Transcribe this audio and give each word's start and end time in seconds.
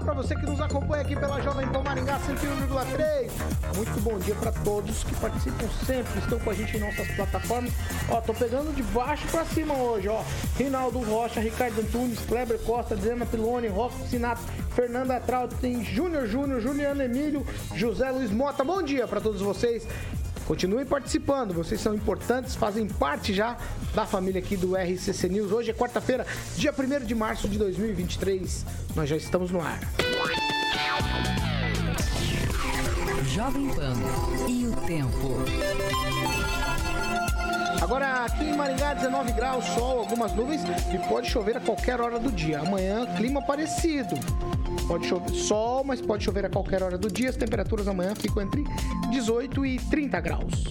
Para 0.00 0.14
você 0.14 0.34
que 0.34 0.46
nos 0.46 0.60
acompanha 0.60 1.02
aqui 1.02 1.14
pela 1.14 1.40
Jovem 1.40 1.68
Pan 1.68 1.82
Maringá 1.82 2.18
101,3. 2.20 3.30
Muito 3.76 4.00
bom 4.00 4.18
dia 4.18 4.34
para 4.34 4.50
todos 4.52 5.04
que 5.04 5.14
participam 5.16 5.68
sempre, 5.84 6.18
estão 6.18 6.38
com 6.38 6.50
a 6.50 6.54
gente 6.54 6.76
em 6.76 6.80
nossas 6.80 7.06
plataformas. 7.08 7.72
Ó, 8.08 8.20
tô 8.20 8.32
pegando 8.32 8.74
de 8.74 8.82
baixo 8.82 9.26
para 9.28 9.44
cima 9.44 9.74
hoje, 9.74 10.08
ó. 10.08 10.22
Rinaldo 10.56 11.00
Rocha, 11.00 11.40
Ricardo 11.40 11.80
Antunes, 11.80 12.20
Kleber 12.20 12.58
Costa, 12.60 12.96
Diana 12.96 13.26
Piloni, 13.26 13.68
Rosco 13.68 14.06
Sinato, 14.08 14.42
Fernanda 14.74 15.20
Traut, 15.20 15.54
tem 15.56 15.84
Júnior 15.84 16.26
Júnior, 16.26 16.60
Juliano 16.60 17.02
Emílio, 17.02 17.46
José 17.74 18.10
Luiz 18.10 18.30
Mota. 18.30 18.64
Bom 18.64 18.82
dia 18.82 19.06
para 19.06 19.20
todos 19.20 19.42
vocês. 19.42 19.86
Continuem 20.46 20.84
participando, 20.84 21.54
vocês 21.54 21.80
são 21.80 21.94
importantes, 21.94 22.54
fazem 22.54 22.86
parte 22.86 23.32
já 23.32 23.56
da 23.94 24.04
família 24.04 24.40
aqui 24.40 24.56
do 24.56 24.74
RCC 24.76 25.28
News. 25.28 25.52
Hoje 25.52 25.70
é 25.70 25.74
quarta-feira, 25.74 26.26
dia 26.56 26.74
1 26.76 27.04
de 27.06 27.14
março 27.14 27.48
de 27.48 27.58
2023. 27.58 28.66
Nós 28.94 29.08
já 29.08 29.16
estamos 29.16 29.50
no 29.50 29.60
ar. 29.60 29.80
Jovem 33.28 33.68
Pan 33.68 33.94
e 34.48 34.66
o 34.66 34.76
tempo. 34.86 35.38
Agora 37.92 38.24
aqui 38.24 38.44
em 38.44 38.56
Maringá, 38.56 38.94
19 38.94 39.32
graus, 39.32 39.66
sol, 39.66 39.98
algumas 39.98 40.32
nuvens 40.32 40.62
e 40.94 40.98
pode 41.10 41.28
chover 41.28 41.58
a 41.58 41.60
qualquer 41.60 42.00
hora 42.00 42.18
do 42.18 42.32
dia. 42.32 42.60
Amanhã, 42.60 43.04
clima 43.18 43.42
parecido. 43.42 44.16
Pode 44.88 45.06
chover 45.06 45.28
sol, 45.34 45.84
mas 45.84 46.00
pode 46.00 46.24
chover 46.24 46.46
a 46.46 46.48
qualquer 46.48 46.82
hora 46.82 46.96
do 46.96 47.10
dia. 47.10 47.28
As 47.28 47.36
temperaturas 47.36 47.86
amanhã 47.86 48.14
ficam 48.14 48.42
entre 48.42 48.64
18 49.10 49.66
e 49.66 49.78
30 49.78 50.20
graus. 50.20 50.64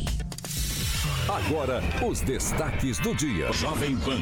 Agora, 1.29 1.81
os 2.05 2.19
destaques 2.21 2.97
do 2.99 3.15
dia. 3.15 3.51
Jovem 3.53 3.95
Pan. 3.97 4.19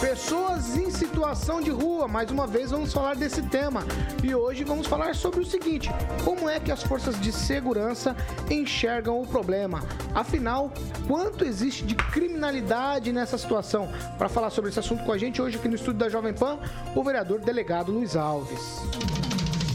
Pessoas 0.00 0.76
em 0.76 0.90
situação 0.90 1.60
de 1.60 1.70
rua, 1.70 2.06
mais 2.06 2.30
uma 2.30 2.46
vez 2.46 2.70
vamos 2.70 2.92
falar 2.92 3.16
desse 3.16 3.42
tema. 3.42 3.84
E 4.22 4.34
hoje 4.34 4.62
vamos 4.62 4.86
falar 4.86 5.14
sobre 5.14 5.40
o 5.40 5.44
seguinte: 5.44 5.90
como 6.24 6.48
é 6.48 6.60
que 6.60 6.70
as 6.70 6.82
forças 6.82 7.20
de 7.20 7.32
segurança 7.32 8.16
enxergam 8.48 9.20
o 9.20 9.26
problema? 9.26 9.82
Afinal, 10.14 10.72
quanto 11.06 11.44
existe 11.44 11.84
de 11.84 11.94
criminalidade 11.94 13.12
nessa 13.12 13.36
situação? 13.36 13.90
Para 14.16 14.28
falar 14.28 14.50
sobre 14.50 14.70
esse 14.70 14.78
assunto 14.78 15.04
com 15.04 15.12
a 15.12 15.18
gente 15.18 15.42
hoje 15.42 15.58
aqui 15.58 15.68
no 15.68 15.74
estúdio 15.74 16.00
da 16.00 16.08
Jovem 16.08 16.32
Pan, 16.32 16.58
o 16.94 17.02
vereador 17.02 17.40
delegado 17.40 17.90
Luiz 17.90 18.16
Alves. 18.16 18.80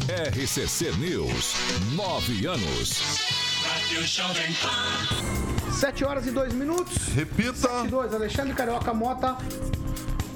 RCC 0.07 0.91
News. 0.97 1.53
Nove 1.93 2.45
anos. 2.45 3.19
Rádio 3.63 4.07
Jovem 4.07 4.53
Pan. 4.53 5.60
7 5.73 6.03
horas 6.05 6.27
e 6.27 6.31
2 6.31 6.53
minutos. 6.53 7.07
Repita. 7.15 7.53
7 7.53 7.85
e 7.85 7.87
2, 7.89 8.13
Alexandre 8.13 8.53
Carioca 8.53 8.93
Mota. 8.93 9.37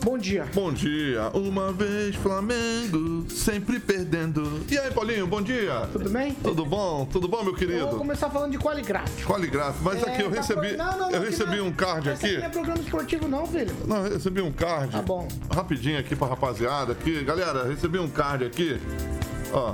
Bom 0.03 0.17
dia. 0.19 0.45
Bom 0.53 0.71
dia. 0.71 1.29
Uma 1.33 1.71
vez 1.73 2.15
Flamengo, 2.15 3.25
sempre 3.29 3.79
perdendo. 3.79 4.61
E 4.69 4.77
aí, 4.77 4.91
Paulinho, 4.91 5.25
bom 5.25 5.41
dia. 5.41 5.89
Tudo 5.91 6.09
bem? 6.11 6.33
Tudo 6.43 6.63
bom? 6.63 7.07
Tudo 7.11 7.27
bom, 7.27 7.37
meu 7.37 7.47
Eu 7.47 7.51
vou 7.51 7.55
querido? 7.59 7.87
começar 7.97 8.29
falando 8.29 8.51
de 8.51 8.59
qualigraf. 8.59 9.09
Qualigraf. 9.25 9.77
Mas 9.81 10.03
É, 10.03 10.11
aqui 10.11 10.21
eu 10.21 10.29
tá 10.29 10.37
recebi, 10.41 10.69
pro- 10.69 10.77
não, 10.77 10.97
não, 10.97 11.11
eu 11.11 11.19
não, 11.19 11.25
recebi 11.25 11.51
que 11.51 11.57
não- 11.57 11.67
um 11.67 11.71
card 11.71 12.09
Esse 12.09 12.25
aqui. 12.25 12.37
não 12.37 12.45
é 12.45 12.49
programa 12.49 12.79
esportivo 12.81 13.27
não, 13.27 13.47
filho. 13.47 13.75
Não, 13.87 14.05
eu 14.05 14.13
recebi 14.13 14.41
um 14.41 14.51
card. 14.51 14.91
Tá 14.91 15.01
bom. 15.01 15.27
Rapidinho 15.51 15.99
aqui 15.99 16.15
pra 16.15 16.27
rapaziada 16.27 16.91
aqui. 16.91 17.23
Galera, 17.23 17.67
recebi 17.67 17.97
um 17.97 18.07
card 18.07 18.45
aqui. 18.45 18.79
Ó, 19.51 19.73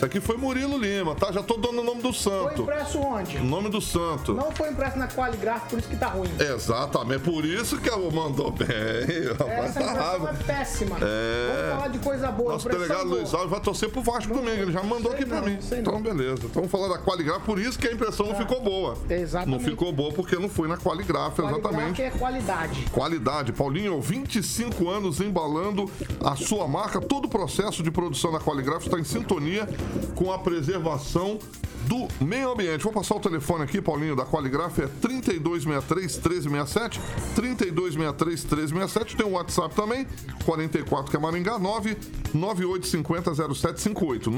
isso 0.00 0.06
aqui 0.06 0.18
foi 0.18 0.38
Murilo 0.38 0.78
Lima, 0.78 1.14
tá? 1.14 1.30
Já 1.30 1.42
tô 1.42 1.58
dando 1.58 1.80
o 1.80 1.84
nome 1.84 2.00
do 2.00 2.10
Foi 2.10 2.32
santo. 2.32 2.62
impresso 2.62 2.98
onde? 3.00 3.36
O 3.36 3.44
nome 3.44 3.68
do 3.68 3.82
santo. 3.82 4.32
Não 4.32 4.50
foi 4.50 4.70
impresso 4.70 4.98
na 4.98 5.06
qualigraf, 5.06 5.68
por 5.68 5.78
isso 5.78 5.88
que 5.88 5.96
tá 5.96 6.06
ruim. 6.06 6.30
Exatamente, 6.38 7.20
por 7.20 7.44
isso 7.44 7.78
que 7.78 7.90
eu 7.90 8.10
mandou 8.10 8.50
bem. 8.50 8.66
Essa 8.70 9.34
tá 9.34 9.84
impressão 9.84 10.28
é 10.28 10.32
péssima. 10.46 10.96
É. 11.02 11.52
Vamos 11.52 11.74
falar 11.74 11.88
de 11.88 11.98
coisa 11.98 12.30
boa. 12.32 12.52
Nosso 12.54 12.68
delegado 12.70 13.08
boa. 13.08 13.16
Luiz 13.16 13.34
Alves 13.34 13.50
vai 13.50 13.60
torcer 13.60 13.90
pro 13.90 14.00
Vasco 14.00 14.32
comigo, 14.32 14.62
ele 14.62 14.72
já 14.72 14.82
mandou 14.82 15.12
aqui 15.12 15.26
pra 15.26 15.42
não, 15.42 15.48
mim. 15.48 15.58
sei 15.60 15.80
Então, 15.80 15.92
não. 15.92 16.00
beleza. 16.00 16.46
Então, 16.46 16.50
vamos 16.54 16.70
falar 16.70 16.88
da 16.88 16.98
Qualigraf, 16.98 17.44
por 17.44 17.58
isso 17.58 17.78
que 17.78 17.86
a 17.86 17.92
impressão 17.92 18.24
não 18.24 18.34
ficou 18.34 18.62
boa. 18.62 18.96
Exatamente. 19.10 19.50
Não 19.58 19.70
ficou 19.70 19.92
boa 19.92 20.12
porque 20.14 20.36
não 20.36 20.48
foi 20.48 20.66
na 20.66 20.78
Qualigraf, 20.78 21.36
Qualigraf 21.36 21.60
exatamente. 21.60 22.00
é 22.00 22.10
qualidade. 22.10 22.86
Qualidade. 22.90 23.52
Paulinho, 23.52 24.00
25 24.00 24.88
anos 24.88 25.20
embalando 25.20 25.90
a 26.24 26.36
sua 26.36 26.66
marca. 26.66 27.02
Todo 27.02 27.26
o 27.26 27.28
processo 27.28 27.82
de 27.82 27.90
produção 27.90 28.32
da 28.32 28.38
Qualigraf 28.40 28.86
está 28.86 28.98
em 28.98 29.04
sintonia 29.04 29.68
com 30.14 30.32
a 30.32 30.38
preservação 30.38 31.38
do 31.86 32.08
meio 32.24 32.52
ambiente. 32.52 32.84
Vou 32.84 32.92
passar 32.92 33.16
o 33.16 33.20
telefone 33.20 33.64
aqui, 33.64 33.80
Paulinho, 33.80 34.14
da 34.14 34.26
Qualigraf, 34.26 34.78
é 34.80 34.86
3263-1367, 34.86 37.00
3263-1367. 37.36 39.16
Tem 39.16 39.26
o 39.26 39.30
WhatsApp 39.30 39.74
também, 39.74 40.06
44 40.44 41.10
que 41.10 41.16
é 41.16 41.20
Maringá, 41.20 41.58
99850-0758, 41.58 44.30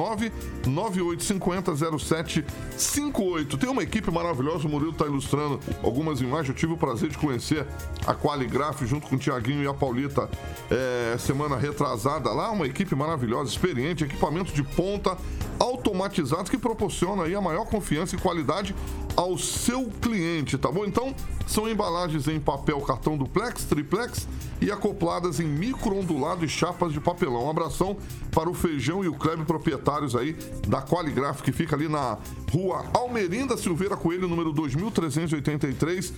99850-0758. 0.65 3.59
Tem 3.59 3.69
uma 3.69 3.83
equipe 3.83 4.09
maravilhosa, 4.11 4.67
o 4.67 4.71
Murilo 4.71 4.93
está 4.93 5.05
ilustrando 5.07 5.59
algumas 5.83 6.21
imagens. 6.21 6.51
Eu 6.51 6.55
tive 6.55 6.75
o 6.75 6.77
prazer 6.77 7.09
de 7.09 7.19
conhecer 7.19 7.67
a 8.07 8.15
Qualigraf 8.15 8.87
junto 8.87 9.09
com 9.09 9.17
o 9.17 9.19
Tiaguinho 9.19 9.65
e 9.65 9.67
a 9.67 9.75
Paulita 9.75 10.31
é, 10.71 11.17
semana 11.19 11.57
retrasada 11.57 12.31
lá. 12.31 12.51
Uma 12.51 12.67
equipe 12.67 12.95
maravilhosa, 12.95 13.51
experiente, 13.51 14.05
equipamento 14.05 14.53
de 14.53 14.63
ponta, 14.63 15.17
automatizados 15.59 16.51
que 16.51 16.59
proporciona 16.59 17.25
aí 17.25 17.35
a 17.35 17.41
maior 17.41 17.67
confiança 17.67 18.17
e 18.17 18.19
qualidade 18.19 18.75
ao 19.17 19.37
seu 19.39 19.91
cliente, 20.01 20.57
tá 20.59 20.71
bom? 20.71 20.85
Então, 20.85 21.15
são 21.47 21.69
embalagens 21.69 22.29
em 22.29 22.41
papel 22.41 22.81
cartão 22.81 23.17
duplex, 23.17 23.65
triplex 23.65 24.27
e 24.61 24.71
acopladas 24.71 25.41
em 25.41 25.47
micro-ondulado 25.47 26.45
e 26.45 26.49
chapas 26.49 26.93
de 26.93 27.01
papelão. 27.01 27.47
Um 27.47 27.51
abração 27.51 27.97
para 28.31 28.49
o 28.49 28.55
Feijão 28.55 29.05
e 29.05 29.09
o 29.09 29.15
Kleber, 29.15 29.45
proprietários 29.45 30.15
aí 30.15 30.37
da 30.67 30.81
Qualigraf, 30.81 31.43
que 31.43 31.53
fica 31.53 31.77
ali 31.77 31.89
na 31.89 32.19
rua 32.51 32.85
Almerinda 32.95 33.57
Silveira 33.57 33.97
Coelho, 33.97 34.29
número 34.29 34.53
2383, 34.53 36.13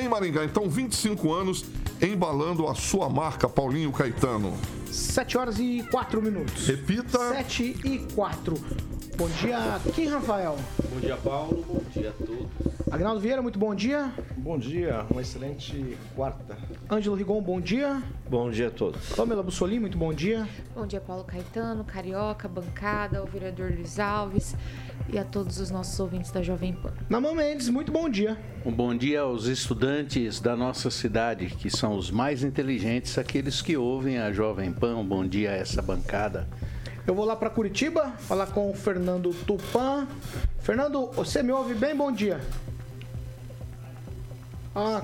em 0.00 0.08
Maringá. 0.08 0.44
Então, 0.44 0.68
25 0.68 1.32
anos 1.32 1.64
embalando 2.00 2.66
a 2.66 2.74
sua 2.74 3.08
marca, 3.08 3.48
Paulinho 3.48 3.92
Caetano. 3.92 4.54
7 4.90 5.38
horas 5.38 5.58
e 5.58 5.84
4 5.90 6.22
minutos. 6.22 6.66
Repita. 6.66 7.18
7 7.18 7.76
e 7.84 7.98
4. 8.14 8.54
Bom 9.16 9.28
dia, 9.28 9.80
Kim 9.94 10.06
Rafael. 10.06 10.56
Bom 10.90 11.00
dia, 11.00 11.16
Paulo. 11.16 11.64
Bom 11.68 11.82
dia 11.92 12.10
a 12.10 12.24
todos. 12.24 12.69
Agnaldo 12.90 13.20
Vieira, 13.20 13.40
muito 13.40 13.56
bom 13.56 13.72
dia. 13.72 14.12
Bom 14.36 14.58
dia, 14.58 15.06
uma 15.08 15.20
excelente 15.20 15.96
quarta. 16.16 16.56
Ângelo 16.90 17.14
Rigon, 17.14 17.40
bom 17.40 17.60
dia. 17.60 18.02
Bom 18.28 18.50
dia 18.50 18.66
a 18.66 18.70
todos. 18.70 19.10
Pamela 19.10 19.44
Bussolini, 19.44 19.78
muito 19.78 19.96
bom 19.96 20.12
dia. 20.12 20.48
Bom 20.74 20.84
dia, 20.84 21.00
Paulo 21.00 21.22
Caetano, 21.22 21.84
Carioca, 21.84 22.48
bancada, 22.48 23.20
ao 23.20 23.26
vereador 23.26 23.70
Luiz 23.70 24.00
Alves 24.00 24.56
e 25.08 25.16
a 25.16 25.24
todos 25.24 25.60
os 25.60 25.70
nossos 25.70 26.00
ouvintes 26.00 26.32
da 26.32 26.42
Jovem 26.42 26.72
Pan. 26.72 26.92
Namã 27.08 27.32
Mendes, 27.32 27.68
muito 27.68 27.92
bom 27.92 28.08
dia. 28.08 28.36
Um 28.66 28.72
bom 28.72 28.92
dia 28.96 29.20
aos 29.20 29.46
estudantes 29.46 30.40
da 30.40 30.56
nossa 30.56 30.90
cidade, 30.90 31.46
que 31.46 31.70
são 31.70 31.96
os 31.96 32.10
mais 32.10 32.42
inteligentes, 32.42 33.16
aqueles 33.18 33.62
que 33.62 33.76
ouvem 33.76 34.18
a 34.18 34.32
Jovem 34.32 34.72
Pan. 34.72 34.96
Um 34.96 35.06
bom 35.06 35.24
dia 35.24 35.52
a 35.52 35.54
essa 35.54 35.80
bancada. 35.80 36.48
Eu 37.06 37.14
vou 37.14 37.24
lá 37.24 37.36
para 37.36 37.50
Curitiba 37.50 38.10
falar 38.18 38.46
com 38.48 38.68
o 38.68 38.74
Fernando 38.74 39.30
Tupan. 39.46 40.08
Fernando, 40.58 41.06
você 41.12 41.40
me 41.40 41.52
ouve 41.52 41.74
bem? 41.74 41.94
Bom 41.94 42.10
dia. 42.10 42.40
Ah, 44.74 45.02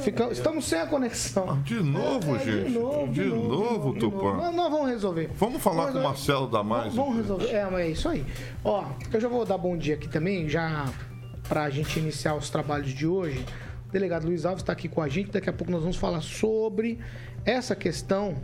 fica- 0.00 0.28
estamos 0.30 0.64
sem 0.66 0.78
a 0.80 0.86
conexão. 0.86 1.60
De 1.62 1.74
novo, 1.82 2.36
É, 2.36 2.38
gente. 2.38 2.66
De 2.72 2.78
novo, 2.78 3.12
de 3.12 3.24
novo, 3.24 3.92
de 3.94 3.98
Tupã. 4.00 4.34
Nós, 4.34 4.54
nós 4.54 4.70
vamos 4.70 4.88
resolver. 4.90 5.30
Vamos 5.36 5.62
falar 5.62 5.92
com 5.92 5.98
o. 5.98 6.02
Marcelo 6.02 6.46
Damasio. 6.46 6.92
Vamos 6.92 7.16
resolver. 7.16 7.48
É, 7.50 7.64
mas 7.64 7.80
é 7.80 7.88
isso 7.88 8.08
aí. 8.08 8.24
Ó, 8.64 8.84
eu 9.12 9.20
já 9.20 9.28
vou 9.28 9.44
dar 9.44 9.58
bom 9.58 9.76
dia 9.76 9.94
aqui 9.94 10.08
também, 10.08 10.48
já 10.48 10.86
pra 11.48 11.68
gente 11.70 11.98
iniciar 11.98 12.34
os 12.34 12.48
trabalhos 12.50 12.90
de 12.90 13.06
hoje. 13.06 13.44
O 13.88 13.92
delegado 13.92 14.26
Luiz 14.26 14.44
Alves 14.44 14.62
está 14.62 14.72
aqui 14.72 14.88
com 14.88 15.00
a 15.02 15.08
gente. 15.08 15.30
Daqui 15.30 15.48
a 15.50 15.52
pouco 15.52 15.70
nós 15.72 15.80
vamos 15.80 15.96
falar 15.96 16.20
sobre 16.20 16.98
essa 17.44 17.74
questão 17.76 18.36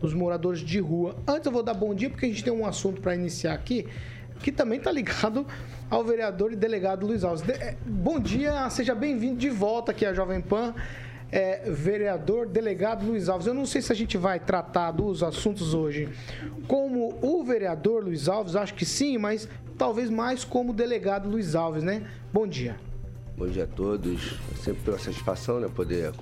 dos 0.00 0.12
moradores 0.12 0.60
de 0.60 0.78
rua. 0.80 1.16
Antes 1.26 1.46
eu 1.46 1.52
vou 1.52 1.62
dar 1.62 1.72
bom 1.74 1.94
dia 1.94 2.10
porque 2.10 2.26
a 2.26 2.28
gente 2.28 2.44
tem 2.44 2.52
um 2.52 2.66
assunto 2.66 3.00
para 3.00 3.14
iniciar 3.14 3.54
aqui 3.54 3.86
que 4.40 4.52
também 4.52 4.78
está 4.78 4.90
ligado 4.92 5.46
ao 5.90 6.04
vereador 6.04 6.52
e 6.52 6.56
delegado 6.56 7.06
Luiz 7.06 7.24
Alves. 7.24 7.42
De- 7.42 7.52
é, 7.52 7.76
bom 7.86 8.18
dia, 8.18 8.68
seja 8.70 8.94
bem-vindo 8.94 9.36
de 9.36 9.50
volta 9.50 9.92
aqui 9.92 10.04
à 10.04 10.12
Jovem 10.14 10.40
Pan. 10.40 10.74
é, 11.32 11.68
vereador 11.68 12.46
delegado 12.46 13.04
Luiz 13.04 13.28
Alves. 13.28 13.46
Eu 13.48 13.54
não 13.54 13.66
sei 13.66 13.82
se 13.82 13.90
a 13.90 13.94
gente 13.96 14.16
vai 14.16 14.38
tratar 14.38 14.92
dos 14.92 15.20
assuntos 15.20 15.74
hoje 15.74 16.08
como 16.68 17.18
o 17.20 17.42
vereador 17.42 18.04
Luiz 18.04 18.28
Alves, 18.28 18.54
acho 18.54 18.72
que 18.74 18.84
sim, 18.84 19.18
mas 19.18 19.48
talvez 19.76 20.08
mais 20.10 20.44
como 20.44 20.70
o 20.70 20.74
delegado 20.74 21.28
Luiz 21.28 21.56
Alves, 21.56 21.82
né? 21.82 22.06
Bom 22.32 22.46
dia. 22.46 22.76
Bom 23.36 23.48
dia 23.48 23.64
a 23.64 23.66
todos. 23.66 24.38
É 24.52 24.62
sempre 24.62 24.90
uma 24.92 24.98
satisfação 24.98 25.58
né, 25.58 25.68
poder 25.74 26.12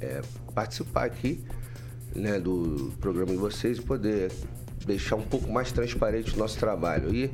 é, 0.00 0.20
participar 0.54 1.06
aqui 1.06 1.40
né, 2.14 2.38
do 2.38 2.92
programa 3.00 3.32
de 3.32 3.38
vocês 3.38 3.78
e 3.78 3.82
poder 3.82 4.30
deixar 4.86 5.16
um 5.16 5.22
pouco 5.22 5.50
mais 5.50 5.72
transparente 5.72 6.34
o 6.34 6.38
nosso 6.38 6.58
trabalho. 6.58 7.14
E 7.14 7.30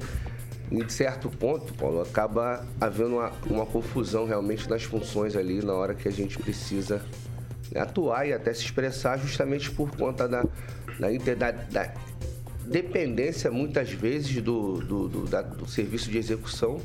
em 0.70 0.88
certo 0.88 1.30
ponto, 1.30 1.72
Paulo, 1.74 2.02
acaba 2.02 2.66
havendo 2.80 3.16
uma, 3.16 3.32
uma 3.46 3.66
confusão 3.66 4.26
realmente 4.26 4.68
nas 4.68 4.82
funções 4.82 5.34
ali 5.34 5.64
na 5.64 5.72
hora 5.72 5.94
que 5.94 6.06
a 6.06 6.12
gente 6.12 6.38
precisa 6.38 7.02
né, 7.72 7.80
atuar 7.80 8.26
e 8.26 8.32
até 8.32 8.52
se 8.52 8.64
expressar 8.64 9.18
justamente 9.18 9.70
por 9.70 9.90
conta 9.96 10.28
da, 10.28 10.42
da, 10.42 11.34
da, 11.36 11.50
da 11.52 11.94
dependência, 12.66 13.50
muitas 13.50 13.90
vezes, 13.90 14.42
do, 14.42 14.80
do, 14.80 15.08
do, 15.08 15.24
da, 15.26 15.40
do 15.40 15.66
serviço 15.66 16.10
de 16.10 16.18
execução 16.18 16.78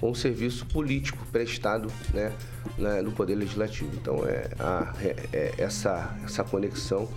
com 0.00 0.10
o 0.10 0.14
serviço 0.14 0.66
político 0.66 1.24
prestado 1.30 1.90
né, 2.12 2.32
no 3.02 3.12
Poder 3.12 3.34
Legislativo. 3.34 3.90
Então, 3.94 4.26
é, 4.26 4.50
a, 4.58 4.92
é, 5.00 5.16
é 5.32 5.54
essa, 5.58 6.14
essa 6.24 6.44
conexão 6.44 7.08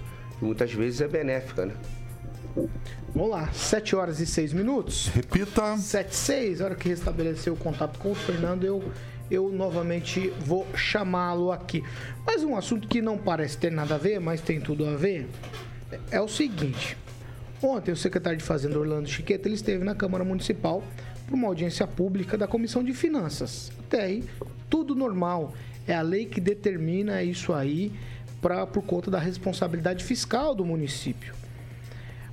muitas 0.42 0.72
vezes 0.72 1.02
é 1.02 1.08
benéfica, 1.08 1.66
né? 1.66 1.74
Vamos 3.14 3.30
lá, 3.30 3.52
7 3.52 3.96
horas 3.96 4.20
e 4.20 4.26
6 4.26 4.54
minutos. 4.54 5.08
Repita. 5.08 5.78
7 5.78 6.12
e 6.12 6.16
6, 6.16 6.62
hora 6.62 6.76
que 6.76 6.90
restabeleceu 6.90 7.54
o 7.54 7.58
contato 7.58 8.00
com 8.00 8.12
o 8.12 8.16
Fernando, 8.16 8.64
eu, 8.64 8.84
eu 9.30 9.50
novamente 9.50 10.30
vou 10.42 10.66
chamá-lo 10.76 11.52
aqui. 11.52 11.84
Mas 12.26 12.44
um 12.44 12.56
assunto 12.56 12.88
que 12.88 13.02
não 13.02 13.18
parece 13.18 13.58
ter 13.58 13.72
nada 13.72 13.96
a 13.96 13.98
ver, 13.98 14.20
mas 14.20 14.42
tem 14.42 14.60
tudo 14.60 14.86
a 14.86 14.96
ver, 14.96 15.28
é 16.12 16.20
o 16.22 16.28
seguinte. 16.28 16.98
Ontem 17.62 17.92
o 17.92 17.98
secretário 17.98 18.38
de 18.38 18.44
Fazenda 18.44 18.78
Orlando 18.78 19.10
Chiqueta 19.10 19.48
ele 19.48 19.56
esteve 19.56 19.84
na 19.84 19.96
Câmara 19.96 20.24
Municipal 20.24 20.84
para 21.26 21.36
uma 21.36 21.48
audiência 21.48 21.88
pública 21.88 22.38
da 22.38 22.48
Comissão 22.48 22.84
de 22.84 22.94
Finanças. 22.94 23.72
Até 23.80 24.04
aí, 24.04 24.24
tudo 24.70 24.96
normal. 24.96 25.54
É 25.88 25.96
a 25.96 26.02
lei 26.02 26.26
que 26.26 26.42
determina 26.42 27.24
isso 27.24 27.54
aí 27.54 27.92
pra, 28.42 28.68
por 28.68 28.84
conta 28.84 29.10
da 29.10 29.20
responsabilidade 29.20 30.04
fiscal 30.04 30.54
do 30.54 30.64
município. 30.66 31.34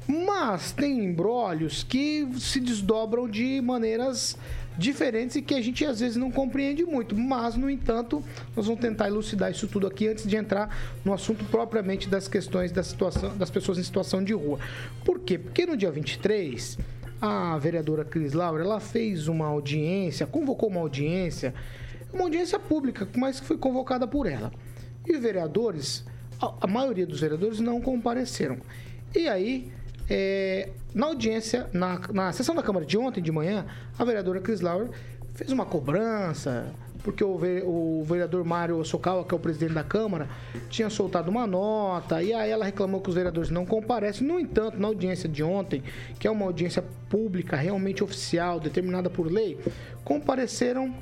Mas 0.06 0.73
tem 0.73 1.05
embrólios 1.05 1.83
que 1.83 2.29
se 2.39 2.61
desdobram 2.61 3.29
de 3.29 3.61
maneiras 3.61 4.37
diferentes 4.77 5.37
e 5.37 5.43
que 5.43 5.55
a 5.55 5.61
gente 5.61 5.85
às 5.85 6.01
vezes 6.01 6.17
não 6.17 6.31
compreende 6.31 6.85
muito. 6.85 7.17
Mas, 7.17 7.56
no 7.56 7.71
entanto, 7.71 8.23
nós 8.55 8.67
vamos 8.67 8.81
tentar 8.81 9.09
elucidar 9.09 9.51
isso 9.51 9.67
tudo 9.67 9.87
aqui 9.87 10.09
antes 10.09 10.27
de 10.27 10.37
entrar 10.37 10.77
no 11.05 11.12
assunto 11.12 11.45
propriamente 11.47 12.09
das 12.09 12.29
questões 12.29 12.73
da 12.73 12.83
situação, 12.83 13.37
das 13.37 13.51
pessoas 13.51 13.79
em 13.79 13.83
situação 13.83 14.23
de 14.23 14.33
rua. 14.33 14.59
Por 15.05 15.21
quê? 15.21 15.39
Porque 15.39 15.65
no 15.65 15.77
dia 15.77 15.91
23, 15.91 16.79
a 17.21 17.56
vereadora 17.59 18.05
Cris 18.05 18.33
Laura, 18.33 18.62
ela 18.62 18.81
fez 18.81 19.29
uma 19.29 19.47
audiência, 19.47 20.27
convocou 20.27 20.69
uma 20.69 20.81
audiência, 20.81 21.55
uma 22.12 22.25
audiência 22.25 22.59
pública, 22.59 23.09
mas 23.17 23.41
que 23.41 23.47
foi 23.47 23.56
convocada 23.56 24.06
por 24.06 24.27
ela. 24.27 24.53
E 25.06 25.15
os 25.15 25.23
vereadores, 25.23 26.05
a 26.61 26.67
maioria 26.67 27.06
dos 27.06 27.21
vereadores 27.21 27.61
não 27.61 27.81
compareceram. 27.81 28.59
E 29.15 29.29
aí, 29.29 29.71
é, 30.09 30.71
na 30.95 31.06
audiência, 31.06 31.69
na, 31.73 32.01
na 32.12 32.33
sessão 32.33 32.55
da 32.55 32.62
Câmara 32.62 32.85
de 32.85 32.97
ontem 32.97 33.23
de 33.23 33.33
manhã, 33.33 33.67
a 33.99 34.05
vereadora 34.05 34.41
Cris 34.41 34.61
Lauer 34.61 34.91
fez 35.35 35.51
uma 35.51 35.67
cobrança, 35.67 36.73
porque 37.03 37.23
o, 37.23 37.37
o 37.67 38.05
vereador 38.05 38.45
Mário 38.45 38.83
Sokawa, 38.85 39.25
que 39.25 39.35
é 39.35 39.37
o 39.37 39.41
presidente 39.41 39.75
da 39.75 39.85
Câmara, 39.85 40.29
tinha 40.71 40.89
soltado 40.89 41.31
uma 41.31 41.47
nota, 41.47 42.23
e 42.23 42.33
aí 42.33 42.51
ela 42.51 42.65
reclamou 42.65 43.01
que 43.01 43.09
os 43.09 43.15
vereadores 43.15 43.51
não 43.51 43.67
comparecem. 43.67 44.27
No 44.27 44.39
entanto, 44.41 44.79
na 44.79 44.89
audiência 44.89 45.29
de 45.29 45.43
ontem, 45.43 45.83
que 46.19 46.27
é 46.27 46.31
uma 46.31 46.47
audiência 46.47 46.83
pública, 47.09 47.56
realmente 47.56 48.03
oficial, 48.03 48.61
determinada 48.61 49.11
por 49.11 49.31
lei, 49.31 49.59
compareceram 50.05 50.95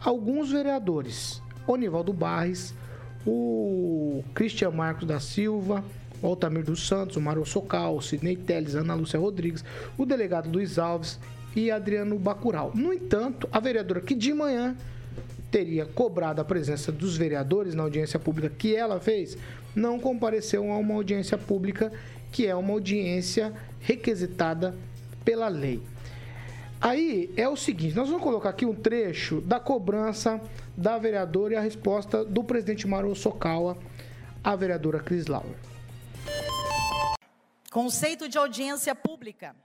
alguns 0.00 0.52
vereadores. 0.52 1.42
Onivaldo 1.66 2.12
Barres, 2.12 2.74
o 3.26 4.22
Cristian 4.34 4.70
Marcos 4.70 5.06
da 5.06 5.18
Silva, 5.18 5.82
o 6.24 6.30
Altamir 6.30 6.64
dos 6.64 6.86
Santos, 6.86 7.16
o 7.16 7.20
Mário 7.20 7.44
Socal, 7.44 7.96
o 7.96 8.00
Sidney 8.00 8.34
Teles, 8.34 8.74
Ana 8.74 8.94
Lúcia 8.94 9.20
Rodrigues, 9.20 9.62
o 9.98 10.06
delegado 10.06 10.50
Luiz 10.50 10.78
Alves 10.78 11.18
e 11.54 11.70
Adriano 11.70 12.18
Bacural. 12.18 12.72
No 12.74 12.92
entanto, 12.94 13.46
a 13.52 13.60
vereadora 13.60 14.00
que 14.00 14.14
de 14.14 14.32
manhã 14.32 14.74
teria 15.50 15.84
cobrado 15.84 16.40
a 16.40 16.44
presença 16.44 16.90
dos 16.90 17.16
vereadores 17.16 17.74
na 17.74 17.82
audiência 17.82 18.18
pública 18.18 18.48
que 18.48 18.74
ela 18.74 18.98
fez, 18.98 19.36
não 19.74 20.00
compareceu 20.00 20.72
a 20.72 20.78
uma 20.78 20.94
audiência 20.94 21.36
pública 21.36 21.92
que 22.32 22.46
é 22.46 22.54
uma 22.54 22.72
audiência 22.72 23.52
requisitada 23.80 24.74
pela 25.24 25.48
lei. 25.48 25.82
Aí 26.80 27.30
é 27.36 27.48
o 27.48 27.56
seguinte, 27.56 27.94
nós 27.94 28.08
vamos 28.08 28.22
colocar 28.22 28.48
aqui 28.48 28.64
um 28.64 28.74
trecho 28.74 29.42
da 29.42 29.60
cobrança 29.60 30.40
da 30.76 30.96
vereadora 30.98 31.54
e 31.54 31.56
a 31.56 31.60
resposta 31.60 32.24
do 32.24 32.42
presidente 32.42 32.88
Maru 32.88 33.14
Sokawa 33.14 33.76
à 34.42 34.56
vereadora 34.56 34.98
Cris 34.98 35.26
Lauer. 35.26 35.73
Conceito 37.74 38.28
de 38.28 38.38
audiência 38.38 38.94
pública. 38.94 39.56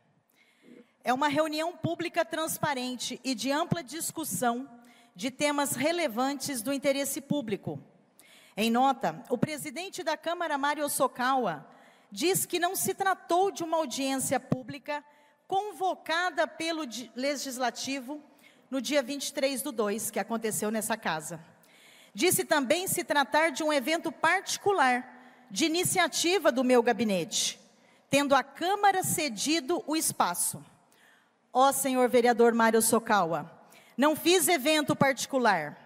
É 1.03 1.13
uma 1.13 1.27
reunião 1.27 1.77
pública 1.77 2.25
transparente 2.25 3.21
e 3.23 3.35
de 3.35 3.51
ampla 3.51 3.83
discussão 3.83 4.67
de 5.15 5.29
temas 5.29 5.73
relevantes 5.73 6.63
do 6.63 6.73
interesse 6.73 7.21
público. 7.21 7.79
Em 8.57 8.71
nota, 8.71 9.23
o 9.29 9.37
presidente 9.37 10.01
da 10.01 10.17
Câmara, 10.17 10.57
Mário 10.57 10.89
Sokawa, 10.89 11.69
diz 12.11 12.47
que 12.47 12.57
não 12.57 12.75
se 12.75 12.95
tratou 12.95 13.51
de 13.51 13.63
uma 13.63 13.77
audiência 13.77 14.39
pública 14.39 15.05
convocada 15.47 16.47
pelo 16.47 16.85
Legislativo 17.15 18.19
no 18.71 18.81
dia 18.81 19.03
23 19.03 19.61
do 19.61 19.71
2, 19.71 20.09
que 20.09 20.19
aconteceu 20.19 20.71
nessa 20.71 20.97
casa. 20.97 21.39
Disse 22.11 22.43
também 22.43 22.87
se 22.87 23.03
tratar 23.03 23.51
de 23.51 23.61
um 23.61 23.71
evento 23.71 24.11
particular, 24.11 25.47
de 25.51 25.65
iniciativa 25.65 26.51
do 26.51 26.63
meu 26.63 26.81
gabinete 26.81 27.68
tendo 28.09 28.33
a 28.35 28.43
Câmara 28.43 29.03
cedido 29.03 29.83
o 29.85 29.95
espaço. 29.95 30.63
Ó 31.53 31.71
senhor 31.71 32.09
vereador 32.09 32.53
Mário 32.53 32.81
Sokawa, 32.81 33.51
não 33.97 34.15
fiz 34.15 34.47
evento 34.47 34.95
particular. 34.95 35.77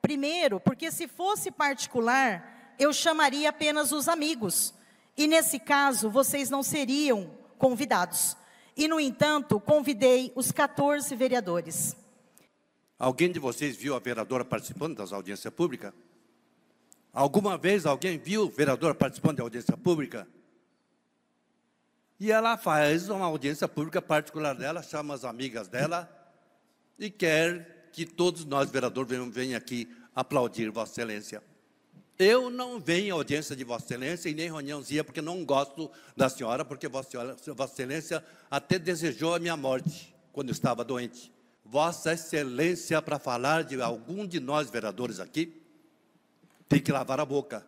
Primeiro, 0.00 0.60
porque 0.60 0.90
se 0.90 1.08
fosse 1.08 1.50
particular, 1.50 2.74
eu 2.78 2.92
chamaria 2.92 3.48
apenas 3.48 3.92
os 3.92 4.08
amigos. 4.08 4.72
E 5.16 5.26
nesse 5.26 5.58
caso, 5.58 6.10
vocês 6.10 6.50
não 6.50 6.62
seriam 6.62 7.30
convidados. 7.58 8.36
E, 8.76 8.86
no 8.86 9.00
entanto, 9.00 9.58
convidei 9.58 10.32
os 10.36 10.52
14 10.52 11.14
vereadores. 11.16 11.96
Alguém 12.98 13.32
de 13.32 13.38
vocês 13.38 13.74
viu 13.74 13.96
a 13.96 13.98
vereadora 13.98 14.44
participando 14.44 14.96
das 14.96 15.12
audiências 15.12 15.52
públicas? 15.52 15.92
Alguma 17.12 17.56
vez 17.56 17.86
alguém 17.86 18.18
viu 18.18 18.42
o 18.42 18.50
vereador 18.50 18.94
participando 18.94 19.38
da 19.38 19.42
audiência 19.42 19.76
pública? 19.76 20.28
E 22.18 22.32
ela 22.32 22.56
faz 22.56 23.08
uma 23.08 23.26
audiência 23.26 23.68
pública 23.68 24.00
particular 24.00 24.54
dela, 24.54 24.82
chama 24.82 25.14
as 25.14 25.24
amigas 25.24 25.68
dela 25.68 26.10
e 26.98 27.10
quer 27.10 27.90
que 27.92 28.06
todos 28.06 28.44
nós, 28.44 28.70
vereadores, 28.70 29.10
venham, 29.30 29.56
aqui 29.56 29.88
aplaudir 30.14 30.70
Vossa 30.70 30.92
Excelência. 30.92 31.42
Eu 32.18 32.48
não 32.48 32.80
venho 32.80 33.14
à 33.14 33.18
audiência 33.18 33.54
de 33.54 33.64
Vossa 33.64 33.84
Excelência 33.84 34.30
e 34.30 34.34
nem 34.34 34.46
reuniãozinha, 34.46 35.04
porque 35.04 35.20
não 35.20 35.44
gosto 35.44 35.90
da 36.16 36.30
senhora, 36.30 36.64
porque 36.64 36.88
Vossa 36.88 37.36
Excelência 37.64 38.24
até 38.50 38.78
desejou 38.78 39.34
a 39.34 39.38
minha 39.38 39.56
morte 39.56 40.14
quando 40.32 40.50
estava 40.50 40.82
doente. 40.82 41.30
Vossa 41.62 42.14
Excelência, 42.14 43.02
para 43.02 43.18
falar 43.18 43.64
de 43.64 43.80
algum 43.82 44.26
de 44.26 44.40
nós 44.40 44.70
vereadores 44.70 45.20
aqui, 45.20 45.62
tem 46.66 46.80
que 46.80 46.90
lavar 46.90 47.20
a 47.20 47.24
boca. 47.24 47.66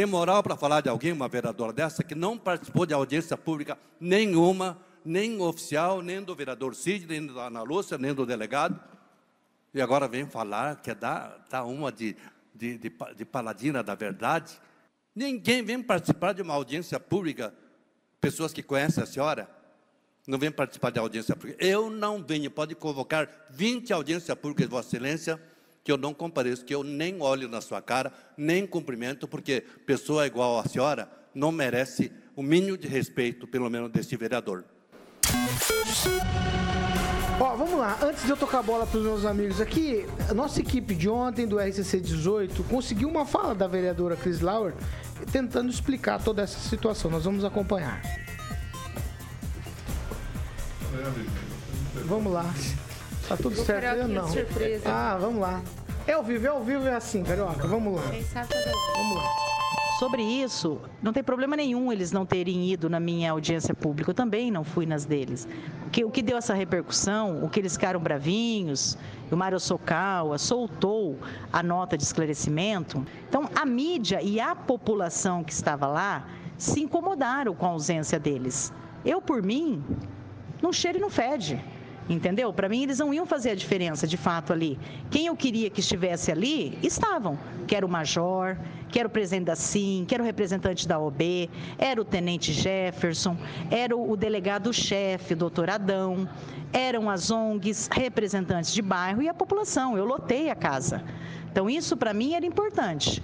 Tem 0.00 0.06
moral 0.06 0.42
para 0.42 0.56
falar 0.56 0.80
de 0.80 0.88
alguém, 0.88 1.12
uma 1.12 1.28
vereadora 1.28 1.74
dessa, 1.74 2.02
que 2.02 2.14
não 2.14 2.38
participou 2.38 2.86
de 2.86 2.94
audiência 2.94 3.36
pública 3.36 3.76
nenhuma, 4.00 4.78
nem 5.04 5.38
oficial, 5.42 6.00
nem 6.00 6.22
do 6.22 6.34
vereador 6.34 6.74
Cid, 6.74 7.06
nem 7.06 7.26
da 7.26 7.48
Ana 7.48 7.60
Lúcia, 7.60 7.98
nem 7.98 8.14
do 8.14 8.24
delegado, 8.24 8.80
e 9.74 9.82
agora 9.82 10.08
vem 10.08 10.24
falar 10.24 10.76
que 10.76 10.90
é 10.90 10.94
dar, 10.94 11.44
dar 11.50 11.64
uma 11.64 11.92
de, 11.92 12.16
de, 12.54 12.78
de, 12.78 12.90
de 13.14 13.24
paladina 13.26 13.82
da 13.82 13.94
verdade. 13.94 14.58
Ninguém 15.14 15.62
vem 15.62 15.82
participar 15.82 16.32
de 16.32 16.40
uma 16.40 16.54
audiência 16.54 16.98
pública, 16.98 17.52
pessoas 18.22 18.54
que 18.54 18.62
conhecem 18.62 19.02
a 19.02 19.06
senhora, 19.06 19.50
não 20.26 20.38
vem 20.38 20.50
participar 20.50 20.88
de 20.88 20.98
audiência 20.98 21.36
pública. 21.36 21.62
Eu 21.62 21.90
não 21.90 22.24
venho, 22.24 22.50
pode 22.50 22.74
convocar 22.74 23.28
20 23.50 23.92
audiências 23.92 24.38
públicas 24.38 24.66
Vossa 24.66 24.88
Excelência, 24.88 25.38
que 25.82 25.90
eu 25.90 25.96
não 25.96 26.12
compareço, 26.12 26.64
que 26.64 26.74
eu 26.74 26.82
nem 26.82 27.20
olho 27.20 27.48
na 27.48 27.60
sua 27.60 27.80
cara, 27.80 28.12
nem 28.36 28.66
cumprimento, 28.66 29.26
porque 29.26 29.64
pessoa 29.86 30.26
igual 30.26 30.58
a 30.58 30.64
senhora 30.64 31.10
não 31.34 31.50
merece 31.50 32.12
o 32.36 32.42
mínimo 32.42 32.76
de 32.76 32.88
respeito, 32.88 33.46
pelo 33.46 33.70
menos 33.70 33.90
desse 33.90 34.16
vereador. 34.16 34.64
Ó, 37.40 37.56
vamos 37.56 37.78
lá, 37.78 37.98
antes 38.02 38.24
de 38.24 38.30
eu 38.30 38.36
tocar 38.36 38.58
a 38.58 38.62
bola 38.62 38.86
para 38.86 38.98
os 38.98 39.04
meus 39.04 39.24
amigos 39.24 39.60
aqui, 39.62 40.04
a 40.28 40.34
nossa 40.34 40.60
equipe 40.60 40.94
de 40.94 41.08
ontem 41.08 41.46
do 41.46 41.58
RCC 41.58 41.98
18 41.98 42.62
conseguiu 42.64 43.08
uma 43.08 43.24
fala 43.24 43.54
da 43.54 43.66
vereadora 43.66 44.14
Chris 44.14 44.40
Lauer 44.40 44.74
tentando 45.32 45.70
explicar 45.70 46.22
toda 46.22 46.42
essa 46.42 46.58
situação. 46.58 47.10
Nós 47.10 47.24
vamos 47.24 47.44
acompanhar. 47.44 48.02
Vamos 52.04 52.32
lá. 52.32 52.44
Tá 53.30 53.36
tudo 53.36 53.54
Vou 53.54 53.64
certo? 53.64 53.96
Eu 53.96 54.08
não. 54.08 54.26
surpresa. 54.26 54.90
Ah, 54.90 55.16
vamos 55.16 55.40
lá. 55.40 55.62
É 56.04 56.14
ao 56.14 56.24
vivo, 56.24 56.46
é 56.46 56.48
ao 56.48 56.64
vivo, 56.64 56.88
é 56.88 56.94
assim, 56.96 57.22
carioca. 57.22 57.64
Vamos 57.68 57.94
lá. 57.94 58.02
Vamos 58.02 59.14
lá. 59.14 59.22
Sobre 60.00 60.20
isso, 60.20 60.80
não 61.00 61.12
tem 61.12 61.22
problema 61.22 61.54
nenhum 61.54 61.92
eles 61.92 62.10
não 62.10 62.26
terem 62.26 62.68
ido 62.68 62.90
na 62.90 62.98
minha 62.98 63.30
audiência 63.30 63.72
pública. 63.72 64.10
Eu 64.10 64.14
também 64.14 64.50
não 64.50 64.64
fui 64.64 64.84
nas 64.84 65.04
deles. 65.04 65.46
O 65.86 65.90
que, 65.90 66.04
o 66.04 66.10
que 66.10 66.22
deu 66.22 66.38
essa 66.38 66.54
repercussão, 66.54 67.44
o 67.44 67.48
que 67.48 67.60
eles 67.60 67.74
ficaram 67.74 68.00
bravinhos, 68.00 68.98
o 69.30 69.36
Mário 69.36 69.60
Socawa 69.60 70.36
soltou 70.36 71.16
a 71.52 71.62
nota 71.62 71.96
de 71.96 72.02
esclarecimento. 72.02 73.06
Então, 73.28 73.48
a 73.54 73.64
mídia 73.64 74.20
e 74.20 74.40
a 74.40 74.56
população 74.56 75.44
que 75.44 75.52
estava 75.52 75.86
lá 75.86 76.26
se 76.58 76.80
incomodaram 76.80 77.54
com 77.54 77.66
a 77.66 77.68
ausência 77.68 78.18
deles. 78.18 78.72
Eu, 79.04 79.22
por 79.22 79.40
mim, 79.40 79.84
não 80.60 80.72
cheira 80.72 80.98
e 80.98 81.00
não 81.00 81.10
fede. 81.10 81.62
Entendeu? 82.10 82.52
Para 82.52 82.68
mim, 82.68 82.82
eles 82.82 82.98
não 82.98 83.14
iam 83.14 83.24
fazer 83.24 83.50
a 83.50 83.54
diferença 83.54 84.04
de 84.04 84.16
fato 84.16 84.52
ali. 84.52 84.76
Quem 85.12 85.26
eu 85.26 85.36
queria 85.36 85.70
que 85.70 85.78
estivesse 85.78 86.32
ali, 86.32 86.76
estavam. 86.82 87.38
Quero 87.68 87.86
o 87.86 87.90
major, 87.90 88.58
quero 88.88 89.08
o 89.08 89.12
presidente 89.12 89.44
da 89.44 89.54
SIM, 89.54 90.04
quero 90.08 90.24
o 90.24 90.26
representante 90.26 90.88
da 90.88 90.98
OB, 90.98 91.48
era 91.78 92.00
o 92.00 92.04
tenente 92.04 92.52
Jefferson, 92.52 93.36
era 93.70 93.96
o 93.96 94.16
delegado-chefe, 94.16 95.36
doutor 95.36 95.70
Adão, 95.70 96.28
eram 96.72 97.08
as 97.08 97.30
ONGs, 97.30 97.88
representantes 97.92 98.74
de 98.74 98.82
bairro 98.82 99.22
e 99.22 99.28
a 99.28 99.34
população. 99.34 99.96
Eu 99.96 100.04
lotei 100.04 100.50
a 100.50 100.56
casa. 100.56 101.04
Então, 101.52 101.70
isso 101.70 101.96
para 101.96 102.12
mim 102.12 102.34
era 102.34 102.44
importante. 102.44 103.22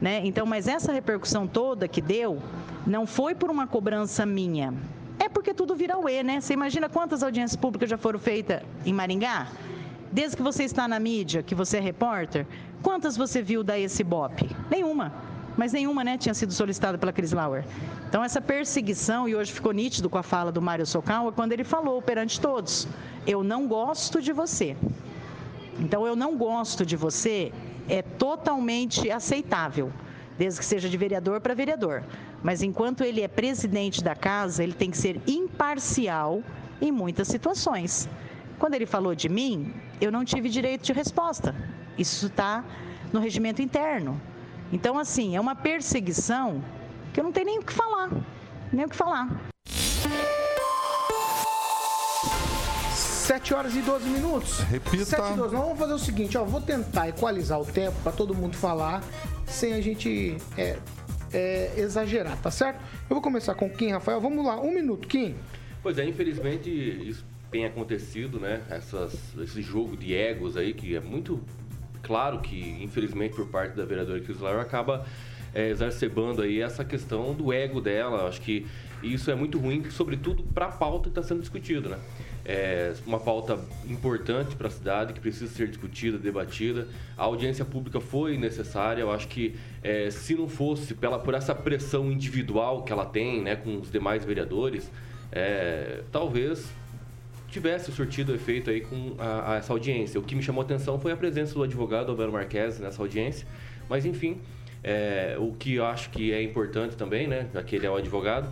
Né? 0.00 0.22
Então, 0.24 0.44
mas 0.44 0.66
essa 0.66 0.92
repercussão 0.92 1.46
toda 1.46 1.86
que 1.86 2.00
deu 2.00 2.42
não 2.84 3.06
foi 3.06 3.32
por 3.32 3.48
uma 3.48 3.68
cobrança 3.68 4.26
minha. 4.26 4.74
É 5.18 5.28
porque 5.28 5.54
tudo 5.54 5.74
vira 5.74 5.98
uê, 5.98 6.22
né? 6.22 6.40
Você 6.40 6.52
imagina 6.52 6.88
quantas 6.88 7.22
audiências 7.22 7.56
públicas 7.56 7.88
já 7.88 7.96
foram 7.96 8.18
feitas 8.18 8.62
em 8.84 8.92
Maringá? 8.92 9.48
Desde 10.10 10.36
que 10.36 10.42
você 10.42 10.64
está 10.64 10.86
na 10.86 10.98
mídia, 11.00 11.42
que 11.42 11.54
você 11.54 11.78
é 11.78 11.80
repórter, 11.80 12.46
quantas 12.82 13.16
você 13.16 13.42
viu 13.42 13.64
da 13.64 13.78
esse 13.78 14.04
BOP? 14.04 14.48
Nenhuma. 14.70 15.12
Mas 15.56 15.72
nenhuma, 15.72 16.02
né, 16.02 16.18
tinha 16.18 16.34
sido 16.34 16.52
solicitada 16.52 16.98
pela 16.98 17.12
Cris 17.12 17.32
Lauer. 17.32 17.64
Então, 18.08 18.22
essa 18.24 18.40
perseguição, 18.40 19.28
e 19.28 19.34
hoje 19.34 19.52
ficou 19.52 19.72
nítido 19.72 20.10
com 20.10 20.18
a 20.18 20.22
fala 20.22 20.50
do 20.50 20.60
Mário 20.60 20.86
Socawa, 20.86 21.32
quando 21.32 21.52
ele 21.52 21.64
falou 21.64 22.02
perante 22.02 22.40
todos: 22.40 22.88
Eu 23.26 23.42
não 23.42 23.66
gosto 23.66 24.20
de 24.20 24.32
você. 24.32 24.76
Então, 25.78 26.06
eu 26.06 26.14
não 26.14 26.36
gosto 26.36 26.84
de 26.84 26.96
você 26.96 27.52
é 27.88 28.02
totalmente 28.02 29.10
aceitável, 29.10 29.92
desde 30.38 30.58
que 30.60 30.64
seja 30.64 30.88
de 30.88 30.96
vereador 30.96 31.40
para 31.40 31.54
vereador. 31.54 32.02
Mas 32.44 32.62
enquanto 32.62 33.02
ele 33.02 33.22
é 33.22 33.26
presidente 33.26 34.04
da 34.04 34.14
casa, 34.14 34.62
ele 34.62 34.74
tem 34.74 34.90
que 34.90 34.98
ser 34.98 35.18
imparcial 35.26 36.42
em 36.78 36.92
muitas 36.92 37.26
situações. 37.26 38.06
Quando 38.58 38.74
ele 38.74 38.84
falou 38.84 39.14
de 39.14 39.30
mim, 39.30 39.72
eu 39.98 40.12
não 40.12 40.26
tive 40.26 40.50
direito 40.50 40.84
de 40.84 40.92
resposta. 40.92 41.54
Isso 41.96 42.26
está 42.26 42.62
no 43.10 43.18
regimento 43.18 43.62
interno. 43.62 44.20
Então, 44.70 44.98
assim, 44.98 45.34
é 45.34 45.40
uma 45.40 45.54
perseguição 45.54 46.62
que 47.14 47.20
eu 47.20 47.24
não 47.24 47.32
tenho 47.32 47.46
nem 47.46 47.58
o 47.60 47.62
que 47.62 47.72
falar. 47.72 48.10
Nem 48.70 48.84
o 48.84 48.88
que 48.90 48.96
falar. 48.96 49.40
7 52.92 53.54
horas 53.54 53.74
e 53.74 53.80
12 53.80 54.06
minutos. 54.10 54.58
Repita. 54.58 55.04
7 55.06 55.32
e 55.32 55.36
12. 55.36 55.38
Nós 55.38 55.50
vamos 55.52 55.78
fazer 55.78 55.94
o 55.94 55.98
seguinte, 55.98 56.36
ó. 56.36 56.44
Vou 56.44 56.60
tentar 56.60 57.08
equalizar 57.08 57.58
o 57.58 57.64
tempo 57.64 57.96
para 58.02 58.12
todo 58.12 58.34
mundo 58.34 58.54
falar 58.54 59.02
sem 59.46 59.72
a 59.72 59.80
gente 59.80 60.36
é, 60.58 60.76
é, 61.34 61.72
exagerar, 61.76 62.40
tá 62.40 62.50
certo? 62.50 62.78
Eu 63.08 63.14
vou 63.16 63.20
começar 63.20 63.54
com 63.54 63.66
o 63.66 63.70
Kim, 63.70 63.90
Rafael. 63.90 64.20
Vamos 64.20 64.46
lá, 64.46 64.60
um 64.60 64.72
minuto, 64.72 65.08
Kim. 65.08 65.34
Pois 65.82 65.98
é, 65.98 66.04
infelizmente 66.04 66.70
isso 66.70 67.24
tem 67.50 67.64
acontecido, 67.64 68.40
né? 68.40 68.62
Essas, 68.70 69.14
esse 69.38 69.60
jogo 69.60 69.96
de 69.96 70.14
egos 70.14 70.56
aí, 70.56 70.72
que 70.72 70.96
é 70.96 71.00
muito 71.00 71.40
claro 72.02 72.40
que, 72.40 72.76
infelizmente, 72.82 73.34
por 73.34 73.48
parte 73.48 73.76
da 73.76 73.84
vereadora 73.84 74.20
Cris 74.20 74.42
acaba 74.42 75.04
é, 75.54 75.68
exacerbando 75.70 76.42
aí 76.42 76.60
essa 76.60 76.84
questão 76.84 77.34
do 77.34 77.52
ego 77.52 77.80
dela. 77.80 78.28
Acho 78.28 78.40
que 78.40 78.66
isso 79.02 79.30
é 79.30 79.34
muito 79.34 79.58
ruim, 79.58 79.88
sobretudo 79.90 80.42
para 80.42 80.66
a 80.66 80.72
pauta 80.72 81.04
que 81.04 81.08
está 81.10 81.22
sendo 81.22 81.40
discutida, 81.40 81.90
né? 81.90 81.98
É 82.46 82.92
uma 83.06 83.18
pauta 83.18 83.58
importante 83.88 84.54
para 84.54 84.68
a 84.68 84.70
cidade 84.70 85.14
que 85.14 85.20
precisa 85.20 85.52
ser 85.52 85.68
discutida, 85.68 86.18
debatida. 86.18 86.86
A 87.16 87.24
audiência 87.24 87.64
pública 87.64 88.00
foi 88.00 88.36
necessária. 88.36 89.00
Eu 89.00 89.10
acho 89.10 89.28
que 89.28 89.56
é, 89.82 90.10
se 90.10 90.34
não 90.34 90.46
fosse 90.46 90.94
pela, 90.94 91.18
por 91.18 91.32
essa 91.32 91.54
pressão 91.54 92.12
individual 92.12 92.82
que 92.82 92.92
ela 92.92 93.06
tem, 93.06 93.42
né, 93.42 93.56
com 93.56 93.80
os 93.80 93.90
demais 93.90 94.24
vereadores, 94.24 94.90
é, 95.32 96.02
talvez 96.12 96.70
tivesse 97.48 97.92
surtido 97.92 98.34
efeito 98.34 98.68
aí 98.68 98.80
com 98.80 99.14
a, 99.18 99.52
a 99.52 99.56
essa 99.56 99.72
audiência. 99.72 100.20
O 100.20 100.22
que 100.22 100.34
me 100.34 100.42
chamou 100.42 100.60
a 100.60 100.64
atenção 100.64 100.98
foi 100.98 101.12
a 101.12 101.16
presença 101.16 101.54
do 101.54 101.62
advogado 101.62 102.10
Alberto 102.10 102.32
Marques 102.32 102.78
nessa 102.78 103.00
audiência. 103.00 103.46
Mas 103.88 104.04
enfim, 104.04 104.38
é, 104.82 105.36
o 105.38 105.52
que 105.52 105.76
eu 105.76 105.86
acho 105.86 106.10
que 106.10 106.32
é 106.32 106.42
importante 106.42 106.94
também, 106.94 107.26
né, 107.26 107.48
já 107.54 107.62
que 107.62 107.76
ele 107.76 107.86
é 107.86 107.90
o 107.90 107.96
advogado, 107.96 108.50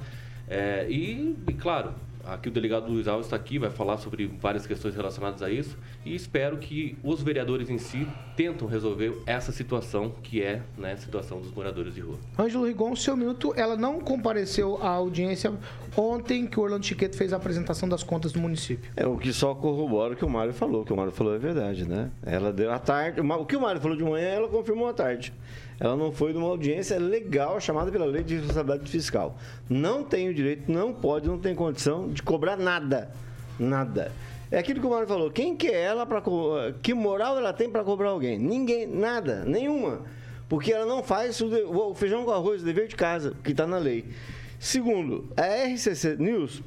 é, 0.49 0.87
e, 0.89 1.37
e 1.49 1.53
claro, 1.53 1.95
Aqui 2.25 2.49
o 2.49 2.53
delegado 2.53 2.91
Luiz 2.91 3.09
Alves 3.09 3.27
está 3.27 3.37
aqui, 3.37 3.59
vai 3.59 3.71
falar 3.71 3.97
sobre 3.99 4.27
várias 4.27 4.67
questões 4.67 4.95
relacionadas 4.95 5.43
a 5.43 5.51
isso 5.51 5.77
e 6.05 6.15
espero 6.15 6.57
que 6.59 6.97
os 7.03 7.23
vereadores 7.23 7.69
em 7.69 7.79
si 7.79 8.07
tentam 8.37 8.69
resolver 8.69 9.17
essa 9.27 9.51
situação 9.51 10.13
que 10.23 10.43
é 10.43 10.63
né, 10.79 10.93
a 10.93 10.97
situação 10.97 11.41
dos 11.41 11.53
moradores 11.53 11.95
de 11.95 12.01
rua. 12.01 12.19
Ângelo 12.39 12.67
Rigon, 12.67 12.95
seu 12.95 13.17
minuto. 13.17 13.53
Ela 13.57 13.77
não 13.77 14.01
compareceu 14.01 14.79
à 14.83 14.89
audiência 14.89 15.53
ontem 15.97 16.47
que 16.47 16.59
o 16.59 16.63
Orlando 16.63 16.87
Chiqueto 16.87 17.17
fez 17.17 17.33
a 17.33 17.37
apresentação 17.37 17.89
das 17.89 18.03
contas 18.03 18.33
do 18.33 18.41
município. 18.41 18.91
É 18.97 19.07
o 19.07 19.17
que 19.19 19.33
só 19.33 19.55
corrobora 19.55 20.15
o 20.15 20.17
que 20.17 20.25
o 20.25 20.31
Mário 20.31 20.53
falou. 20.53 20.83
O 20.83 20.85
que 20.85 20.93
o 20.93 20.97
Mário 20.97 21.13
falou 21.13 21.35
é 21.35 21.39
verdade, 21.39 21.87
né? 21.87 22.11
Ela 22.25 22.53
deu 22.53 22.71
à 22.73 22.79
tarde. 22.79 23.21
O 23.21 23.47
que 23.47 23.57
o 23.57 23.61
Mário 23.61 23.81
falou 23.81 23.97
de 23.97 24.05
manhã, 24.05 24.29
ela 24.29 24.49
confirmou 24.49 24.89
à 24.89 24.93
tarde. 24.93 25.33
Ela 25.83 25.97
não 25.97 26.13
foi 26.13 26.33
numa 26.33 26.47
audiência 26.47 26.97
legal 26.97 27.61
chamada 27.61 27.91
pela 27.91 28.05
lei 28.05 28.23
de 28.23 28.37
responsabilidade 28.37 28.89
fiscal. 28.89 29.37
Não 29.69 30.05
tem 30.05 30.29
o 30.29 30.35
direito, 30.35 30.71
não 30.71 30.95
pode, 30.95 31.27
não 31.27 31.41
tem 31.41 31.57
condição 31.57 32.09
de 32.09 32.23
cobrar 32.23 32.57
nada. 32.57 33.11
Nada. 33.59 34.13
É 34.49 34.61
aquilo 34.61 34.81
que 34.81 34.87
o 34.87 34.91
Mário 34.91 35.09
falou. 35.09 35.29
Quem 35.29 35.57
que 35.57 35.67
é 35.67 35.83
ela 35.83 36.07
para 36.07 36.23
que 36.81 36.95
moral 36.95 37.37
ela 37.37 37.53
tem 37.53 37.69
para 37.69 37.83
cobrar 37.83 38.11
alguém? 38.11 38.39
Ninguém, 38.39 38.87
nada, 38.87 39.45
nenhuma. 39.45 40.03
Porque 40.49 40.73
ela 40.73 40.87
não 40.87 41.03
faz 41.03 41.41
o 41.41 41.93
feijão 41.97 42.25
com 42.25 42.31
arroz, 42.31 42.63
o 42.63 42.65
dever 42.65 42.87
de 42.87 42.95
casa, 42.95 43.35
que 43.43 43.51
está 43.51 43.67
na 43.67 43.79
lei. 43.79 44.05
Segundo, 44.61 45.29
a 45.37 45.43
RCC 45.67 46.15
News, 46.17 46.63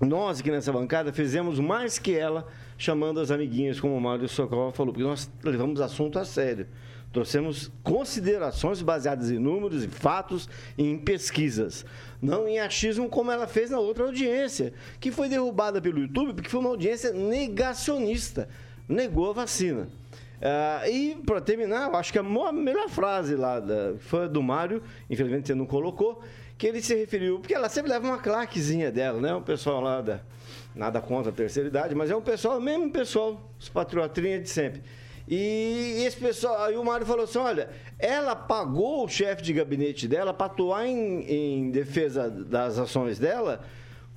nós 0.00 0.40
aqui 0.40 0.50
nessa 0.50 0.72
bancada 0.72 1.12
fizemos 1.12 1.60
mais 1.60 2.00
que 2.00 2.16
ela, 2.16 2.44
chamando 2.76 3.20
as 3.20 3.30
amiguinhas, 3.30 3.78
como 3.78 3.94
o 3.96 4.00
Mário 4.00 4.28
Socorro 4.28 4.72
falou, 4.72 4.92
porque 4.92 5.06
nós 5.06 5.30
levamos 5.44 5.80
assunto 5.80 6.18
a 6.18 6.24
sério. 6.24 6.66
Trouxemos 7.12 7.70
considerações 7.82 8.82
baseadas 8.82 9.30
em 9.30 9.38
números, 9.38 9.84
em 9.84 9.88
fatos 9.88 10.48
e 10.76 10.84
em 10.84 10.98
pesquisas. 10.98 11.84
Não 12.20 12.46
em 12.46 12.58
achismo 12.58 13.08
como 13.08 13.30
ela 13.30 13.46
fez 13.46 13.70
na 13.70 13.78
outra 13.78 14.04
audiência, 14.04 14.74
que 15.00 15.10
foi 15.10 15.28
derrubada 15.28 15.80
pelo 15.80 15.98
YouTube 15.98 16.34
porque 16.34 16.50
foi 16.50 16.60
uma 16.60 16.70
audiência 16.70 17.12
negacionista. 17.12 18.48
Negou 18.88 19.30
a 19.30 19.32
vacina. 19.32 19.88
Uh, 20.36 20.90
e, 20.90 21.14
para 21.24 21.40
terminar, 21.40 21.88
eu 21.88 21.96
acho 21.96 22.12
que 22.12 22.18
a 22.18 22.22
melhor 22.22 22.88
frase 22.90 23.34
lá 23.34 23.58
da, 23.58 23.94
foi 23.98 24.28
do 24.28 24.42
Mário, 24.42 24.82
infelizmente 25.08 25.46
você 25.46 25.54
não 25.54 25.64
colocou, 25.64 26.22
que 26.58 26.66
ele 26.66 26.82
se 26.82 26.94
referiu, 26.94 27.38
porque 27.38 27.54
ela 27.54 27.68
sempre 27.68 27.90
leva 27.90 28.06
uma 28.06 28.18
claquezinha 28.18 28.90
dela, 28.90 29.20
né? 29.20 29.34
O 29.34 29.42
pessoal 29.42 29.80
lá 29.80 30.00
da. 30.00 30.20
Nada 30.74 31.00
contra 31.00 31.30
a 31.30 31.34
terceira 31.34 31.70
idade, 31.70 31.94
mas 31.94 32.10
é 32.10 32.16
um 32.16 32.20
pessoal, 32.20 32.60
mesmo 32.60 32.90
pessoal, 32.90 33.50
os 33.58 33.70
patriotinhas 33.70 34.42
de 34.42 34.50
sempre. 34.50 34.82
E 35.28 36.04
esse 36.06 36.16
pessoal, 36.16 36.62
aí 36.64 36.76
o 36.76 36.84
Mário 36.84 37.04
falou 37.04 37.24
assim: 37.24 37.38
olha, 37.38 37.68
ela 37.98 38.36
pagou 38.36 39.04
o 39.04 39.08
chefe 39.08 39.42
de 39.42 39.52
gabinete 39.52 40.06
dela 40.06 40.32
para 40.32 40.46
atuar 40.46 40.86
em, 40.86 41.22
em, 41.22 41.70
defesa 41.70 42.30
das 42.30 42.78
ações 42.78 43.18
dela, 43.18 43.60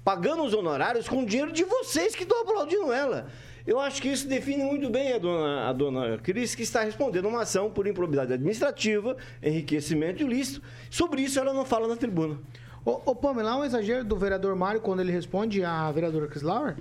pagando 0.04 0.44
os 0.44 0.54
honorários 0.54 1.08
com 1.08 1.24
o 1.24 1.26
dinheiro 1.26 1.52
de 1.52 1.64
vocês 1.64 2.16
que 2.16 2.24
estão 2.24 2.42
aplaudindo 2.42 2.94
ela. 2.94 3.28
Eu 3.66 3.80
acho 3.80 4.02
que 4.02 4.08
isso 4.08 4.28
define 4.28 4.64
muito 4.64 4.90
bem 4.90 5.14
a 5.14 5.18
dona, 5.18 5.70
a 5.70 5.74
dona 5.74 6.18
Cris, 6.20 6.56
que 6.56 6.64
está 6.64 6.82
respondendo 6.82 7.28
uma 7.28 7.42
ação 7.42 7.70
por 7.70 7.88
improbidade 7.88 8.34
administrativa, 8.34 9.18
enriquecimento 9.44 10.24
ilícito. 10.24 10.62
Sobre 10.90 11.22
isso 11.22 11.40
ela 11.40 11.54
não 11.54 11.66
fala 11.66 11.88
na 11.88 11.96
tribuna. 11.96 12.40
Ô, 12.86 13.02
ô 13.06 13.16
Pamela, 13.16 13.52
há 13.52 13.58
um 13.58 13.66
exagero 13.66 14.04
do 14.04 14.16
vereador 14.16 14.56
Mário 14.56 14.80
quando 14.80 15.02
ele 15.02 15.12
responde 15.12 15.64
à 15.64 15.92
vereadora 15.92 16.28
Chris 16.28 16.42
Lauer? 16.42 16.78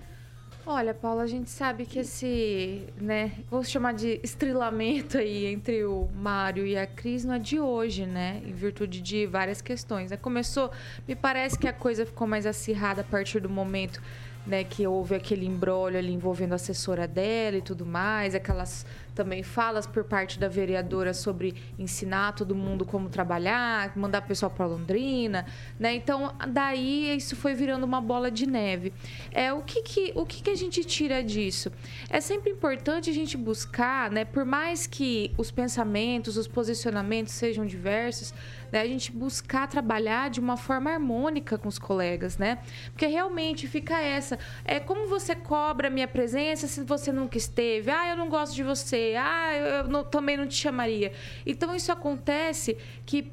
Olha, 0.70 0.92
Paula, 0.92 1.22
a 1.22 1.26
gente 1.26 1.48
sabe 1.48 1.86
que 1.86 2.00
esse, 2.00 2.84
né, 3.00 3.32
vou 3.50 3.64
chamar 3.64 3.94
de 3.94 4.20
estrilamento 4.22 5.16
aí 5.16 5.46
entre 5.46 5.82
o 5.86 6.10
Mário 6.14 6.66
e 6.66 6.76
a 6.76 6.86
Cris 6.86 7.24
não 7.24 7.36
é 7.36 7.38
de 7.38 7.58
hoje, 7.58 8.04
né? 8.04 8.42
Em 8.44 8.52
virtude 8.52 9.00
de 9.00 9.24
várias 9.24 9.62
questões. 9.62 10.10
Né? 10.10 10.18
Começou, 10.18 10.70
me 11.08 11.16
parece 11.16 11.58
que 11.58 11.66
a 11.66 11.72
coisa 11.72 12.04
ficou 12.04 12.26
mais 12.26 12.44
acirrada 12.44 13.00
a 13.00 13.04
partir 13.04 13.40
do 13.40 13.48
momento 13.48 14.02
né, 14.46 14.62
que 14.62 14.86
houve 14.86 15.14
aquele 15.14 15.46
embrólio 15.46 15.98
ali 15.98 16.12
envolvendo 16.12 16.52
a 16.52 16.56
assessora 16.56 17.08
dela 17.08 17.56
e 17.56 17.62
tudo 17.62 17.86
mais, 17.86 18.34
aquelas 18.34 18.84
também 19.18 19.42
falas 19.42 19.84
por 19.84 20.04
parte 20.04 20.38
da 20.38 20.46
vereadora 20.46 21.12
sobre 21.12 21.52
ensinar 21.76 22.36
todo 22.36 22.54
mundo 22.54 22.84
como 22.84 23.08
trabalhar, 23.08 23.92
mandar 23.96 24.22
pessoal 24.22 24.48
para 24.48 24.64
Londrina, 24.64 25.44
né? 25.76 25.92
Então, 25.96 26.32
daí 26.50 27.16
isso 27.16 27.34
foi 27.34 27.52
virando 27.52 27.82
uma 27.82 28.00
bola 28.00 28.30
de 28.30 28.46
neve. 28.46 28.92
É 29.32 29.52
o 29.52 29.60
que 29.60 29.82
que, 29.82 30.12
o 30.14 30.24
que 30.24 30.40
que 30.40 30.50
a 30.50 30.54
gente 30.54 30.84
tira 30.84 31.20
disso? 31.20 31.72
É 32.08 32.20
sempre 32.20 32.52
importante 32.52 33.10
a 33.10 33.12
gente 33.12 33.36
buscar, 33.36 34.08
né, 34.08 34.24
por 34.24 34.44
mais 34.44 34.86
que 34.86 35.32
os 35.36 35.50
pensamentos, 35.50 36.36
os 36.36 36.46
posicionamentos 36.46 37.32
sejam 37.32 37.66
diversos, 37.66 38.32
né, 38.70 38.82
a 38.82 38.86
gente 38.86 39.10
buscar 39.10 39.66
trabalhar 39.66 40.30
de 40.30 40.38
uma 40.38 40.56
forma 40.56 40.92
harmônica 40.92 41.58
com 41.58 41.68
os 41.68 41.78
colegas, 41.78 42.38
né? 42.38 42.58
Porque 42.92 43.06
realmente 43.06 43.66
fica 43.66 43.98
essa, 43.98 44.38
é 44.64 44.78
como 44.78 45.08
você 45.08 45.34
cobra 45.34 45.88
a 45.88 45.90
minha 45.90 46.06
presença 46.06 46.68
se 46.68 46.84
você 46.84 47.10
nunca 47.10 47.36
esteve? 47.36 47.90
Ah, 47.90 48.10
eu 48.10 48.16
não 48.16 48.28
gosto 48.28 48.54
de 48.54 48.62
você. 48.62 49.07
Ah, 49.16 49.54
eu, 49.54 49.84
não- 49.88 50.04
também 50.04 50.36
não 50.36 50.46
te 50.46 50.54
chamaria. 50.54 51.12
Então 51.46 51.74
isso 51.74 51.90
acontece 51.92 52.76
que 53.06 53.30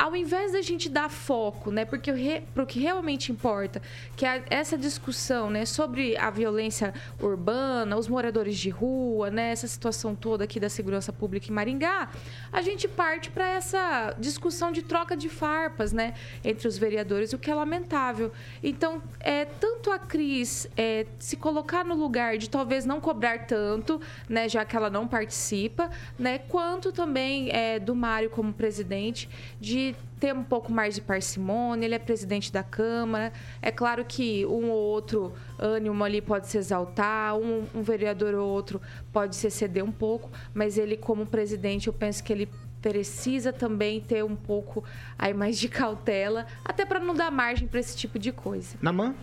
ao 0.00 0.16
invés 0.16 0.52
da 0.52 0.62
gente 0.62 0.88
dar 0.88 1.10
foco, 1.10 1.70
né, 1.70 1.84
porque 1.84 2.42
para 2.54 2.62
o 2.62 2.66
que 2.66 2.80
realmente 2.80 3.30
importa, 3.30 3.82
que 4.16 4.24
é 4.24 4.42
essa 4.48 4.78
discussão, 4.78 5.50
né, 5.50 5.66
sobre 5.66 6.16
a 6.16 6.30
violência 6.30 6.94
urbana, 7.20 7.98
os 7.98 8.08
moradores 8.08 8.56
de 8.56 8.70
rua, 8.70 9.28
né, 9.30 9.50
essa 9.50 9.66
situação 9.66 10.14
toda 10.14 10.44
aqui 10.44 10.58
da 10.58 10.70
segurança 10.70 11.12
pública 11.12 11.48
em 11.50 11.52
Maringá, 11.52 12.08
a 12.50 12.62
gente 12.62 12.88
parte 12.88 13.30
para 13.30 13.46
essa 13.46 14.16
discussão 14.18 14.72
de 14.72 14.80
troca 14.80 15.14
de 15.14 15.28
farpas, 15.28 15.92
né, 15.92 16.14
entre 16.42 16.66
os 16.66 16.78
vereadores, 16.78 17.34
o 17.34 17.38
que 17.38 17.50
é 17.50 17.54
lamentável. 17.54 18.32
Então, 18.62 19.02
é 19.20 19.44
tanto 19.44 19.90
a 19.90 19.98
Cris 19.98 20.66
é, 20.78 21.04
se 21.18 21.36
colocar 21.36 21.84
no 21.84 21.94
lugar 21.94 22.38
de 22.38 22.48
talvez 22.48 22.86
não 22.86 23.02
cobrar 23.02 23.40
tanto, 23.40 24.00
né, 24.26 24.48
já 24.48 24.64
que 24.64 24.74
ela 24.74 24.88
não 24.88 25.06
participa, 25.06 25.90
né, 26.18 26.38
quanto 26.38 26.90
também 26.90 27.50
é, 27.50 27.78
do 27.78 27.94
Mário 27.94 28.30
como 28.30 28.50
presidente 28.50 29.28
de 29.60 29.89
ter 30.18 30.34
um 30.34 30.42
pouco 30.42 30.70
mais 30.70 30.94
de 30.94 31.00
parcimônia, 31.00 31.86
ele 31.86 31.94
é 31.94 31.98
presidente 31.98 32.52
da 32.52 32.62
Câmara. 32.62 33.32
É 33.62 33.70
claro 33.70 34.04
que 34.04 34.44
um 34.46 34.70
ou 34.70 34.78
outro 34.78 35.32
ânimo 35.58 36.04
ali 36.04 36.20
pode 36.20 36.46
se 36.46 36.58
exaltar, 36.58 37.36
um, 37.36 37.64
um 37.74 37.82
vereador 37.82 38.34
ou 38.34 38.48
outro 38.48 38.80
pode 39.12 39.36
se 39.36 39.46
exceder 39.46 39.84
um 39.84 39.92
pouco, 39.92 40.30
mas 40.52 40.76
ele, 40.76 40.96
como 40.96 41.26
presidente, 41.26 41.86
eu 41.86 41.92
penso 41.92 42.22
que 42.22 42.32
ele 42.32 42.48
precisa 42.80 43.52
também 43.52 44.00
ter 44.00 44.24
um 44.24 44.36
pouco 44.36 44.82
aí 45.18 45.34
mais 45.34 45.58
de 45.58 45.68
cautela, 45.68 46.46
até 46.64 46.84
para 46.84 46.98
não 46.98 47.14
dar 47.14 47.30
margem 47.30 47.68
para 47.68 47.80
esse 47.80 47.96
tipo 47.96 48.18
de 48.18 48.32
coisa. 48.32 48.76
Namã? 48.80 49.14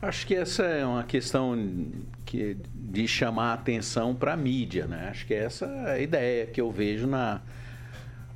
Acho 0.00 0.26
que 0.26 0.34
essa 0.34 0.64
é 0.64 0.84
uma 0.84 1.04
questão 1.04 1.56
que, 2.26 2.58
de 2.74 3.08
chamar 3.08 3.50
a 3.50 3.54
atenção 3.54 4.14
para 4.14 4.34
a 4.34 4.36
mídia, 4.36 4.86
né? 4.86 5.08
Acho 5.10 5.26
que 5.26 5.32
essa 5.32 5.64
é 5.64 5.92
a 5.92 5.98
ideia 5.98 6.46
que 6.46 6.60
eu 6.60 6.70
vejo 6.70 7.06
na, 7.06 7.40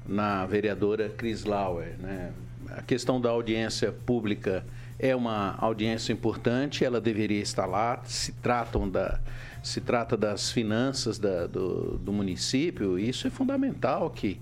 na 0.09 0.47
vereadora 0.47 1.09
Cris 1.11 1.45
Lauer, 1.45 1.95
né? 1.99 2.33
A 2.71 2.83
questão 2.83 3.21
da 3.21 3.31
audiência 3.31 3.93
pública 3.93 4.65
é 4.99 5.15
uma 5.15 5.55
audiência 5.59 6.13
importante, 6.13 6.85
ela 6.85 7.01
deveria 7.01 7.41
estar 7.41 7.67
lá, 7.67 8.01
se 8.05 8.33
tratam 8.33 8.89
da 8.89 9.21
se 9.63 9.81
trata 9.81 10.17
das 10.17 10.51
finanças 10.51 11.19
da- 11.19 11.47
do, 11.47 11.99
do 11.99 12.13
município, 12.13 12.99
e 12.99 13.09
isso 13.09 13.27
é 13.27 13.31
fundamental 13.31 14.09
que 14.11 14.41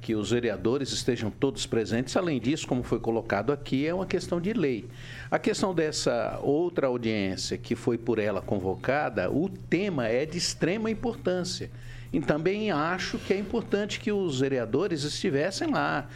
que 0.00 0.14
os 0.14 0.30
vereadores 0.30 0.92
estejam 0.92 1.28
todos 1.28 1.66
presentes. 1.66 2.16
Além 2.16 2.40
disso, 2.40 2.68
como 2.68 2.84
foi 2.84 3.00
colocado 3.00 3.52
aqui, 3.52 3.84
é 3.84 3.92
uma 3.92 4.06
questão 4.06 4.40
de 4.40 4.52
lei. 4.52 4.86
A 5.28 5.40
questão 5.40 5.74
dessa 5.74 6.38
outra 6.40 6.86
audiência 6.86 7.58
que 7.58 7.74
foi 7.74 7.98
por 7.98 8.20
ela 8.20 8.40
convocada, 8.40 9.28
o 9.28 9.48
tema 9.48 10.06
é 10.06 10.24
de 10.24 10.38
extrema 10.38 10.88
importância. 10.88 11.68
E 12.12 12.20
também 12.20 12.70
acho 12.70 13.18
que 13.18 13.34
é 13.34 13.38
importante 13.38 14.00
que 14.00 14.10
os 14.10 14.40
vereadores 14.40 15.02
estivessem 15.04 15.70
lá, 15.70 16.08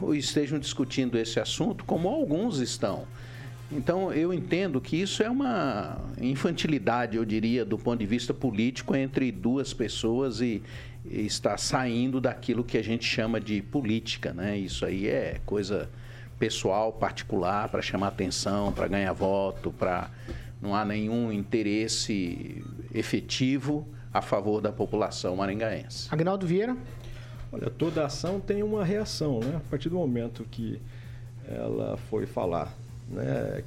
ou 0.00 0.14
estejam 0.14 0.58
discutindo 0.58 1.18
esse 1.18 1.40
assunto, 1.40 1.84
como 1.84 2.08
alguns 2.08 2.60
estão. 2.60 3.06
Então, 3.72 4.12
eu 4.12 4.34
entendo 4.34 4.80
que 4.80 4.96
isso 4.96 5.22
é 5.22 5.30
uma 5.30 5.98
infantilidade, 6.20 7.16
eu 7.16 7.24
diria, 7.24 7.64
do 7.64 7.78
ponto 7.78 8.00
de 8.00 8.06
vista 8.06 8.34
político, 8.34 8.96
entre 8.96 9.30
duas 9.30 9.72
pessoas 9.72 10.40
e, 10.40 10.62
e 11.04 11.26
está 11.26 11.56
saindo 11.56 12.20
daquilo 12.20 12.64
que 12.64 12.76
a 12.76 12.82
gente 12.82 13.04
chama 13.04 13.40
de 13.40 13.62
política, 13.62 14.32
né? 14.32 14.58
Isso 14.58 14.84
aí 14.84 15.06
é 15.06 15.40
coisa 15.46 15.88
pessoal, 16.36 16.92
particular, 16.92 17.68
para 17.68 17.80
chamar 17.80 18.08
atenção, 18.08 18.72
para 18.72 18.88
ganhar 18.88 19.12
voto, 19.12 19.70
para 19.70 20.10
não 20.60 20.74
há 20.74 20.84
nenhum 20.84 21.32
interesse 21.32 22.64
efetivo 22.92 23.86
a 24.12 24.20
favor 24.20 24.60
da 24.60 24.72
população 24.72 25.36
maringaense. 25.36 26.08
Agnaldo 26.10 26.46
Vieira? 26.46 26.76
Olha, 27.52 27.70
toda 27.70 28.04
ação 28.04 28.40
tem 28.40 28.62
uma 28.62 28.84
reação, 28.84 29.40
né? 29.40 29.56
A 29.56 29.70
partir 29.70 29.88
do 29.88 29.96
momento 29.96 30.44
que 30.50 30.80
ela 31.48 31.96
foi 32.08 32.26
falar, 32.26 32.76
né, 33.08 33.64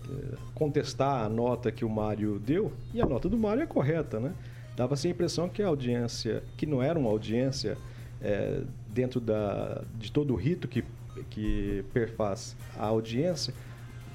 contestar 0.55 1.25
a 1.25 1.29
nota 1.29 1.71
que 1.71 1.83
o 1.83 1.89
Mário 1.89 2.39
deu, 2.39 2.71
e 2.93 3.01
a 3.01 3.05
nota 3.05 3.27
do 3.27 3.37
Mário 3.37 3.61
é 3.61 3.65
correta, 3.65 4.19
né? 4.19 4.33
Dava-se 4.75 5.07
a 5.07 5.11
impressão 5.11 5.49
que 5.49 5.61
a 5.61 5.67
audiência, 5.67 6.43
que 6.57 6.65
não 6.65 6.81
era 6.81 6.97
uma 6.97 7.09
audiência 7.09 7.77
é, 8.21 8.61
dentro 8.87 9.19
da, 9.19 9.83
de 9.95 10.11
todo 10.11 10.33
o 10.33 10.37
rito 10.37 10.67
que, 10.67 10.83
que 11.29 11.83
perfaz 11.93 12.55
a 12.77 12.85
audiência 12.85 13.53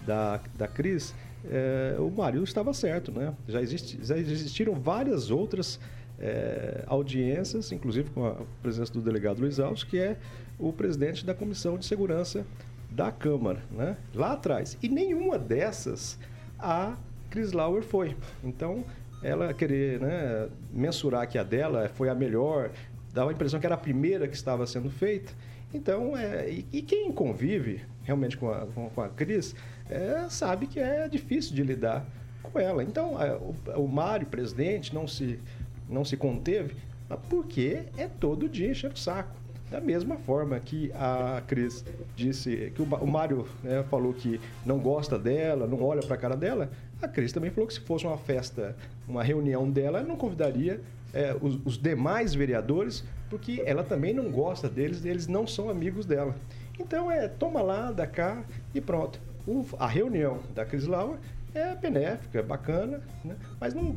da, 0.07 0.41
da 0.57 0.67
Cris, 0.67 1.15
é, 1.45 1.97
o 1.99 2.11
Mário 2.11 2.43
estava 2.43 2.73
certo, 2.73 3.13
né? 3.13 3.35
Já, 3.47 3.61
existe, 3.61 3.99
já 4.03 4.17
existiram 4.17 4.75
várias 4.75 5.31
outras 5.31 5.79
é, 6.21 6.85
audiências, 6.87 7.73
inclusive 7.73 8.11
com 8.11 8.27
a 8.27 8.37
presença 8.63 8.93
do 8.93 9.01
delegado 9.01 9.41
Luiz 9.41 9.61
Alves, 9.61 9.85
que 9.85 9.99
é 9.99 10.17
o 10.59 10.73
presidente 10.73 11.25
da 11.25 11.35
Comissão 11.35 11.79
de 11.79 11.87
Segurança 11.87 12.45
da 12.91 13.13
Câmara, 13.13 13.63
né? 13.71 13.97
lá 14.15 14.33
atrás. 14.33 14.77
E 14.83 14.89
nenhuma 14.89 15.39
dessas 15.39 16.19
a 16.59 16.97
Cris 17.31 17.53
Lauer 17.53 17.83
foi. 17.83 18.17
Então, 18.43 18.85
ela 19.23 19.53
querer 19.53 20.01
né, 20.01 20.49
mensurar 20.73 21.29
que 21.29 21.39
a 21.39 21.43
dela 21.43 21.91
foi 21.95 22.09
a 22.09 22.15
melhor, 22.15 22.71
dava 23.13 23.31
a 23.31 23.33
impressão 23.33 23.61
que 23.61 23.67
era 23.67 23.75
a 23.75 23.79
primeira 23.79 24.27
que 24.27 24.35
estava 24.35 24.67
sendo 24.67 24.91
feita. 24.91 25.33
Então, 25.73 26.17
é, 26.17 26.51
e, 26.51 26.67
e 26.73 26.83
quem 26.83 27.13
convive 27.13 27.83
realmente 28.03 28.37
com 28.37 28.51
a, 28.51 28.67
com, 28.67 28.89
com 28.89 29.03
a 29.03 29.09
Cris 29.09 29.55
é, 29.91 30.27
sabe 30.31 30.67
que 30.67 30.81
é 30.81 31.07
difícil 31.09 31.55
de 31.55 31.63
lidar 31.63 32.07
com 32.43 32.59
ela. 32.59 32.83
Então, 32.83 33.21
é, 33.21 33.35
o, 33.35 33.83
o 33.83 33.89
Mário, 33.89 34.27
presidente, 34.27 34.95
não 34.95 35.07
se, 35.07 35.39
não 35.89 36.05
se 36.05 36.17
conteve, 36.17 36.75
mas 37.09 37.19
porque 37.29 37.81
é 37.97 38.07
todo 38.07 38.49
dia 38.49 38.71
encher 38.71 38.93
o 38.93 38.97
saco. 38.97 39.37
Da 39.71 39.81
mesma 39.83 40.17
forma 40.17 40.59
que 40.59 40.91
a 40.95 41.43
Cris 41.47 41.85
disse, 42.17 42.73
que 42.75 42.81
o, 42.81 43.07
Mário 43.07 43.47
né, 43.63 43.85
falou 43.91 44.15
que 44.15 44.41
não 44.65 44.79
gosta 44.79 45.19
dela, 45.19 45.67
não 45.67 45.83
olha 45.83 46.01
para 46.01 46.15
a 46.15 46.19
cara 46.19 46.35
dela, 46.37 46.71
a 47.03 47.07
Cris 47.07 47.33
também 47.33 47.51
falou 47.51 47.67
que 47.67 47.75
se 47.75 47.81
fosse 47.81 48.07
uma 48.07 48.17
festa, 48.17 48.75
uma 49.07 49.23
reunião 49.23 49.71
dela, 49.71 49.99
ela 49.99 50.09
não 50.09 50.17
convidaria 50.17 50.81
é, 51.13 51.37
os, 51.39 51.59
os 51.67 51.77
demais 51.77 52.35
vereadores, 52.35 53.05
porque 53.29 53.63
ela 53.67 53.85
também 53.85 54.15
não 54.15 54.31
gosta 54.31 54.71
deles, 54.71 55.05
eles 55.05 55.27
não 55.27 55.47
são 55.47 55.69
amigos 55.69 56.07
dela. 56.07 56.35
Então 56.81 57.11
é 57.11 57.29
toma 57.29 57.61
lá, 57.61 57.93
dá 57.93 58.07
cá 58.07 58.43
e 58.75 58.81
pronto. 58.81 59.21
O- 59.47 59.67
a 59.79 59.87
reunião 59.87 60.39
da 60.55 60.65
Cris 60.65 60.87
Lauer 60.87 61.19
é 61.55 61.75
benéfica, 61.75 62.39
é 62.39 62.43
bacana, 62.43 63.01
né? 63.23 63.37
mas 63.61 63.75
não, 63.75 63.95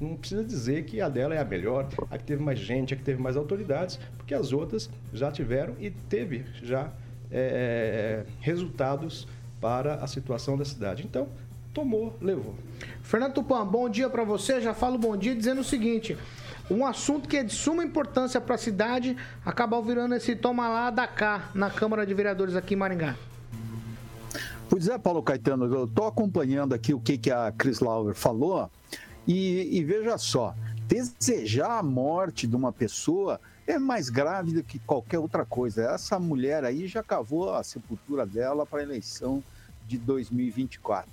não 0.00 0.16
precisa 0.16 0.44
dizer 0.44 0.84
que 0.84 1.00
a 1.00 1.08
dela 1.08 1.34
é 1.34 1.38
a 1.38 1.44
melhor, 1.44 1.88
a 2.10 2.18
que 2.18 2.24
teve 2.24 2.42
mais 2.42 2.58
gente, 2.58 2.94
a 2.94 2.96
que 2.96 3.02
teve 3.02 3.20
mais 3.20 3.36
autoridades, 3.36 3.98
porque 4.16 4.34
as 4.34 4.52
outras 4.52 4.88
já 5.12 5.30
tiveram 5.30 5.74
e 5.80 5.90
teve 5.90 6.44
já 6.62 6.90
é, 7.30 8.24
resultados 8.40 9.26
para 9.60 9.96
a 9.96 10.06
situação 10.06 10.56
da 10.56 10.64
cidade. 10.64 11.04
Então, 11.04 11.28
tomou, 11.74 12.16
levou. 12.20 12.54
Fernando 13.02 13.34
Tupan, 13.34 13.66
bom 13.66 13.88
dia 13.88 14.08
para 14.08 14.24
você. 14.24 14.60
Já 14.60 14.74
falo 14.74 14.98
bom 14.98 15.16
dia 15.16 15.34
dizendo 15.34 15.60
o 15.60 15.64
seguinte: 15.64 16.16
um 16.70 16.84
assunto 16.84 17.28
que 17.28 17.36
é 17.36 17.42
de 17.42 17.52
suma 17.52 17.84
importância 17.84 18.40
para 18.40 18.54
a 18.54 18.58
cidade 18.58 19.16
acabou 19.44 19.82
virando 19.82 20.14
esse 20.14 20.36
toma 20.36 20.68
lá 20.68 20.90
da 20.90 21.06
cá 21.06 21.50
na 21.54 21.70
Câmara 21.70 22.06
de 22.06 22.14
Vereadores 22.14 22.54
aqui 22.56 22.74
em 22.74 22.76
Maringá. 22.76 23.16
Pois 24.68 24.86
é, 24.86 24.98
Paulo 24.98 25.22
Caetano, 25.22 25.64
eu 25.64 25.84
estou 25.84 26.06
acompanhando 26.06 26.74
aqui 26.74 26.92
o 26.92 27.00
que, 27.00 27.16
que 27.16 27.30
a 27.30 27.50
Chris 27.56 27.80
Lauer 27.80 28.14
falou 28.14 28.70
e, 29.28 29.76
e 29.78 29.84
veja 29.84 30.16
só, 30.16 30.54
desejar 30.86 31.78
a 31.78 31.82
morte 31.82 32.46
de 32.46 32.56
uma 32.56 32.72
pessoa 32.72 33.38
é 33.66 33.78
mais 33.78 34.08
grave 34.08 34.52
do 34.52 34.64
que 34.64 34.78
qualquer 34.78 35.18
outra 35.18 35.44
coisa. 35.44 35.82
Essa 35.82 36.18
mulher 36.18 36.64
aí 36.64 36.86
já 36.86 37.02
cavou 37.02 37.52
a 37.52 37.62
sepultura 37.62 38.24
dela 38.24 38.64
para 38.64 38.80
a 38.80 38.82
eleição 38.82 39.44
de 39.86 39.98
2024. 39.98 41.10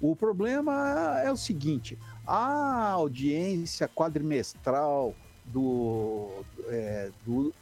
O 0.00 0.16
problema 0.16 1.20
é 1.22 1.30
o 1.30 1.36
seguinte: 1.36 1.98
a 2.26 2.92
audiência 2.92 3.86
quadrimestral 3.86 5.14
do, 5.44 6.42
é, 6.68 7.10
do, 7.26 7.52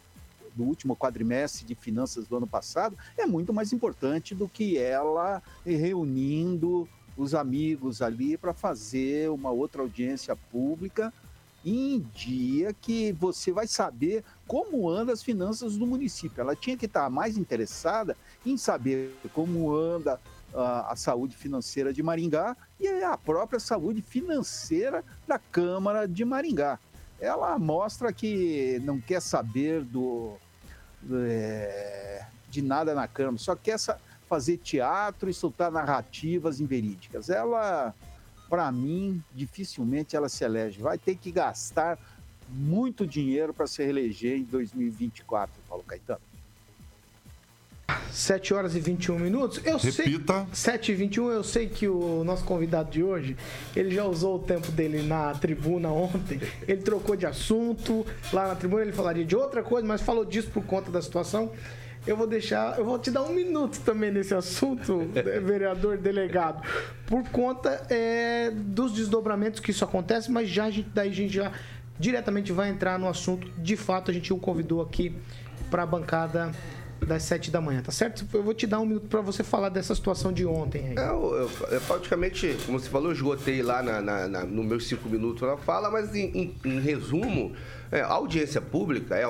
do 0.55 0.63
último 0.63 0.95
quadrimestre 0.97 1.67
de 1.67 1.75
finanças 1.75 2.29
do 2.29 2.37
ano 2.37 2.47
passado 2.47 2.97
é 3.19 3.27
muito 3.27 3.53
mais 3.53 3.73
importante 3.73 4.37
do 4.37 4.49
que 4.49 4.79
ela 4.79 5.43
reunindo 5.65 6.89
os 7.17 7.35
amigos 7.35 8.03
ali 8.03 8.37
para 8.37 8.53
fazer 8.53 9.31
uma 9.31 9.51
outra 9.51 9.83
audiência 9.83 10.37
pública 10.37 11.13
em 11.65 11.99
dia 12.15 12.73
que 12.81 13.11
você 13.13 13.51
vai 13.51 13.67
saber 13.67 14.23
como 14.47 14.89
anda 14.89 15.13
as 15.13 15.23
finanças 15.23 15.77
do 15.77 15.87
município. 15.87 16.41
Ela 16.41 16.55
tinha 16.55 16.77
que 16.77 16.87
estar 16.87 17.11
mais 17.11 17.37
interessada 17.37 18.17
em 18.45 18.57
saber 18.57 19.17
como 19.33 19.75
anda 19.75 20.21
a, 20.55 20.93
a 20.93 20.97
saúde 20.97 21.37
financeira 21.37 21.93
de 21.93 22.03
Maringá 22.03 22.57
e 22.79 22.87
a 23.03 23.17
própria 23.17 23.59
saúde 23.59 24.01
financeira 24.01 25.05
da 25.27 25.39
Câmara 25.39 26.07
de 26.07 26.25
Maringá. 26.25 26.79
Ela 27.21 27.59
mostra 27.59 28.13
que 28.13 28.81
não 28.85 29.01
quer 29.01 29.21
saber 29.21 29.83
do, 29.83 30.35
é, 31.13 32.25
de 32.49 32.63
nada 32.63 32.95
na 32.95 33.09
Câmara, 33.09 33.39
só 33.39 33.57
quer 33.57 33.79
fazer 34.29 34.59
teatro 34.59 35.31
e 35.31 35.35
soltar 35.35 35.71
narrativas 35.71 36.61
inverídicas. 36.61 37.31
Ela, 37.31 37.95
para 38.49 38.71
mim, 38.73 39.23
dificilmente 39.35 40.17
ela 40.17 40.29
se 40.29 40.45
elege. 40.45 40.81
Vai 40.81 40.99
ter 40.99 41.17
que 41.17 41.31
gastar 41.31 41.99
muito 42.49 43.07
dinheiro 43.07 43.53
para 43.53 43.67
se 43.67 43.83
reeleger 43.83 44.39
em 44.39 44.45
2024, 44.45 45.53
Paulo 45.69 45.85
Caetano. 45.85 46.21
7 48.11 48.55
horas 48.55 48.75
e 48.75 48.81
21 48.81 49.19
minutos. 49.19 49.61
Eu 49.65 49.77
Repita. 49.77 50.47
sei 50.53 50.55
7 50.55 50.93
e 50.93 50.95
21, 50.95 51.31
eu 51.31 51.45
sei 51.45 51.69
que 51.69 51.87
o 51.87 52.25
nosso 52.25 52.45
convidado 52.45 52.91
de 52.91 53.03
hoje, 53.03 53.37
ele 53.75 53.95
já 53.95 54.05
usou 54.05 54.37
o 54.37 54.39
tempo 54.39 54.73
dele 54.73 55.03
na 55.03 55.33
tribuna 55.35 55.91
ontem. 55.91 56.41
Ele 56.67 56.83
trocou 56.83 57.15
de 57.15 57.27
assunto. 57.27 58.07
Lá 58.33 58.49
na 58.49 58.55
tribuna 58.55 58.83
ele 58.83 58.93
falaria 58.93 59.25
de 59.25 59.37
outra 59.37 59.63
coisa, 59.63 59.87
mas 59.87 60.01
falou 60.01 60.25
disso 60.25 60.51
por 60.51 60.65
conta 60.65 60.91
da 60.91 61.01
situação. 61.01 61.53
Eu 62.07 62.17
vou 62.17 62.27
deixar, 62.27 62.79
eu 62.79 62.85
vou 62.85 62.99
te 62.99 63.11
dar 63.11 63.23
um 63.23 63.33
minuto 63.33 63.81
também 63.81 64.13
nesse 64.13 64.35
assunto, 64.35 65.01
vereador 65.45 65.99
delegado, 65.99 66.63
por 67.05 67.29
conta 67.31 67.85
é, 67.91 68.51
dos 68.51 68.93
desdobramentos 68.93 69.59
que 69.59 69.73
isso 69.73 69.85
acontece, 69.85 70.31
mas 70.31 70.49
já 70.49 70.67
a 70.67 70.71
gente, 70.71 70.89
daí 70.95 71.11
a 71.11 71.13
gente 71.13 71.35
já 71.35 71.53
diretamente 71.99 72.53
vai 72.53 72.69
entrar 72.69 72.99
no 72.99 73.09
assunto. 73.09 73.51
De 73.59 73.77
fato, 73.77 74.11
a 74.11 74.15
gente 74.15 74.33
o 74.33 74.39
convidou 74.39 74.81
aqui 74.81 75.17
para 75.71 75.83
a 75.83 75.87
bancada 75.87 76.53
das 77.05 77.25
7 77.25 77.51
da 77.51 77.61
manhã, 77.61 77.83
tá 77.83 77.93
certo? 77.93 78.25
Eu 78.33 78.43
vou 78.43 78.55
te 78.55 78.67
dar 78.67 78.81
um 78.81 78.87
minuto 78.87 79.07
para 79.09 79.21
você 79.21 79.43
falar 79.43 79.69
dessa 79.69 79.95
situação 79.95 80.33
de 80.33 80.47
ontem 80.47 80.89
aí. 80.89 80.95
É, 80.97 81.09
eu, 81.09 81.35
eu, 81.35 81.51
eu, 81.71 81.81
praticamente, 81.83 82.57
como 82.65 82.79
você 82.79 82.89
falou, 82.89 83.09
eu 83.09 83.15
esgotei 83.15 83.63
lá 83.63 83.83
na, 83.83 84.01
na, 84.01 84.29
na, 84.29 84.45
no 84.45 84.65
meus 84.65 84.87
cinco 84.89 85.09
minutos 85.09 85.43
na 85.43 85.57
fala, 85.57 85.91
mas 85.91 86.15
em, 86.15 86.27
em, 86.35 86.55
em 86.65 86.81
resumo, 86.81 87.53
é, 87.91 88.01
a 88.01 88.09
audiência 88.09 88.61
pública 88.61 89.17
é, 89.17 89.23
é 89.23 89.29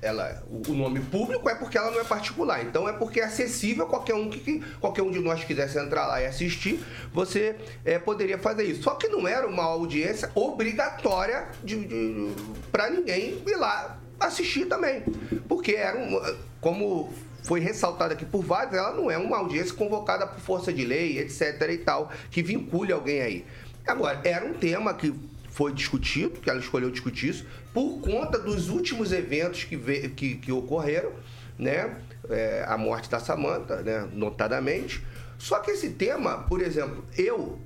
ela, 0.00 0.42
o 0.68 0.72
nome 0.72 1.00
público 1.00 1.48
é 1.48 1.54
porque 1.54 1.76
ela 1.76 1.90
não 1.90 2.00
é 2.00 2.04
particular. 2.04 2.64
Então 2.64 2.88
é 2.88 2.92
porque 2.92 3.20
é 3.20 3.24
acessível 3.24 3.84
a 3.84 3.88
qualquer 3.88 4.14
um 4.14 4.30
que 4.30 4.62
qualquer 4.80 5.02
um 5.02 5.10
de 5.10 5.20
nós 5.20 5.44
quisesse 5.44 5.78
entrar 5.78 6.06
lá 6.06 6.20
e 6.20 6.26
assistir, 6.26 6.82
você 7.12 7.56
é, 7.84 7.98
poderia 7.98 8.38
fazer 8.38 8.64
isso. 8.64 8.82
Só 8.82 8.94
que 8.94 9.08
não 9.08 9.26
era 9.26 9.46
uma 9.46 9.64
audiência 9.64 10.30
obrigatória 10.34 11.48
de, 11.62 11.84
de 11.84 12.32
para 12.70 12.90
ninguém 12.90 13.42
ir 13.46 13.56
lá 13.56 13.98
assistir 14.18 14.66
também. 14.66 15.02
Porque 15.48 15.72
era 15.72 15.98
um, 15.98 16.36
como 16.60 17.12
foi 17.42 17.60
ressaltado 17.60 18.14
aqui 18.14 18.24
por 18.24 18.42
vários, 18.42 18.74
ela 18.74 18.92
não 18.92 19.10
é 19.10 19.18
uma 19.18 19.36
audiência 19.36 19.74
convocada 19.74 20.26
por 20.26 20.40
força 20.40 20.72
de 20.72 20.84
lei, 20.84 21.18
etc 21.18 21.60
e 21.70 21.78
tal, 21.78 22.10
que 22.30 22.42
vincule 22.42 22.92
alguém 22.92 23.20
aí. 23.20 23.46
Agora, 23.86 24.20
era 24.24 24.46
um 24.46 24.54
tema 24.54 24.94
que 24.94 25.14
foi 25.50 25.72
discutido, 25.72 26.40
que 26.40 26.48
ela 26.48 26.58
escolheu 26.58 26.90
discutir 26.90 27.28
isso, 27.28 27.46
por 27.74 28.00
conta 28.00 28.38
dos 28.38 28.70
últimos 28.70 29.12
eventos 29.12 29.64
que, 29.64 29.76
que, 30.10 30.36
que 30.36 30.52
ocorreram, 30.52 31.12
né? 31.58 31.96
É, 32.30 32.64
a 32.66 32.78
morte 32.78 33.10
da 33.10 33.18
Samanta, 33.18 33.82
né? 33.82 34.08
notadamente. 34.12 35.04
Só 35.36 35.58
que 35.58 35.72
esse 35.72 35.90
tema, 35.90 36.38
por 36.48 36.62
exemplo, 36.62 37.04
eu 37.18 37.58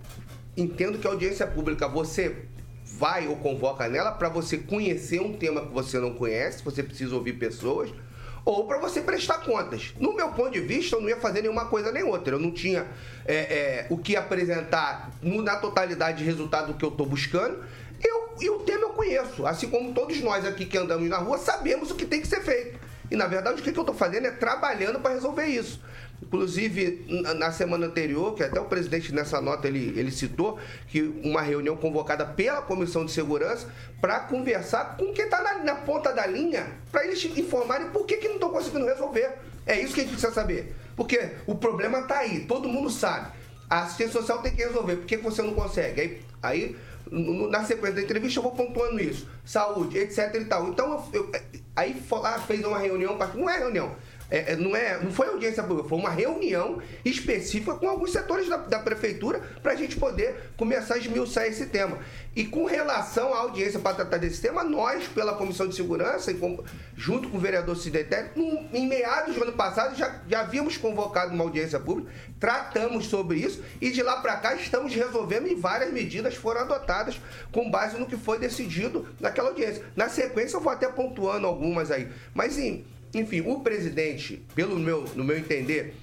entendo 0.56 0.98
que 0.98 1.06
a 1.06 1.10
audiência 1.10 1.46
pública, 1.46 1.86
você 1.86 2.34
vai 2.84 3.28
ou 3.28 3.36
convoca 3.36 3.86
nela 3.86 4.10
para 4.10 4.28
você 4.28 4.56
conhecer 4.56 5.20
um 5.20 5.34
tema 5.34 5.60
que 5.60 5.72
você 5.72 6.00
não 6.00 6.14
conhece, 6.14 6.64
você 6.64 6.82
precisa 6.82 7.14
ouvir 7.14 7.34
pessoas, 7.34 7.90
ou 8.44 8.66
para 8.66 8.78
você 8.78 9.02
prestar 9.02 9.38
contas. 9.44 9.94
No 10.00 10.14
meu 10.14 10.30
ponto 10.30 10.50
de 10.50 10.60
vista, 10.60 10.96
eu 10.96 11.02
não 11.02 11.08
ia 11.10 11.18
fazer 11.18 11.42
nenhuma 11.42 11.66
coisa 11.66 11.92
nem 11.92 12.02
outra. 12.02 12.34
Eu 12.34 12.40
não 12.40 12.50
tinha 12.50 12.86
é, 13.26 13.34
é, 13.34 13.86
o 13.90 13.98
que 13.98 14.16
apresentar 14.16 15.10
no, 15.20 15.42
na 15.42 15.56
totalidade 15.56 16.18
de 16.18 16.24
resultado 16.24 16.72
que 16.72 16.84
eu 16.84 16.88
estou 16.88 17.04
buscando. 17.04 17.62
Eu, 18.02 18.34
e 18.40 18.50
o 18.50 18.60
tema 18.60 18.82
eu 18.82 18.90
conheço, 18.90 19.46
assim 19.46 19.68
como 19.68 19.92
todos 19.92 20.20
nós 20.20 20.44
aqui 20.44 20.66
que 20.66 20.78
andamos 20.78 21.08
na 21.08 21.18
rua 21.18 21.38
sabemos 21.38 21.90
o 21.90 21.94
que 21.94 22.06
tem 22.06 22.20
que 22.20 22.28
ser 22.28 22.42
feito. 22.42 22.78
E 23.10 23.16
na 23.16 23.26
verdade 23.26 23.60
o 23.60 23.64
que, 23.64 23.70
eu 23.70 23.80
estou 23.80 23.94
fazendo 23.94 24.26
é 24.26 24.30
trabalhando 24.30 25.00
para 25.00 25.14
resolver 25.14 25.46
isso. 25.46 25.80
Inclusive, 26.20 27.06
na 27.36 27.52
semana 27.52 27.86
anterior, 27.86 28.34
que 28.34 28.42
até 28.42 28.60
o 28.60 28.64
presidente 28.64 29.14
nessa 29.14 29.40
nota 29.40 29.68
ele, 29.68 29.98
ele 29.98 30.10
citou, 30.10 30.58
que 30.88 31.00
uma 31.22 31.40
reunião 31.40 31.76
convocada 31.76 32.26
pela 32.26 32.60
Comissão 32.60 33.04
de 33.04 33.12
Segurança 33.12 33.68
para 34.00 34.20
conversar 34.20 34.96
com 34.96 35.12
quem 35.12 35.24
está 35.24 35.40
na, 35.40 35.62
na, 35.62 35.74
ponta 35.76 36.12
da 36.12 36.26
linha, 36.26 36.66
para 36.90 37.04
eles 37.06 37.24
informarem 37.24 37.90
por 37.90 38.04
que, 38.04 38.16
que 38.16 38.26
não 38.26 38.34
estão 38.34 38.50
conseguindo 38.50 38.84
resolver. 38.84 39.38
É 39.64 39.80
isso 39.80 39.94
que 39.94 40.00
a 40.00 40.02
gente 40.02 40.12
precisa 40.12 40.32
saber. 40.32 40.74
Porque 40.96 41.30
o 41.46 41.54
problema 41.54 42.00
está 42.00 42.18
aí, 42.18 42.40
todo 42.40 42.68
mundo 42.68 42.90
sabe. 42.90 43.30
A 43.70 43.82
assistência 43.82 44.20
social 44.20 44.42
tem 44.42 44.54
que 44.54 44.62
resolver. 44.62 44.96
Por 44.96 45.06
que, 45.06 45.16
que 45.16 45.22
você 45.22 45.40
não 45.40 45.54
consegue? 45.54 46.00
Aí, 46.00 46.20
aí 46.42 46.76
na 47.10 47.64
sequência 47.64 47.96
da 47.96 48.02
entrevista 48.02 48.38
eu 48.38 48.42
vou 48.42 48.52
pontuando 48.52 49.00
isso. 49.00 49.28
Saúde, 49.44 49.98
etc 49.98 50.34
e 50.34 50.44
tal. 50.44 50.68
Então, 50.68 51.08
eu, 51.12 51.30
eu, 51.30 51.40
aí 51.74 52.02
lá 52.10 52.38
fez 52.38 52.64
uma 52.64 52.78
reunião, 52.78 53.16
não 53.34 53.48
é 53.48 53.58
reunião, 53.58 53.94
é, 54.30 54.52
é, 54.52 54.56
não, 54.56 54.76
é, 54.76 55.02
não 55.02 55.10
foi 55.10 55.28
audiência 55.28 55.62
pública, 55.62 55.88
foi 55.88 55.98
uma 55.98 56.10
reunião 56.10 56.82
específica 57.04 57.74
com 57.74 57.88
alguns 57.88 58.12
setores 58.12 58.48
da, 58.48 58.58
da 58.58 58.78
prefeitura 58.78 59.40
para 59.62 59.72
a 59.72 59.76
gente 59.76 59.96
poder 59.96 60.50
começar 60.56 60.94
a 60.94 60.98
esmiuçar 60.98 61.46
esse 61.46 61.66
tema. 61.66 61.98
E 62.36 62.44
com 62.44 62.66
relação 62.66 63.32
à 63.32 63.38
audiência 63.38 63.80
para 63.80 63.96
tratar 63.96 64.18
desse 64.18 64.40
tema, 64.40 64.62
nós, 64.62 65.08
pela 65.08 65.34
Comissão 65.34 65.66
de 65.66 65.74
Segurança, 65.74 66.32
junto 66.94 67.28
com 67.30 67.38
o 67.38 67.40
vereador 67.40 67.76
Cidetel, 67.76 68.28
em 68.72 68.86
meados 68.86 69.34
do 69.34 69.42
ano 69.42 69.52
passado 69.54 69.96
já, 69.96 70.20
já 70.28 70.40
havíamos 70.40 70.76
convocado 70.76 71.32
uma 71.32 71.44
audiência 71.44 71.80
pública, 71.80 72.12
tratamos 72.38 73.06
sobre 73.06 73.38
isso 73.38 73.64
e 73.80 73.90
de 73.90 74.02
lá 74.02 74.20
para 74.20 74.36
cá 74.36 74.54
estamos 74.54 74.94
resolvendo 74.94 75.48
e 75.48 75.54
várias 75.54 75.92
medidas 75.92 76.34
foram 76.34 76.60
adotadas 76.60 77.20
com 77.50 77.70
base 77.70 77.98
no 77.98 78.06
que 78.06 78.16
foi 78.16 78.38
decidido 78.38 79.08
naquela 79.18 79.48
audiência. 79.48 79.84
Na 79.96 80.08
sequência, 80.08 80.56
eu 80.56 80.60
vou 80.60 80.72
até 80.72 80.86
pontuando 80.86 81.46
algumas 81.46 81.90
aí. 81.90 82.08
Mas 82.34 82.58
em 82.58 82.84
enfim, 83.14 83.42
o 83.46 83.60
presidente, 83.60 84.44
pelo 84.54 84.78
meu, 84.78 85.04
no 85.14 85.24
meu 85.24 85.38
entender, 85.38 85.94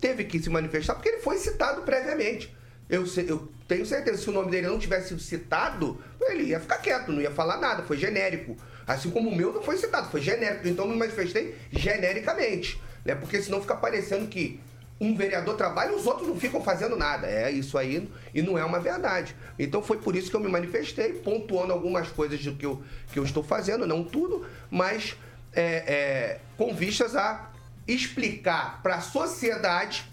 teve 0.00 0.24
que 0.24 0.40
se 0.40 0.50
manifestar 0.50 0.94
porque 0.94 1.08
ele 1.08 1.18
foi 1.20 1.38
citado 1.38 1.82
previamente. 1.82 2.54
Eu, 2.88 3.04
eu 3.26 3.48
tenho 3.66 3.86
certeza, 3.86 4.18
se 4.18 4.28
o 4.28 4.32
nome 4.32 4.50
dele 4.50 4.68
não 4.68 4.78
tivesse 4.78 5.08
sido 5.08 5.20
citado, 5.20 5.98
ele 6.20 6.44
ia 6.44 6.60
ficar 6.60 6.78
quieto, 6.78 7.10
não 7.10 7.20
ia 7.20 7.30
falar 7.30 7.56
nada, 7.56 7.82
foi 7.82 7.96
genérico. 7.96 8.56
Assim 8.86 9.10
como 9.10 9.30
o 9.30 9.34
meu 9.34 9.52
não 9.52 9.62
foi 9.62 9.78
citado, 9.78 10.10
foi 10.10 10.20
genérico. 10.20 10.68
Então 10.68 10.84
eu 10.84 10.90
me 10.90 10.98
manifestei 10.98 11.56
genericamente. 11.72 12.80
Né? 13.04 13.14
Porque 13.14 13.40
senão 13.40 13.60
fica 13.60 13.74
parecendo 13.74 14.26
que 14.26 14.60
um 15.00 15.16
vereador 15.16 15.56
trabalha 15.56 15.92
e 15.92 15.94
os 15.94 16.06
outros 16.06 16.28
não 16.28 16.38
ficam 16.38 16.62
fazendo 16.62 16.96
nada. 16.96 17.26
É 17.26 17.50
isso 17.50 17.76
aí 17.78 18.08
e 18.34 18.42
não 18.42 18.58
é 18.58 18.64
uma 18.64 18.80
verdade. 18.80 19.34
Então 19.58 19.82
foi 19.82 19.98
por 19.98 20.14
isso 20.14 20.30
que 20.30 20.36
eu 20.36 20.40
me 20.40 20.48
manifestei, 20.48 21.14
pontuando 21.14 21.72
algumas 21.72 22.08
coisas 22.08 22.42
do 22.44 22.54
que 22.54 22.66
eu, 22.66 22.82
que 23.12 23.18
eu 23.18 23.24
estou 23.24 23.42
fazendo, 23.42 23.86
não 23.86 24.04
tudo, 24.04 24.46
mas 24.70 25.16
é, 25.54 25.62
é, 25.62 26.40
com 26.56 26.74
vistas 26.74 27.16
a 27.16 27.50
explicar 27.86 28.82
para 28.82 28.96
a 28.96 29.00
sociedade 29.00 30.04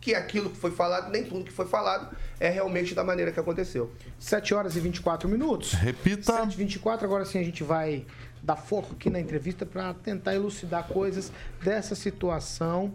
que 0.00 0.14
aquilo 0.14 0.50
que 0.50 0.56
foi 0.56 0.72
falado, 0.72 1.10
nem 1.10 1.24
tudo 1.24 1.44
que 1.44 1.52
foi 1.52 1.66
falado, 1.66 2.14
é 2.40 2.48
realmente 2.48 2.92
da 2.92 3.04
maneira 3.04 3.30
que 3.30 3.38
aconteceu. 3.38 3.92
7 4.18 4.52
horas 4.52 4.74
e 4.74 4.80
24 4.80 5.28
minutos. 5.28 5.74
Repita. 5.74 6.40
7 6.40 6.54
e 6.54 6.56
24, 6.56 7.06
agora 7.06 7.24
sim 7.24 7.38
a 7.38 7.42
gente 7.44 7.62
vai 7.62 8.04
dar 8.42 8.56
foco 8.56 8.94
aqui 8.94 9.08
na 9.08 9.20
entrevista 9.20 9.64
para 9.64 9.94
tentar 9.94 10.34
elucidar 10.34 10.88
coisas 10.88 11.30
dessa 11.62 11.94
situação 11.94 12.92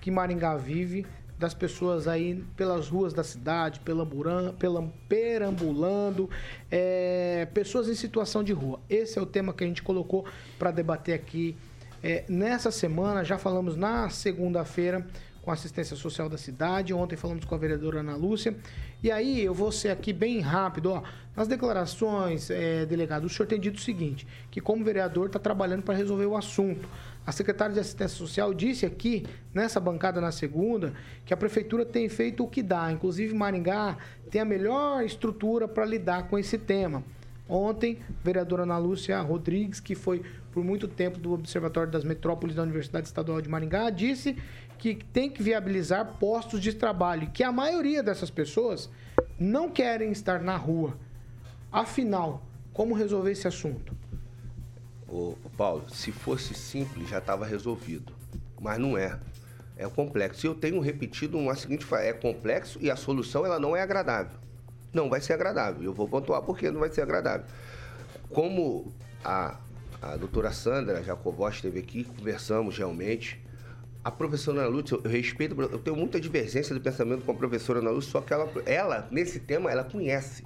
que 0.00 0.10
Maringá 0.10 0.56
vive 0.56 1.06
das 1.38 1.54
pessoas 1.54 2.08
aí 2.08 2.44
pelas 2.56 2.88
ruas 2.88 3.12
da 3.12 3.22
cidade, 3.22 3.80
perambulando, 5.08 6.28
é, 6.70 7.46
pessoas 7.54 7.88
em 7.88 7.94
situação 7.94 8.42
de 8.42 8.52
rua. 8.52 8.80
Esse 8.90 9.18
é 9.18 9.22
o 9.22 9.26
tema 9.26 9.52
que 9.52 9.62
a 9.62 9.66
gente 9.66 9.82
colocou 9.82 10.24
para 10.58 10.70
debater 10.70 11.14
aqui 11.14 11.56
é, 12.02 12.24
nessa 12.28 12.70
semana. 12.70 13.24
Já 13.24 13.38
falamos 13.38 13.76
na 13.76 14.10
segunda-feira 14.10 15.06
com 15.42 15.52
a 15.52 15.54
assistência 15.54 15.96
social 15.96 16.28
da 16.28 16.36
cidade. 16.36 16.92
Ontem 16.92 17.16
falamos 17.16 17.44
com 17.44 17.54
a 17.54 17.58
vereadora 17.58 18.00
Ana 18.00 18.16
Lúcia. 18.16 18.56
E 19.02 19.10
aí 19.10 19.42
eu 19.42 19.54
vou 19.54 19.70
ser 19.70 19.90
aqui 19.90 20.12
bem 20.12 20.40
rápido. 20.40 20.90
Ó. 20.90 21.02
Nas 21.36 21.46
declarações, 21.46 22.50
é, 22.50 22.84
delegado, 22.84 23.24
o 23.24 23.28
senhor 23.28 23.46
tem 23.46 23.60
dito 23.60 23.76
o 23.76 23.80
seguinte: 23.80 24.26
que 24.50 24.60
como 24.60 24.84
vereador 24.84 25.26
está 25.28 25.38
trabalhando 25.38 25.82
para 25.82 25.94
resolver 25.94 26.26
o 26.26 26.36
assunto. 26.36 26.88
A 27.28 27.32
secretária 27.32 27.74
de 27.74 27.80
Assistência 27.80 28.16
Social 28.16 28.54
disse 28.54 28.86
aqui, 28.86 29.26
nessa 29.52 29.78
bancada 29.78 30.18
na 30.18 30.32
segunda, 30.32 30.94
que 31.26 31.34
a 31.34 31.36
prefeitura 31.36 31.84
tem 31.84 32.08
feito 32.08 32.42
o 32.42 32.48
que 32.48 32.62
dá. 32.62 32.90
Inclusive, 32.90 33.34
Maringá 33.34 33.98
tem 34.30 34.40
a 34.40 34.46
melhor 34.46 35.04
estrutura 35.04 35.68
para 35.68 35.84
lidar 35.84 36.26
com 36.28 36.38
esse 36.38 36.56
tema. 36.56 37.04
Ontem, 37.46 37.98
a 38.08 38.24
vereadora 38.24 38.62
Ana 38.62 38.78
Lúcia 38.78 39.20
Rodrigues, 39.20 39.78
que 39.78 39.94
foi 39.94 40.22
por 40.50 40.64
muito 40.64 40.88
tempo 40.88 41.18
do 41.18 41.34
Observatório 41.34 41.92
das 41.92 42.02
Metrópoles 42.02 42.56
da 42.56 42.62
Universidade 42.62 43.08
Estadual 43.08 43.42
de 43.42 43.48
Maringá, 43.50 43.90
disse 43.90 44.34
que 44.78 44.94
tem 44.94 45.28
que 45.28 45.42
viabilizar 45.42 46.16
postos 46.18 46.62
de 46.62 46.72
trabalho, 46.72 47.30
que 47.30 47.44
a 47.44 47.52
maioria 47.52 48.02
dessas 48.02 48.30
pessoas 48.30 48.88
não 49.38 49.68
querem 49.68 50.12
estar 50.12 50.40
na 50.40 50.56
rua. 50.56 50.96
Afinal, 51.70 52.42
como 52.72 52.94
resolver 52.94 53.32
esse 53.32 53.46
assunto? 53.46 53.97
Ô, 55.08 55.34
Paulo, 55.56 55.84
se 55.88 56.12
fosse 56.12 56.54
simples 56.54 57.08
já 57.08 57.18
estava 57.18 57.46
resolvido. 57.46 58.12
Mas 58.60 58.78
não 58.78 58.96
é. 58.96 59.18
É 59.76 59.88
complexo. 59.88 60.44
E 60.44 60.48
eu 60.48 60.54
tenho 60.54 60.80
repetido 60.80 61.38
uma 61.38 61.54
seguinte 61.54 61.86
é 61.94 62.12
complexo 62.12 62.78
e 62.82 62.90
a 62.90 62.96
solução 62.96 63.46
ela 63.46 63.58
não 63.58 63.76
é 63.76 63.80
agradável. 63.80 64.38
Não 64.92 65.08
vai 65.08 65.20
ser 65.20 65.34
agradável. 65.34 65.82
Eu 65.82 65.94
vou 65.94 66.08
pontuar 66.08 66.42
porque 66.42 66.70
não 66.70 66.80
vai 66.80 66.90
ser 66.90 67.02
agradável. 67.02 67.46
Como 68.30 68.92
a, 69.24 69.56
a 70.02 70.16
doutora 70.16 70.52
Sandra 70.52 71.02
Jacobó 71.02 71.48
esteve 71.48 71.78
aqui, 71.78 72.04
conversamos 72.04 72.76
realmente. 72.76 73.40
A 74.02 74.10
professora 74.10 74.60
Ana 74.60 74.68
Lúcia, 74.68 74.98
eu 75.02 75.10
respeito, 75.10 75.60
eu 75.60 75.78
tenho 75.78 75.96
muita 75.96 76.20
divergência 76.20 76.74
de 76.74 76.80
pensamento 76.80 77.24
com 77.24 77.32
a 77.32 77.34
professora 77.34 77.80
Ana 77.80 77.90
Lúcia, 77.90 78.12
só 78.12 78.20
que 78.20 78.32
ela, 78.32 78.50
ela, 78.64 79.08
nesse 79.10 79.38
tema, 79.40 79.70
ela 79.70 79.84
conhece. 79.84 80.44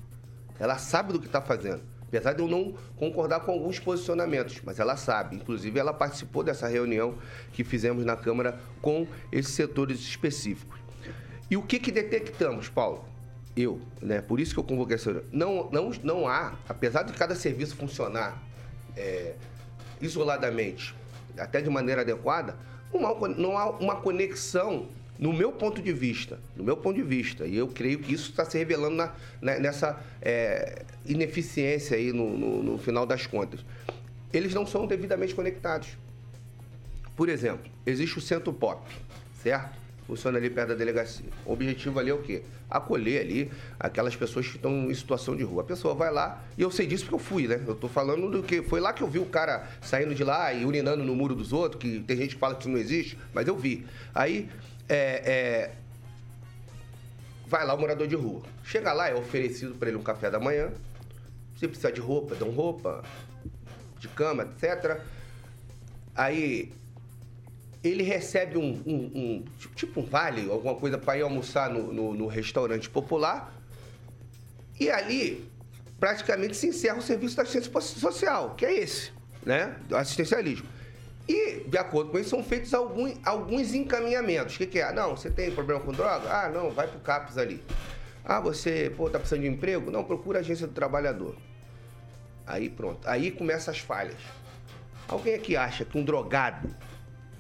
Ela 0.58 0.78
sabe 0.78 1.12
do 1.12 1.20
que 1.20 1.26
está 1.26 1.40
fazendo. 1.40 1.82
Apesar 2.12 2.34
de 2.34 2.42
eu 2.42 2.46
não 2.46 2.74
concordar 2.96 3.40
com 3.40 3.52
alguns 3.52 3.78
posicionamentos, 3.78 4.60
mas 4.62 4.78
ela 4.78 4.98
sabe. 4.98 5.36
Inclusive, 5.36 5.80
ela 5.80 5.94
participou 5.94 6.44
dessa 6.44 6.68
reunião 6.68 7.14
que 7.54 7.64
fizemos 7.64 8.04
na 8.04 8.14
Câmara 8.14 8.60
com 8.82 9.06
esses 9.32 9.54
setores 9.54 9.98
específicos. 10.00 10.78
E 11.50 11.56
o 11.56 11.62
que, 11.62 11.78
que 11.78 11.90
detectamos, 11.90 12.68
Paulo? 12.68 13.02
Eu, 13.56 13.80
né? 14.02 14.20
Por 14.20 14.40
isso 14.40 14.52
que 14.52 14.60
eu 14.60 14.64
convoquei 14.64 14.96
essa 14.96 15.10
reunião. 15.10 15.30
Não, 15.32 15.70
não, 15.70 15.90
não 16.02 16.28
há, 16.28 16.52
apesar 16.68 17.02
de 17.02 17.14
cada 17.14 17.34
serviço 17.34 17.76
funcionar 17.76 18.42
é, 18.94 19.34
isoladamente, 19.98 20.94
até 21.38 21.62
de 21.62 21.70
maneira 21.70 22.02
adequada, 22.02 22.58
não 22.92 23.06
há, 23.06 23.28
não 23.30 23.56
há 23.56 23.70
uma 23.70 23.96
conexão, 23.96 24.86
no 25.22 25.32
meu 25.32 25.52
ponto 25.52 25.80
de 25.80 25.92
vista, 25.92 26.40
no 26.56 26.64
meu 26.64 26.76
ponto 26.76 26.96
de 26.96 27.02
vista, 27.04 27.46
e 27.46 27.56
eu 27.56 27.68
creio 27.68 28.00
que 28.00 28.12
isso 28.12 28.30
está 28.30 28.44
se 28.44 28.58
revelando 28.58 28.96
na- 28.96 29.12
na- 29.40 29.58
nessa 29.60 29.96
é, 30.20 30.82
ineficiência 31.06 31.96
aí 31.96 32.12
no, 32.12 32.36
no- 32.36 32.62
no 32.62 32.76
final 32.78 33.06
das 33.06 33.24
contas. 33.24 33.60
Eles 34.32 34.52
não 34.52 34.66
são 34.66 34.84
devidamente 34.84 35.32
conectados. 35.32 35.90
Por 37.16 37.28
exemplo, 37.28 37.70
existe 37.86 38.18
o 38.18 38.20
Centro 38.20 38.52
Pop, 38.52 38.82
certo? 39.42 39.80
Funciona 40.08 40.38
ali 40.38 40.50
perto 40.50 40.70
da 40.70 40.74
delegacia. 40.74 41.26
O 41.46 41.52
objetivo 41.52 42.00
ali 42.00 42.10
é 42.10 42.14
o 42.14 42.18
quê? 42.22 42.42
Acolher 42.68 43.20
ali 43.20 43.50
aquelas 43.78 44.16
pessoas 44.16 44.48
que 44.48 44.56
estão 44.56 44.90
em 44.90 44.94
situação 44.94 45.36
de 45.36 45.44
rua. 45.44 45.62
A 45.62 45.64
pessoa 45.64 45.94
vai 45.94 46.10
lá, 46.10 46.42
e 46.58 46.62
eu 46.62 46.70
sei 46.72 46.86
disso 46.86 47.04
porque 47.04 47.14
eu 47.14 47.18
fui, 47.20 47.46
né? 47.46 47.62
Eu 47.64 47.76
tô 47.76 47.88
falando 47.88 48.28
do 48.28 48.42
que. 48.42 48.60
Foi 48.62 48.80
lá 48.80 48.92
que 48.92 49.02
eu 49.02 49.08
vi 49.08 49.20
o 49.20 49.26
cara 49.26 49.68
saindo 49.82 50.14
de 50.16 50.24
lá 50.24 50.52
e 50.52 50.64
urinando 50.64 51.04
no 51.04 51.14
muro 51.14 51.34
dos 51.36 51.52
outros, 51.52 51.80
que 51.80 52.00
tem 52.00 52.16
gente 52.16 52.34
que 52.34 52.40
fala 52.40 52.54
que 52.56 52.62
isso 52.62 52.70
não 52.70 52.78
existe, 52.78 53.16
mas 53.32 53.46
eu 53.46 53.56
vi. 53.56 53.86
Aí, 54.14 54.48
é, 54.94 55.22
é, 55.24 55.70
vai 57.46 57.64
lá 57.66 57.74
o 57.74 57.78
morador 57.80 58.06
de 58.06 58.14
rua. 58.14 58.42
Chega 58.64 58.92
lá, 58.92 59.08
é 59.08 59.14
oferecido 59.14 59.74
para 59.74 59.88
ele 59.88 59.96
um 59.96 60.02
café 60.02 60.30
da 60.30 60.38
manhã. 60.38 60.70
Se 61.58 61.66
precisar 61.66 61.90
de 61.92 62.00
roupa, 62.00 62.34
dão 62.34 62.50
roupa, 62.50 63.02
de 63.98 64.08
cama, 64.08 64.42
etc. 64.44 65.00
Aí 66.14 66.72
ele 67.82 68.02
recebe 68.02 68.58
um, 68.58 68.82
um- 68.86 69.10
um- 69.14 69.44
tipo 69.74 70.00
um 70.00 70.04
vale, 70.04 70.48
alguma 70.50 70.74
coisa 70.74 70.98
para 70.98 71.18
ir 71.18 71.22
almoçar 71.22 71.70
no, 71.70 71.92
no- 71.92 72.14
no 72.14 72.26
restaurante 72.26 72.88
popular. 72.90 73.52
E 74.78 74.90
ali 74.90 75.48
praticamente 75.98 76.56
se 76.56 76.66
encerra 76.68 76.98
o 76.98 77.02
serviço 77.02 77.36
da 77.36 77.42
assistência 77.44 77.70
social, 77.80 78.54
que 78.56 78.66
é 78.66 78.78
esse, 78.80 79.10
né? 79.44 79.76
Assistencialismo. 79.92 80.66
E, 81.28 81.60
de 81.60 81.78
acordo 81.78 82.10
com 82.10 82.18
isso, 82.18 82.30
são 82.30 82.42
feitos 82.42 82.74
alguns, 82.74 83.14
alguns 83.24 83.74
encaminhamentos. 83.74 84.56
O 84.56 84.58
que, 84.58 84.66
que 84.66 84.78
é? 84.80 84.92
Não, 84.92 85.16
você 85.16 85.30
tem 85.30 85.50
problema 85.50 85.80
com 85.80 85.92
droga? 85.92 86.28
Ah, 86.28 86.48
não, 86.48 86.70
vai 86.70 86.88
pro 86.88 86.98
CAPS 87.00 87.38
ali. 87.38 87.62
Ah, 88.24 88.40
você, 88.40 88.92
pô, 88.96 89.08
tá 89.08 89.18
precisando 89.18 89.42
de 89.42 89.48
emprego? 89.48 89.90
Não, 89.90 90.04
procura 90.04 90.38
a 90.38 90.40
agência 90.40 90.66
do 90.66 90.72
trabalhador. 90.72 91.36
Aí 92.46 92.68
pronto. 92.68 93.08
Aí 93.08 93.30
começam 93.30 93.72
as 93.72 93.80
falhas. 93.80 94.16
Alguém 95.08 95.34
aqui 95.34 95.56
acha 95.56 95.84
que 95.84 95.96
um 95.96 96.04
drogado 96.04 96.74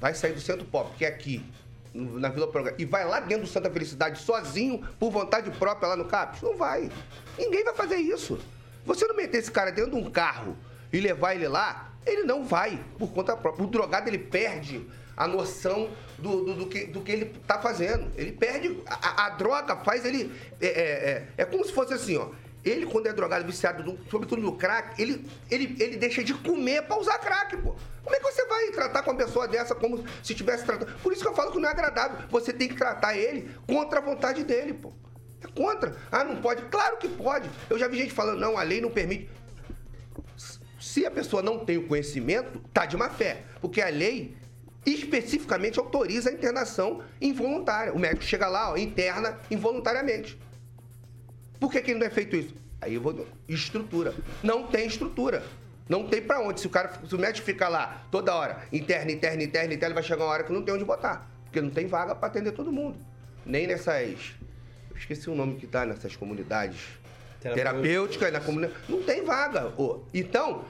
vai 0.00 0.14
sair 0.14 0.32
do 0.32 0.40
Centro 0.40 0.64
Pop, 0.64 0.94
que 0.96 1.04
é 1.04 1.08
aqui, 1.08 1.44
na 1.94 2.28
Vila 2.28 2.48
Progresso, 2.48 2.80
e 2.80 2.84
vai 2.84 3.04
lá 3.04 3.20
dentro 3.20 3.44
do 3.44 3.50
Santa 3.50 3.70
Felicidade 3.70 4.20
sozinho, 4.20 4.86
por 4.98 5.10
vontade 5.10 5.50
própria 5.52 5.88
lá 5.88 5.96
no 5.96 6.04
CAPS? 6.04 6.42
Não 6.42 6.56
vai. 6.56 6.90
Ninguém 7.38 7.64
vai 7.64 7.74
fazer 7.74 7.96
isso. 7.96 8.38
Você 8.84 9.06
não 9.06 9.14
meter 9.14 9.38
esse 9.38 9.50
cara 9.50 9.70
dentro 9.70 9.92
de 9.92 9.96
um 9.96 10.10
carro 10.10 10.56
e 10.92 11.00
levar 11.00 11.34
ele 11.34 11.46
lá, 11.46 11.91
ele 12.06 12.24
não 12.24 12.44
vai, 12.44 12.78
por 12.98 13.12
conta 13.12 13.36
própria. 13.36 13.64
O 13.64 13.68
drogado, 13.68 14.08
ele 14.08 14.18
perde 14.18 14.86
a 15.16 15.26
noção 15.26 15.90
do, 16.18 16.44
do, 16.44 16.54
do 16.54 16.66
que, 16.66 16.86
do 16.86 17.00
que 17.00 17.12
ele 17.12 17.26
tá 17.46 17.58
fazendo. 17.60 18.10
Ele 18.16 18.32
perde. 18.32 18.80
A, 18.86 19.26
a- 19.26 19.30
droga 19.30 19.76
faz 19.76 20.04
ele. 20.04 20.32
É, 20.60 20.66
é, 20.66 20.70
é, 20.82 21.28
é 21.38 21.44
como 21.44 21.64
se 21.64 21.72
fosse 21.72 21.92
assim, 21.94 22.16
ó. 22.16 22.28
Ele, 22.64 22.86
quando 22.86 23.08
é 23.08 23.12
drogado, 23.12 23.44
viciado, 23.44 23.82
do- 23.82 23.98
sobretudo 24.08 24.40
no 24.40 24.56
crack, 24.56 25.00
ele, 25.02 25.26
ele, 25.50 25.76
ele 25.80 25.96
deixa 25.96 26.22
de 26.22 26.32
comer 26.32 26.82
pra 26.82 26.96
usar 26.96 27.18
crack, 27.18 27.56
pô. 27.56 27.74
Como 28.04 28.14
é 28.16 28.20
que 28.20 28.24
você 28.24 28.46
vai 28.46 28.70
tratar 28.70 29.02
com 29.02 29.10
uma 29.10 29.16
pessoa 29.16 29.48
dessa 29.48 29.74
como 29.74 29.98
se 30.22 30.32
estivesse 30.32 30.64
tratando? 30.64 30.92
Por 31.00 31.12
isso 31.12 31.22
que 31.22 31.28
eu 31.28 31.34
falo 31.34 31.50
que 31.52 31.58
não 31.58 31.68
é 31.68 31.72
agradável. 31.72 32.18
Você 32.30 32.52
tem 32.52 32.68
que 32.68 32.76
tratar 32.76 33.16
ele 33.16 33.50
contra 33.66 33.98
a 33.98 34.02
vontade 34.02 34.44
dele, 34.44 34.74
pô. 34.74 34.92
É 35.42 35.48
contra. 35.60 35.96
Ah, 36.10 36.22
não 36.22 36.36
pode? 36.36 36.62
Claro 36.62 36.96
que 36.98 37.08
pode. 37.08 37.50
Eu 37.68 37.76
já 37.78 37.88
vi 37.88 37.98
gente 37.98 38.12
falando, 38.12 38.38
não, 38.38 38.56
a 38.56 38.62
lei 38.62 38.80
não 38.80 38.90
permite. 38.90 39.28
Se 40.92 41.06
a 41.06 41.10
pessoa 41.10 41.42
não 41.42 41.64
tem 41.64 41.78
o 41.78 41.86
conhecimento, 41.86 42.58
tá 42.70 42.84
de 42.84 42.98
má 42.98 43.08
fé. 43.08 43.44
Porque 43.62 43.80
a 43.80 43.88
lei 43.88 44.36
especificamente 44.84 45.78
autoriza 45.78 46.28
a 46.28 46.32
internação 46.34 47.02
involuntária. 47.18 47.94
O 47.94 47.98
médico 47.98 48.24
chega 48.24 48.46
lá, 48.46 48.72
ó, 48.72 48.76
interna 48.76 49.38
involuntariamente. 49.50 50.38
Por 51.58 51.72
que, 51.72 51.80
que 51.80 51.94
não 51.94 52.06
é 52.06 52.10
feito 52.10 52.36
isso? 52.36 52.54
Aí 52.78 52.92
eu 52.92 53.00
vou. 53.00 53.26
Estrutura. 53.48 54.14
Não 54.42 54.66
tem 54.66 54.86
estrutura. 54.86 55.42
Não 55.88 56.06
tem 56.06 56.20
pra 56.20 56.40
onde. 56.40 56.60
Se 56.60 56.66
o, 56.66 56.70
cara, 56.70 56.92
se 57.08 57.14
o 57.14 57.18
médico 57.18 57.46
ficar 57.46 57.70
lá 57.70 58.04
toda 58.10 58.34
hora, 58.34 58.62
interna, 58.70 59.12
interna, 59.12 59.42
interna, 59.42 59.72
interna, 59.72 59.94
vai 59.94 60.02
chegar 60.02 60.24
uma 60.24 60.30
hora 60.30 60.44
que 60.44 60.52
não 60.52 60.60
tem 60.60 60.74
onde 60.74 60.84
botar. 60.84 61.26
Porque 61.44 61.62
não 61.62 61.70
tem 61.70 61.86
vaga 61.86 62.14
pra 62.14 62.28
atender 62.28 62.52
todo 62.52 62.70
mundo. 62.70 62.98
Nem 63.46 63.66
nessas. 63.66 64.34
Eu 64.90 64.96
esqueci 64.98 65.30
o 65.30 65.34
nome 65.34 65.56
que 65.56 65.66
tá 65.66 65.86
nessas 65.86 66.16
comunidades 66.16 66.76
terapêuticas, 67.40 68.30
na 68.30 68.40
comunidade. 68.40 68.78
Não 68.90 69.02
tem 69.02 69.24
vaga. 69.24 69.72
Então, 70.12 70.66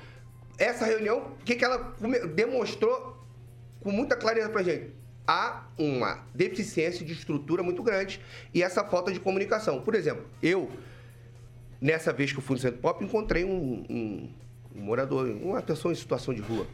essa 0.62 0.84
reunião, 0.84 1.18
o 1.40 1.44
que, 1.44 1.54
que 1.56 1.64
ela 1.64 1.94
demonstrou 2.34 3.16
com 3.80 3.90
muita 3.90 4.16
clareza 4.16 4.48
pra 4.48 4.62
gente? 4.62 4.90
Há 5.26 5.64
uma 5.78 6.24
deficiência 6.34 7.04
de 7.04 7.12
estrutura 7.12 7.62
muito 7.62 7.82
grande 7.82 8.20
e 8.52 8.62
essa 8.62 8.84
falta 8.84 9.12
de 9.12 9.20
comunicação. 9.20 9.80
Por 9.80 9.94
exemplo, 9.94 10.24
eu, 10.42 10.70
nessa 11.80 12.12
vez 12.12 12.32
que 12.32 12.38
eu 12.38 12.42
fui 12.42 12.56
no 12.56 12.60
Centro 12.62 12.80
Pop, 12.80 13.04
encontrei 13.04 13.44
um, 13.44 13.84
um- 13.88 14.28
um 14.74 14.80
morador, 14.80 15.28
uma 15.28 15.60
pessoa 15.62 15.92
em 15.92 15.94
situação 15.94 16.32
de 16.32 16.40
rua. 16.40 16.66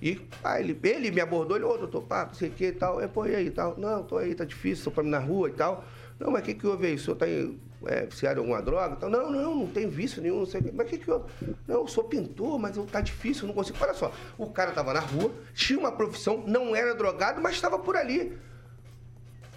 E 0.00 0.20
ah, 0.44 0.60
ele, 0.60 0.78
ele 0.82 1.10
me 1.10 1.20
abordou, 1.20 1.56
ele, 1.56 1.64
ô 1.64 1.76
doutor, 1.76 2.02
pá, 2.02 2.26
não 2.26 2.34
sei 2.34 2.48
o 2.48 2.52
que 2.52 2.66
e 2.66 2.72
tal. 2.72 3.00
Eu, 3.00 3.08
pô, 3.08 3.24
e 3.26 3.34
aí 3.34 3.50
tal? 3.50 3.76
Não, 3.78 4.02
tô 4.02 4.18
aí, 4.18 4.34
tá 4.34 4.44
difícil, 4.44 4.84
tô 4.84 4.90
pra 4.90 5.02
mim 5.02 5.10
na 5.10 5.18
rua 5.18 5.48
e 5.48 5.52
tal. 5.52 5.84
Não, 6.18 6.30
mas 6.30 6.42
o 6.42 6.44
que 6.44 6.54
que 6.54 6.66
houve 6.66 6.86
aí? 6.86 6.94
O 6.94 6.98
senhor 6.98 7.16
tá 7.16 7.26
aí, 7.26 7.56
é, 7.86 8.06
viciado 8.06 8.40
em 8.40 8.42
alguma 8.42 8.62
droga 8.62 8.94
e 8.94 8.96
tal? 8.96 9.10
Não, 9.10 9.30
não, 9.30 9.54
não 9.54 9.66
tem 9.66 9.88
vício 9.88 10.22
nenhum, 10.22 10.38
não 10.38 10.46
sei 10.46 10.60
o. 10.60 10.74
Mas 10.74 10.86
o 10.86 10.90
que 10.90 10.98
que 10.98 11.10
houve? 11.10 11.26
Não, 11.66 11.76
eu 11.76 11.88
sou 11.88 12.04
pintor, 12.04 12.58
mas 12.58 12.76
eu, 12.76 12.84
tá 12.86 13.00
difícil, 13.00 13.42
eu 13.42 13.48
não 13.48 13.54
consigo. 13.54 13.76
Olha 13.80 13.94
só, 13.94 14.12
o 14.38 14.46
cara 14.50 14.72
tava 14.72 14.94
na 14.94 15.00
rua, 15.00 15.32
tinha 15.54 15.78
uma 15.78 15.92
profissão, 15.92 16.42
não 16.46 16.74
era 16.74 16.94
drogado, 16.94 17.40
mas 17.40 17.54
estava 17.54 17.78
por 17.78 17.96
ali. 17.96 18.36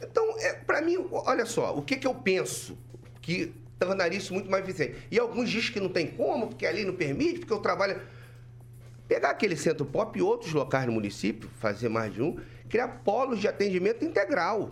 Então, 0.01 0.37
é, 0.39 0.53
para 0.53 0.81
mim, 0.81 1.07
olha 1.11 1.45
só, 1.45 1.75
o 1.75 1.81
que, 1.81 1.97
que 1.97 2.07
eu 2.07 2.15
penso 2.15 2.77
que 3.21 3.53
tornaria 3.77 4.17
isso 4.17 4.33
muito 4.33 4.49
mais 4.49 4.63
eficiente? 4.63 5.07
E 5.09 5.19
alguns 5.19 5.49
dizem 5.49 5.71
que 5.71 5.79
não 5.79 5.89
tem 5.89 6.07
como, 6.07 6.47
porque 6.47 6.65
a 6.65 6.71
lei 6.71 6.85
não 6.85 6.95
permite, 6.95 7.39
porque 7.39 7.53
eu 7.53 7.59
trabalho. 7.59 8.01
Pegar 9.07 9.31
aquele 9.31 9.55
centro 9.55 9.85
pop 9.85 10.17
e 10.19 10.21
outros 10.21 10.53
locais 10.53 10.85
no 10.85 10.91
município, 10.91 11.49
fazer 11.59 11.89
mais 11.89 12.13
de 12.13 12.21
um, 12.21 12.37
criar 12.69 12.87
polos 13.03 13.39
de 13.39 13.47
atendimento 13.47 14.05
integral. 14.05 14.69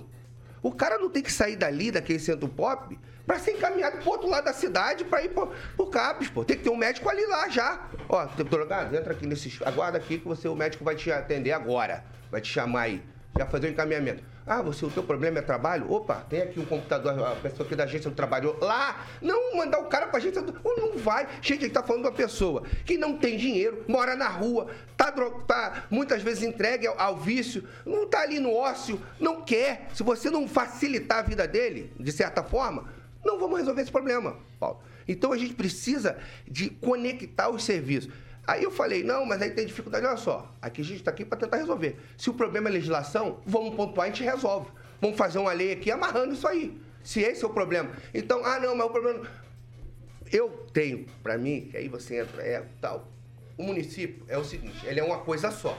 O 0.67 0.71
cara 0.73 0.97
não 0.97 1.09
tem 1.09 1.23
que 1.23 1.31
sair 1.31 1.55
dali, 1.55 1.91
daquele 1.91 2.19
centro 2.19 2.45
pop, 2.49 2.99
para 3.25 3.39
ser 3.39 3.51
encaminhado 3.51 3.99
pro 3.99 4.09
outro 4.09 4.27
lado 4.27 4.43
da 4.43 4.51
cidade 4.51 5.05
para 5.05 5.23
ir 5.23 5.29
pro, 5.29 5.49
pro 5.77 5.87
CAPES, 5.87 6.29
pô. 6.29 6.43
Tem 6.43 6.57
que 6.57 6.63
ter 6.65 6.69
um 6.69 6.75
médico 6.75 7.07
ali 7.07 7.25
lá 7.25 7.47
já. 7.47 7.87
Ó, 8.09 8.25
drogado, 8.25 8.93
entra 8.93 9.13
aqui 9.13 9.25
nesse. 9.25 9.63
Aguarda 9.63 9.97
aqui 9.97 10.19
que 10.19 10.27
você, 10.27 10.45
o 10.49 10.55
médico 10.57 10.83
vai 10.83 10.93
te 10.97 11.09
atender 11.09 11.53
agora. 11.53 12.03
Vai 12.29 12.41
te 12.41 12.51
chamar 12.51 12.81
aí. 12.81 13.01
Já 13.39 13.45
fazer 13.45 13.67
o 13.67 13.69
encaminhamento. 13.69 14.21
Ah, 14.47 14.61
você, 14.61 14.85
o 14.85 14.89
teu 14.89 15.03
problema 15.03 15.39
é 15.39 15.41
trabalho? 15.41 15.91
Opa, 15.91 16.25
tem 16.29 16.41
aqui 16.41 16.57
um 16.57 16.65
computador, 16.65 17.21
a 17.21 17.35
pessoa 17.35 17.65
aqui 17.65 17.75
da 17.75 17.83
agência 17.83 18.09
do 18.09 18.15
trabalho 18.15 18.55
lá. 18.61 19.05
Não 19.21 19.57
mandar 19.57 19.79
o 19.79 19.85
cara 19.85 20.07
pra 20.07 20.17
agência 20.17 20.41
do. 20.41 20.57
Não 20.63 20.97
vai. 20.97 21.27
Gente, 21.41 21.63
gente 21.63 21.73
tá 21.73 21.83
falando 21.83 22.03
de 22.03 22.07
uma 22.07 22.15
pessoa 22.15 22.63
que 22.85 22.97
não 22.97 23.17
tem 23.17 23.35
dinheiro, 23.35 23.83
mora 23.89 24.15
na 24.15 24.29
rua, 24.29 24.67
tá, 24.95 25.11
tá 25.11 25.85
muitas 25.89 26.21
vezes 26.21 26.43
entregue 26.43 26.87
ao, 26.87 26.97
ao 26.97 27.17
vício, 27.17 27.67
não 27.85 28.07
tá 28.07 28.21
ali 28.21 28.39
no 28.39 28.53
ócio, 28.53 29.01
não 29.19 29.41
quer. 29.41 29.89
Se 29.93 30.01
você 30.01 30.29
não 30.29 30.47
facilitar 30.47 31.19
a 31.19 31.23
vida 31.23 31.45
dele, 31.45 31.91
de 31.99 32.11
certa 32.13 32.41
forma, 32.41 32.89
não 33.25 33.37
vamos 33.37 33.59
resolver 33.59 33.81
esse 33.81 33.91
problema, 33.91 34.37
Paulo. 34.57 34.79
Então 35.07 35.33
a 35.33 35.37
gente 35.37 35.53
precisa 35.55 36.17
de 36.47 36.69
conectar 36.69 37.49
os 37.49 37.63
serviços. 37.63 38.11
Aí 38.47 38.63
eu 38.63 38.71
falei, 38.71 39.03
não, 39.03 39.25
mas 39.25 39.41
aí 39.41 39.51
tem 39.51 39.65
dificuldade, 39.65 40.05
olha 40.05 40.15
só, 40.15 40.49
aqui 40.61 40.79
a 40.79 40.83
gente 40.83 40.99
está 40.99 41.11
aqui 41.11 41.25
para 41.25 41.37
tentar 41.37 41.57
resolver. 41.57 41.97
Se 42.17 42.29
o 42.29 42.33
problema 42.33 42.69
é 42.69 42.71
legislação, 42.71 43.41
vamos 43.45 43.75
pontuar 43.75 44.07
a 44.07 44.09
gente 44.09 44.23
resolve. 44.23 44.71
Vamos 45.01 45.17
fazer 45.17 45.37
uma 45.37 45.51
lei 45.51 45.73
aqui 45.73 45.91
amarrando 45.91 46.33
isso 46.33 46.47
aí. 46.47 46.79
Se 47.03 47.19
esse 47.19 47.43
é 47.43 47.47
o 47.47 47.49
problema. 47.49 47.91
Então, 48.13 48.45
ah, 48.45 48.57
não, 48.57 48.73
mas 48.73 48.87
o 48.87 48.89
problema. 48.89 49.27
Eu 50.31 50.49
tenho, 50.73 51.05
para 51.21 51.37
mim, 51.37 51.67
que 51.69 51.75
aí 51.75 51.89
você 51.89 52.21
entra, 52.21 52.41
é 52.41 52.63
tal. 52.79 53.11
O 53.57 53.63
município 53.63 54.23
é 54.29 54.37
o 54.37 54.45
seguinte, 54.45 54.85
ele 54.85 54.99
é 55.01 55.03
uma 55.03 55.19
coisa 55.19 55.51
só. 55.51 55.77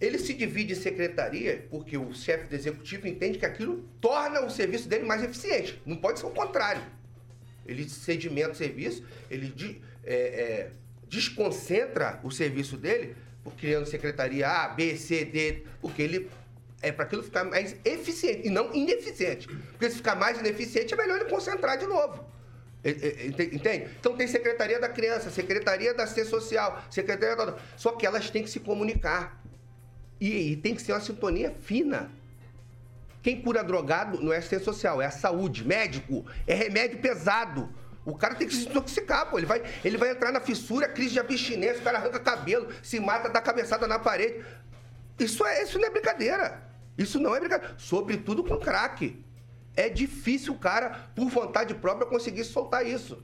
Ele 0.00 0.18
se 0.18 0.34
divide 0.34 0.72
em 0.72 0.76
secretaria 0.76 1.66
porque 1.70 1.96
o 1.96 2.12
chefe 2.12 2.48
do 2.48 2.54
executivo 2.54 3.06
entende 3.06 3.38
que 3.38 3.46
aquilo 3.46 3.88
torna 4.00 4.40
o 4.40 4.50
serviço 4.50 4.88
dele 4.88 5.04
mais 5.04 5.22
eficiente. 5.22 5.80
Não 5.86 5.96
pode 5.96 6.18
ser 6.18 6.26
o 6.26 6.30
contrário. 6.30 6.82
Ele 7.64 7.88
sedimenta 7.88 8.50
o 8.50 8.54
serviço, 8.54 9.04
ele 9.30 9.80
é, 10.04 10.14
é, 10.14 10.70
desconcentra 11.08 12.20
o 12.22 12.30
serviço 12.30 12.76
dele, 12.76 13.16
criando 13.58 13.86
secretaria 13.86 14.48
A, 14.48 14.68
B, 14.68 14.96
C, 14.96 15.24
D, 15.24 15.62
porque 15.80 16.02
ele 16.02 16.28
é 16.82 16.90
para 16.92 17.04
aquilo 17.04 17.22
ficar 17.22 17.44
mais 17.44 17.76
eficiente 17.84 18.46
e 18.46 18.50
não 18.50 18.74
ineficiente. 18.74 19.46
Porque 19.48 19.88
se 19.90 19.96
ficar 19.96 20.14
mais 20.16 20.38
ineficiente, 20.38 20.92
é 20.92 20.96
melhor 20.96 21.20
ele 21.20 21.30
concentrar 21.30 21.78
de 21.78 21.86
novo. 21.86 22.24
Ente- 22.84 23.54
Entende? 23.54 23.88
Então 23.98 24.16
tem 24.16 24.26
Secretaria 24.28 24.78
da 24.78 24.88
Criança, 24.88 25.30
Secretaria 25.30 25.94
da 25.94 26.04
Assistência 26.04 26.30
Social, 26.30 26.84
Secretaria 26.90 27.34
da. 27.34 27.56
Só 27.76 27.92
que 27.92 28.06
elas 28.06 28.30
têm 28.30 28.42
que 28.42 28.50
se 28.50 28.60
comunicar. 28.60 29.42
E, 30.20 30.52
e 30.52 30.56
tem 30.56 30.74
que 30.74 30.82
ser 30.82 30.92
uma 30.92 31.00
sintonia 31.00 31.54
fina. 31.62 32.10
Quem 33.22 33.40
cura 33.42 33.64
drogado 33.64 34.22
não 34.22 34.32
é 34.32 34.36
assistência 34.36 34.64
social, 34.66 35.02
é 35.02 35.06
a 35.06 35.10
saúde, 35.10 35.64
médico, 35.66 36.24
é 36.46 36.54
remédio 36.54 36.98
pesado. 36.98 37.68
O 38.06 38.14
cara 38.14 38.36
tem 38.36 38.46
que 38.46 38.54
se 38.54 38.68
intoxicar, 38.68 39.28
pô. 39.28 39.36
Ele 39.36 39.46
vai, 39.46 39.60
ele 39.84 39.98
vai 39.98 40.12
entrar 40.12 40.30
na 40.30 40.40
fissura, 40.40 40.88
crise 40.88 41.14
de 41.14 41.18
abstinência, 41.18 41.80
o 41.80 41.82
cara 41.82 41.98
arranca 41.98 42.20
cabelo, 42.20 42.68
se 42.80 43.00
mata, 43.00 43.28
dá 43.28 43.40
cabeçada 43.40 43.84
na 43.88 43.98
parede. 43.98 44.44
Isso, 45.18 45.44
é, 45.44 45.64
isso 45.64 45.76
não 45.76 45.88
é 45.88 45.90
brincadeira. 45.90 46.62
Isso 46.96 47.18
não 47.18 47.34
é 47.34 47.40
brincadeira. 47.40 47.74
Sobretudo 47.76 48.44
com 48.44 48.56
crack. 48.58 49.22
É 49.74 49.88
difícil 49.88 50.54
o 50.54 50.58
cara, 50.58 51.08
por 51.14 51.28
vontade 51.28 51.74
própria, 51.74 52.06
conseguir 52.06 52.44
soltar 52.44 52.86
isso. 52.86 53.22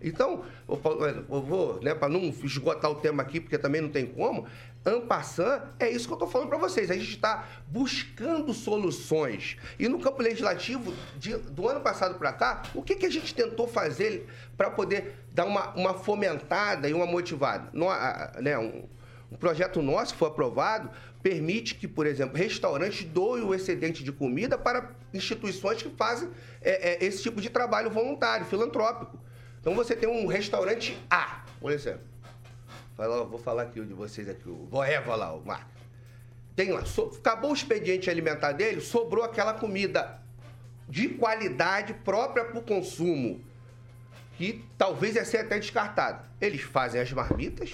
Então, 0.00 0.44
eu 0.68 1.42
vou, 1.42 1.80
né, 1.82 1.94
para 1.94 2.08
não 2.08 2.20
esgotar 2.22 2.90
o 2.90 2.96
tema 2.96 3.22
aqui, 3.22 3.40
porque 3.40 3.58
também 3.58 3.80
não 3.80 3.88
tem 3.88 4.06
como, 4.06 4.46
Ampassan, 4.84 5.62
é 5.78 5.88
isso 5.90 6.06
que 6.06 6.12
eu 6.12 6.16
estou 6.16 6.28
falando 6.28 6.48
para 6.48 6.58
vocês. 6.58 6.90
A 6.90 6.94
gente 6.94 7.10
está 7.14 7.46
buscando 7.68 8.52
soluções. 8.52 9.56
E 9.78 9.88
no 9.88 10.00
campo 10.00 10.22
legislativo, 10.22 10.92
de- 11.16 11.36
do 11.36 11.68
ano 11.68 11.80
passado 11.80 12.16
para 12.18 12.32
cá, 12.32 12.62
o 12.74 12.82
que, 12.82 12.96
que 12.96 13.06
a 13.06 13.10
gente 13.10 13.34
tentou 13.34 13.68
fazer 13.68 14.26
para 14.56 14.70
poder 14.70 15.14
dar 15.32 15.44
uma, 15.44 15.70
uma 15.74 15.94
fomentada 15.94 16.88
e 16.88 16.92
uma 16.94 17.06
motivada? 17.06 17.68
No- 17.72 17.88
a- 17.88 18.32
né, 18.40 18.58
um, 18.58 18.84
um 19.30 19.36
projeto 19.36 19.80
nosso 19.80 20.14
foi 20.14 20.28
aprovado 20.28 20.90
permite 21.22 21.76
que, 21.76 21.86
por 21.86 22.04
exemplo, 22.04 22.36
restaurantes 22.36 23.04
doem 23.04 23.44
o 23.44 23.54
excedente 23.54 24.02
de 24.02 24.10
comida 24.10 24.58
para 24.58 24.90
instituições 25.14 25.80
que 25.80 25.88
fazem 25.90 26.28
é, 26.60 26.94
é, 26.94 27.04
esse 27.04 27.22
tipo 27.22 27.40
de 27.40 27.48
trabalho 27.48 27.88
voluntário, 27.90 28.44
filantrópico. 28.44 29.16
Então 29.60 29.72
você 29.76 29.94
tem 29.94 30.08
um 30.08 30.26
restaurante 30.26 30.98
A, 31.08 31.44
por 31.60 31.70
exemplo. 31.70 32.11
Vou 32.96 33.38
falar 33.38 33.62
aqui 33.62 33.80
o 33.80 33.86
de 33.86 33.94
vocês 33.94 34.28
aqui, 34.28 34.48
o 34.48 34.54
Boeva 34.54 35.14
lá, 35.16 35.32
o 35.34 35.44
Marcos. 35.44 35.72
Tem 36.54 36.70
lá, 36.70 36.84
so- 36.84 37.10
acabou 37.18 37.50
o 37.50 37.54
expediente 37.54 38.10
alimentar 38.10 38.52
dele, 38.52 38.80
sobrou 38.80 39.24
aquela 39.24 39.54
comida 39.54 40.20
de 40.88 41.08
qualidade 41.08 41.94
própria 41.94 42.44
para 42.44 42.58
o 42.58 42.62
consumo, 42.62 43.40
que 44.36 44.62
talvez 44.76 45.16
ia 45.16 45.24
ser 45.24 45.38
até 45.38 45.58
descartada. 45.58 46.24
Eles 46.40 46.60
fazem 46.60 47.00
as 47.00 47.10
marmitas, 47.12 47.72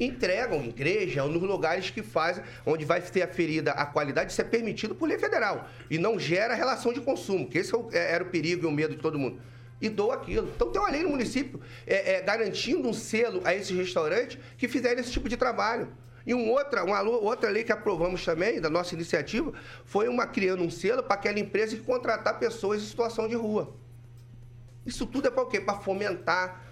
entregam 0.00 0.60
em 0.60 0.68
igreja 0.70 1.22
ou 1.22 1.30
nos 1.30 1.42
lugares 1.42 1.90
que 1.90 2.02
fazem, 2.02 2.42
onde 2.66 2.84
vai 2.84 3.00
ser 3.00 3.22
aferida 3.22 3.70
a 3.70 3.86
qualidade, 3.86 4.32
isso 4.32 4.40
é 4.40 4.44
permitido 4.44 4.94
por 4.96 5.08
lei 5.08 5.18
federal. 5.18 5.68
E 5.88 5.96
não 5.98 6.18
gera 6.18 6.54
relação 6.54 6.92
de 6.92 7.00
consumo, 7.00 7.48
que 7.48 7.58
esse 7.58 7.72
é 7.74 7.78
é- 7.92 8.12
era 8.14 8.24
o 8.24 8.26
perigo 8.30 8.64
e 8.64 8.66
o 8.66 8.72
medo 8.72 8.96
de 8.96 9.00
todo 9.00 9.16
mundo. 9.18 9.40
E 9.82 9.88
dou 9.88 10.12
aquilo. 10.12 10.48
Então 10.54 10.70
tem 10.70 10.80
uma 10.80 10.90
lei 10.90 11.02
no 11.02 11.10
município 11.10 11.60
é, 11.84 12.14
é, 12.14 12.22
garantindo 12.22 12.88
um 12.88 12.92
selo 12.92 13.42
a 13.44 13.52
esses 13.52 13.76
restaurantes 13.76 14.38
que 14.56 14.68
fizerem 14.68 15.00
esse 15.00 15.10
tipo 15.10 15.28
de 15.28 15.36
trabalho. 15.36 15.92
E 16.24 16.32
um 16.32 16.48
outra, 16.50 16.84
uma 16.84 17.02
outra 17.02 17.50
lei 17.50 17.64
que 17.64 17.72
aprovamos 17.72 18.24
também, 18.24 18.60
da 18.60 18.70
nossa 18.70 18.94
iniciativa, 18.94 19.52
foi 19.84 20.06
uma 20.06 20.24
criando 20.24 20.62
um 20.62 20.70
selo 20.70 21.02
para 21.02 21.14
aquela 21.14 21.40
empresa 21.40 21.76
que 21.76 21.82
contratar 21.82 22.38
pessoas 22.38 22.80
em 22.80 22.86
situação 22.86 23.26
de 23.26 23.34
rua. 23.34 23.74
Isso 24.86 25.04
tudo 25.04 25.26
é 25.26 25.30
para 25.32 25.42
o 25.42 25.46
quê? 25.46 25.60
Para 25.60 25.80
fomentar. 25.80 26.62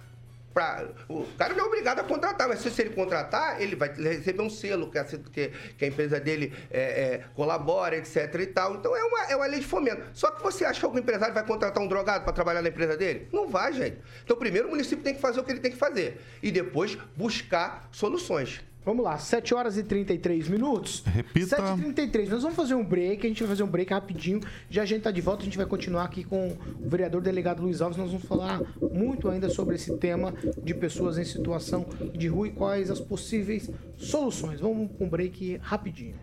Pra, 0.53 0.85
o 1.07 1.25
cara 1.37 1.53
não 1.53 1.65
é 1.65 1.67
obrigado 1.67 1.99
a 1.99 2.03
contratar, 2.03 2.47
mas 2.47 2.59
se, 2.59 2.69
se 2.69 2.81
ele 2.81 2.91
contratar, 2.91 3.61
ele 3.61 3.75
vai 3.75 3.89
receber 3.93 4.41
um 4.41 4.49
selo 4.49 4.91
que 4.91 4.97
a, 4.97 5.03
que, 5.03 5.51
que 5.77 5.85
a 5.85 5.87
empresa 5.87 6.19
dele 6.19 6.53
é, 6.69 6.81
é, 6.81 7.23
colabora, 7.35 7.95
etc 7.97 8.33
e 8.39 8.47
tal. 8.47 8.75
Então 8.75 8.95
é 8.95 9.03
uma, 9.03 9.23
é 9.31 9.35
uma 9.35 9.45
lei 9.45 9.59
de 9.59 9.65
fomento. 9.65 10.03
Só 10.13 10.31
que 10.31 10.43
você 10.43 10.65
acha 10.65 10.79
que 10.79 10.85
algum 10.85 10.99
empresário 10.99 11.33
vai 11.33 11.45
contratar 11.45 11.81
um 11.81 11.87
drogado 11.87 12.23
para 12.23 12.33
trabalhar 12.33 12.61
na 12.61 12.69
empresa 12.69 12.97
dele? 12.97 13.27
Não 13.31 13.47
vai, 13.47 13.71
gente. 13.73 13.97
Então 14.23 14.35
primeiro 14.37 14.67
o 14.67 14.71
município 14.71 15.03
tem 15.03 15.13
que 15.13 15.21
fazer 15.21 15.39
o 15.39 15.43
que 15.43 15.51
ele 15.51 15.59
tem 15.59 15.71
que 15.71 15.77
fazer 15.77 16.19
e 16.43 16.51
depois 16.51 16.97
buscar 17.15 17.87
soluções. 17.91 18.61
Vamos 18.83 19.03
lá, 19.05 19.15
7 19.17 19.53
horas 19.53 19.77
e 19.77 19.83
33 19.83 20.47
minutos. 20.47 21.03
Repita. 21.05 21.55
7 21.57 21.79
e 21.79 21.81
33 21.83 22.29
Nós 22.29 22.41
vamos 22.41 22.55
fazer 22.55 22.73
um 22.73 22.83
break, 22.83 23.25
a 23.25 23.29
gente 23.29 23.43
vai 23.43 23.49
fazer 23.49 23.63
um 23.63 23.67
break 23.67 23.93
rapidinho. 23.93 24.41
Já 24.71 24.81
a 24.81 24.85
gente 24.85 25.03
tá 25.03 25.11
de 25.11 25.21
volta, 25.21 25.43
a 25.43 25.45
gente 25.45 25.57
vai 25.57 25.67
continuar 25.67 26.05
aqui 26.05 26.23
com 26.23 26.57
o 26.79 26.89
vereador 26.89 27.21
delegado 27.21 27.61
Luiz 27.61 27.79
Alves. 27.79 27.97
Nós 27.97 28.11
vamos 28.11 28.25
falar 28.25 28.59
muito 28.91 29.29
ainda 29.29 29.49
sobre 29.49 29.75
esse 29.75 29.95
tema 29.97 30.33
de 30.63 30.73
pessoas 30.73 31.19
em 31.19 31.23
situação 31.23 31.85
de 32.13 32.27
rua 32.27 32.47
e 32.47 32.51
quais 32.51 32.89
as 32.89 32.99
possíveis 32.99 33.69
soluções. 33.97 34.59
Vamos 34.59 34.89
com 34.97 35.05
um 35.05 35.09
break 35.09 35.57
rapidinho. 35.61 36.15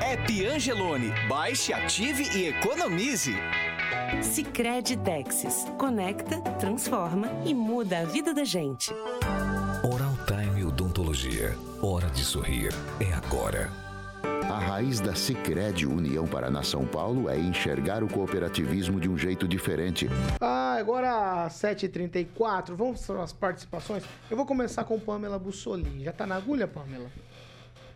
App 0.00 0.46
Angelone. 0.46 1.12
Baixe, 1.28 1.74
ative 1.74 2.24
e 2.38 2.46
economize. 2.48 3.34
Sicredi 4.22 4.96
Texas. 4.96 5.66
Conecta, 5.78 6.40
transforma 6.58 7.28
e 7.44 7.54
muda 7.54 8.00
a 8.00 8.04
vida 8.04 8.34
da 8.34 8.44
gente. 8.44 8.92
Oral 9.82 10.14
Time 10.26 10.64
Odontologia. 10.64 11.56
Hora 11.82 12.08
de 12.10 12.24
sorrir. 12.24 12.72
É 13.00 13.12
agora. 13.12 13.70
A 14.50 14.58
raiz 14.58 14.98
da 14.98 15.14
Sicredi 15.14 15.86
União 15.86 16.26
Paraná 16.26 16.62
São 16.62 16.86
Paulo 16.86 17.28
é 17.28 17.38
enxergar 17.38 18.02
o 18.02 18.08
cooperativismo 18.08 18.98
de 18.98 19.08
um 19.08 19.16
jeito 19.16 19.46
diferente. 19.46 20.08
Ah, 20.40 20.76
agora 20.78 21.46
7h34, 21.48 22.74
vamos 22.74 23.06
para 23.06 23.22
as 23.22 23.32
participações. 23.32 24.02
Eu 24.30 24.36
vou 24.36 24.46
começar 24.46 24.84
com 24.84 24.98
Pamela 24.98 25.38
Bussolini. 25.38 26.04
Já 26.04 26.12
tá 26.12 26.26
na 26.26 26.36
agulha, 26.36 26.66
Pamela? 26.66 27.10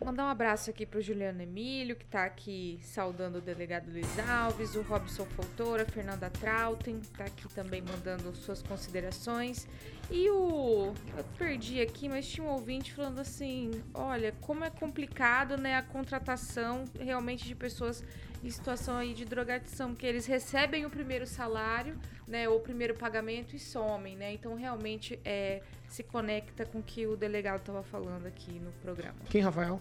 Mandar 0.05 0.25
um 0.25 0.29
abraço 0.29 0.69
aqui 0.69 0.85
pro 0.85 1.01
Juliano 1.01 1.43
Emílio, 1.43 1.95
que 1.95 2.05
tá 2.05 2.25
aqui 2.25 2.81
saudando 2.83 3.37
o 3.37 3.41
delegado 3.41 3.89
Luiz 3.89 4.19
Alves, 4.19 4.75
o 4.75 4.83
Robson 4.83 5.25
Fontoura, 5.27 5.85
Fernanda 5.85 6.29
Trautem, 6.29 7.01
tá 7.17 7.25
aqui 7.25 7.49
também 7.55 7.81
mandando 7.81 8.35
suas 8.35 8.63
considerações. 8.63 9.69
E 10.11 10.29
o. 10.29 10.93
Eu 11.17 11.25
perdi 11.39 11.81
aqui, 11.81 12.09
mas 12.09 12.29
tinha 12.29 12.45
um 12.45 12.51
ouvinte 12.51 12.93
falando 12.93 13.21
assim: 13.21 13.71
olha, 13.95 14.35
como 14.41 14.65
é 14.65 14.71
complicado, 14.71 15.57
né, 15.57 15.77
a 15.77 15.83
contratação 15.83 16.85
realmente 16.99 17.45
de 17.47 17.55
pessoas 17.55 18.03
em 18.43 18.51
situação 18.51 18.97
aí 18.97 19.15
de 19.15 19.25
drogadição, 19.25 19.91
porque 19.91 20.07
eles 20.07 20.27
recebem 20.27 20.85
o 20.85 20.91
primeiro 20.91 21.27
salário, 21.27 21.97
né, 22.27 22.49
ou 22.49 22.57
o 22.57 22.61
primeiro 22.61 22.95
pagamento 22.95 23.55
e 23.55 23.59
somem, 23.59 24.17
né? 24.17 24.33
Então 24.33 24.57
realmente 24.57 25.21
é, 25.25 25.63
se 25.93 26.03
conecta 26.03 26.65
com 26.65 26.79
o 26.79 26.83
que 26.83 27.07
o 27.07 27.17
delegado 27.17 27.61
estava 27.61 27.83
falando 27.83 28.27
aqui 28.27 28.53
no 28.59 28.73
programa. 28.83 29.19
Quem, 29.29 29.43
Rafael? 29.43 29.81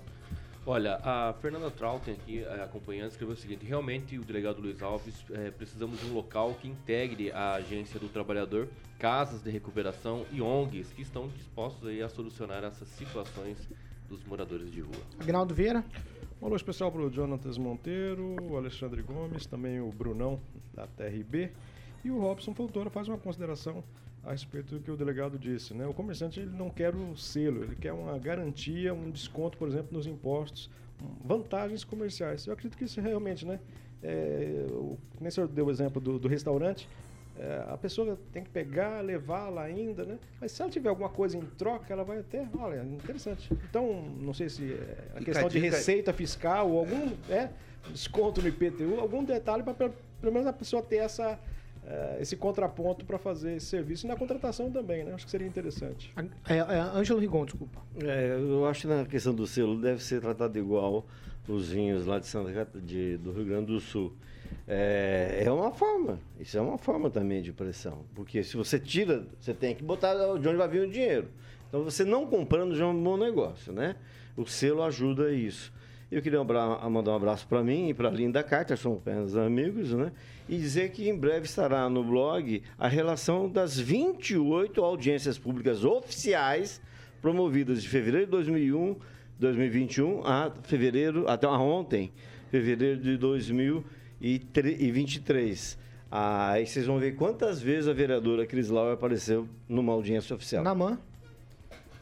Olha, 0.65 0.99
a 1.03 1.33
Fernanda 1.41 1.71
Trautem 1.71 2.13
aqui, 2.13 2.43
eh, 2.43 2.63
acompanhando, 2.63 3.09
escreveu 3.09 3.33
o 3.33 3.37
seguinte: 3.37 3.65
realmente, 3.65 4.19
o 4.19 4.23
delegado 4.23 4.61
Luiz 4.61 4.81
Alves, 4.81 5.23
eh, 5.31 5.51
precisamos 5.51 5.99
de 5.99 6.05
um 6.07 6.13
local 6.13 6.53
que 6.55 6.67
integre 6.67 7.31
a 7.31 7.53
agência 7.53 7.99
do 7.99 8.09
trabalhador, 8.09 8.67
casas 8.99 9.41
de 9.41 9.49
recuperação 9.49 10.25
e 10.31 10.41
ONGs 10.41 10.91
que 10.91 11.01
estão 11.01 11.29
dispostos 11.29 11.87
aí 11.87 12.01
a 12.03 12.09
solucionar 12.09 12.63
essas 12.63 12.89
situações 12.89 13.57
dos 14.07 14.23
moradores 14.25 14.69
de 14.69 14.81
rua. 14.81 15.01
Agnaldo 15.19 15.55
Vieira? 15.55 15.83
Um 16.41 16.45
alô 16.45 16.55
especial 16.55 16.91
para 16.91 17.01
o 17.01 17.09
Jonatas 17.09 17.57
Monteiro, 17.57 18.35
o 18.41 18.57
Alexandre 18.57 19.01
Gomes, 19.01 19.45
também 19.45 19.79
o 19.79 19.89
Brunão, 19.89 20.41
da 20.73 20.85
TRB. 20.85 21.51
E 22.03 22.11
o 22.11 22.19
Robson 22.19 22.53
Fontoura 22.53 22.89
faz 22.89 23.07
uma 23.07 23.17
consideração 23.17 23.83
a 24.23 24.31
respeito 24.31 24.75
do 24.75 24.81
que 24.81 24.91
o 24.91 24.95
delegado 24.95 25.37
disse. 25.37 25.73
Né? 25.73 25.85
O 25.85 25.93
comerciante 25.93 26.39
ele 26.39 26.55
não 26.55 26.69
quer 26.69 26.95
o 26.95 27.15
selo, 27.17 27.63
ele 27.63 27.75
quer 27.75 27.93
uma 27.93 28.17
garantia, 28.17 28.93
um 28.93 29.09
desconto, 29.09 29.57
por 29.57 29.67
exemplo, 29.67 29.89
nos 29.91 30.05
impostos, 30.05 30.69
vantagens 31.23 31.83
comerciais. 31.83 32.45
Eu 32.45 32.53
acredito 32.53 32.77
que 32.77 32.85
isso 32.85 33.01
realmente, 33.01 33.45
né? 33.45 33.59
É, 34.03 34.65
o, 34.69 34.97
nem 35.19 35.29
o 35.29 35.31
senhor 35.31 35.47
deu 35.47 35.65
o 35.67 35.71
exemplo 35.71 36.01
do, 36.01 36.17
do 36.17 36.27
restaurante, 36.27 36.87
é, 37.39 37.65
a 37.69 37.77
pessoa 37.77 38.19
tem 38.31 38.43
que 38.43 38.49
pegar, 38.49 39.01
levá-la 39.01 39.63
ainda, 39.63 40.03
né? 40.03 40.19
Mas 40.39 40.51
se 40.51 40.61
ela 40.61 40.69
tiver 40.69 40.89
alguma 40.89 41.09
coisa 41.09 41.37
em 41.37 41.41
troca, 41.41 41.91
ela 41.91 42.03
vai 42.03 42.19
até, 42.19 42.47
olha, 42.57 42.83
interessante. 42.83 43.49
Então, 43.69 44.03
não 44.19 44.33
sei 44.33 44.49
se 44.49 44.73
é 44.73 44.97
a 45.15 45.19
Fica 45.19 45.25
questão 45.25 45.47
a 45.47 45.49
de 45.49 45.59
receita 45.59 46.13
fiscal 46.13 46.69
ou 46.69 46.79
algum 46.79 47.11
é, 47.29 47.49
desconto 47.91 48.41
no 48.41 48.47
IPTU, 48.47 48.99
algum 48.99 49.23
detalhe 49.23 49.63
para 49.63 49.73
pelo 49.73 50.33
menos 50.33 50.45
a 50.45 50.53
pessoa 50.53 50.83
ter 50.83 50.97
essa 50.97 51.39
esse 52.19 52.35
contraponto 52.37 53.05
para 53.05 53.17
fazer 53.17 53.55
esse 53.55 53.65
serviço 53.65 54.05
e 54.05 54.09
na 54.09 54.15
contratação 54.15 54.71
também, 54.71 55.03
né? 55.03 55.13
Acho 55.13 55.25
que 55.25 55.31
seria 55.31 55.47
interessante. 55.47 56.13
É, 56.47 56.57
é, 56.57 56.79
Ângelo 56.95 57.19
Rigon, 57.19 57.45
desculpa. 57.45 57.81
É, 58.03 58.37
eu 58.39 58.65
acho 58.65 58.81
que 58.81 58.87
na 58.87 59.05
questão 59.05 59.33
do 59.33 59.47
selo 59.47 59.79
deve 59.79 60.01
ser 60.03 60.21
tratado 60.21 60.57
igual 60.57 61.05
os 61.47 61.69
vinhos 61.69 62.05
lá 62.05 62.19
de 62.19 62.27
Santa 62.27 62.51
Cat- 62.53 62.79
de, 62.79 63.17
do 63.17 63.31
Rio 63.31 63.45
Grande 63.45 63.65
do 63.73 63.79
Sul. 63.79 64.13
É, 64.67 65.43
é 65.45 65.51
uma 65.51 65.71
forma, 65.71 66.19
isso 66.39 66.57
é 66.57 66.61
uma 66.61 66.77
forma 66.77 67.09
também 67.09 67.41
de 67.41 67.51
pressão. 67.51 68.05
Porque 68.13 68.43
se 68.43 68.55
você 68.55 68.79
tira, 68.79 69.25
você 69.39 69.53
tem 69.53 69.73
que 69.75 69.83
botar 69.83 70.13
de 70.13 70.47
onde 70.47 70.55
vai 70.57 70.67
vir 70.67 70.87
o 70.87 70.89
dinheiro. 70.91 71.29
Então 71.67 71.83
você 71.83 72.03
não 72.05 72.27
comprando 72.27 72.75
já 72.75 72.83
é 72.85 72.87
um 72.87 73.03
bom 73.03 73.17
negócio, 73.17 73.73
né? 73.73 73.95
O 74.37 74.45
selo 74.45 74.83
ajuda 74.83 75.31
isso. 75.33 75.73
Eu 76.11 76.21
queria 76.21 76.43
mandar 76.43 77.11
um 77.11 77.15
abraço 77.15 77.47
para 77.47 77.63
mim 77.63 77.87
e 77.87 77.93
para 77.93 78.09
a 78.09 78.11
Linda 78.11 78.43
Carter, 78.43 78.77
somos 78.77 78.99
apenas 78.99 79.33
amigos, 79.37 79.93
né? 79.93 80.11
E 80.49 80.57
dizer 80.57 80.91
que 80.91 81.07
em 81.07 81.17
breve 81.17 81.45
estará 81.45 81.89
no 81.89 82.03
blog 82.03 82.61
a 82.77 82.89
relação 82.89 83.47
das 83.47 83.79
28 83.79 84.83
audiências 84.83 85.37
públicas 85.37 85.85
oficiais 85.85 86.81
promovidas 87.21 87.81
de 87.81 87.87
fevereiro 87.87 88.25
de 88.25 88.31
2001, 88.31 88.97
2021 89.39 90.25
a 90.25 90.51
fevereiro, 90.63 91.29
até 91.29 91.47
ontem, 91.47 92.11
fevereiro 92.49 92.99
de 92.99 93.15
2023. 93.15 95.79
Ah, 96.11 96.51
Aí 96.51 96.67
vocês 96.67 96.85
vão 96.85 96.99
ver 96.99 97.15
quantas 97.15 97.61
vezes 97.61 97.87
a 97.87 97.93
vereadora 97.93 98.45
Cris 98.45 98.69
Lau 98.69 98.91
apareceu 98.91 99.47
numa 99.69 99.93
audiência 99.93 100.35
oficial. 100.35 100.61
Namã. 100.61 100.99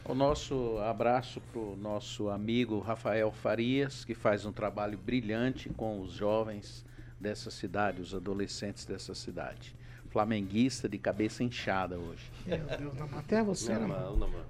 O 0.04 0.14
nosso 0.14 0.78
abraço 0.78 1.40
para 1.40 1.60
o 1.60 1.76
nosso 1.76 2.30
amigo 2.30 2.80
Rafael 2.80 3.30
Farias, 3.30 4.04
que 4.04 4.14
faz 4.14 4.44
um 4.44 4.52
trabalho 4.52 4.98
brilhante 4.98 5.68
com 5.68 6.00
os 6.00 6.12
jovens 6.12 6.84
dessa 7.20 7.50
cidade, 7.50 8.00
os 8.00 8.14
adolescentes 8.14 8.86
dessa 8.86 9.14
cidade. 9.14 9.76
Flamenguista 10.10 10.88
de 10.88 10.98
cabeça 10.98 11.44
inchada 11.44 11.96
hoje. 11.96 12.22
Meu 12.46 12.58
Deus. 12.58 13.12
Até 13.16 13.42
você, 13.44 13.72
Não, 13.74 13.82
Namã. 13.82 13.94
não, 14.00 14.16
não, 14.16 14.28
mano. 14.28 14.44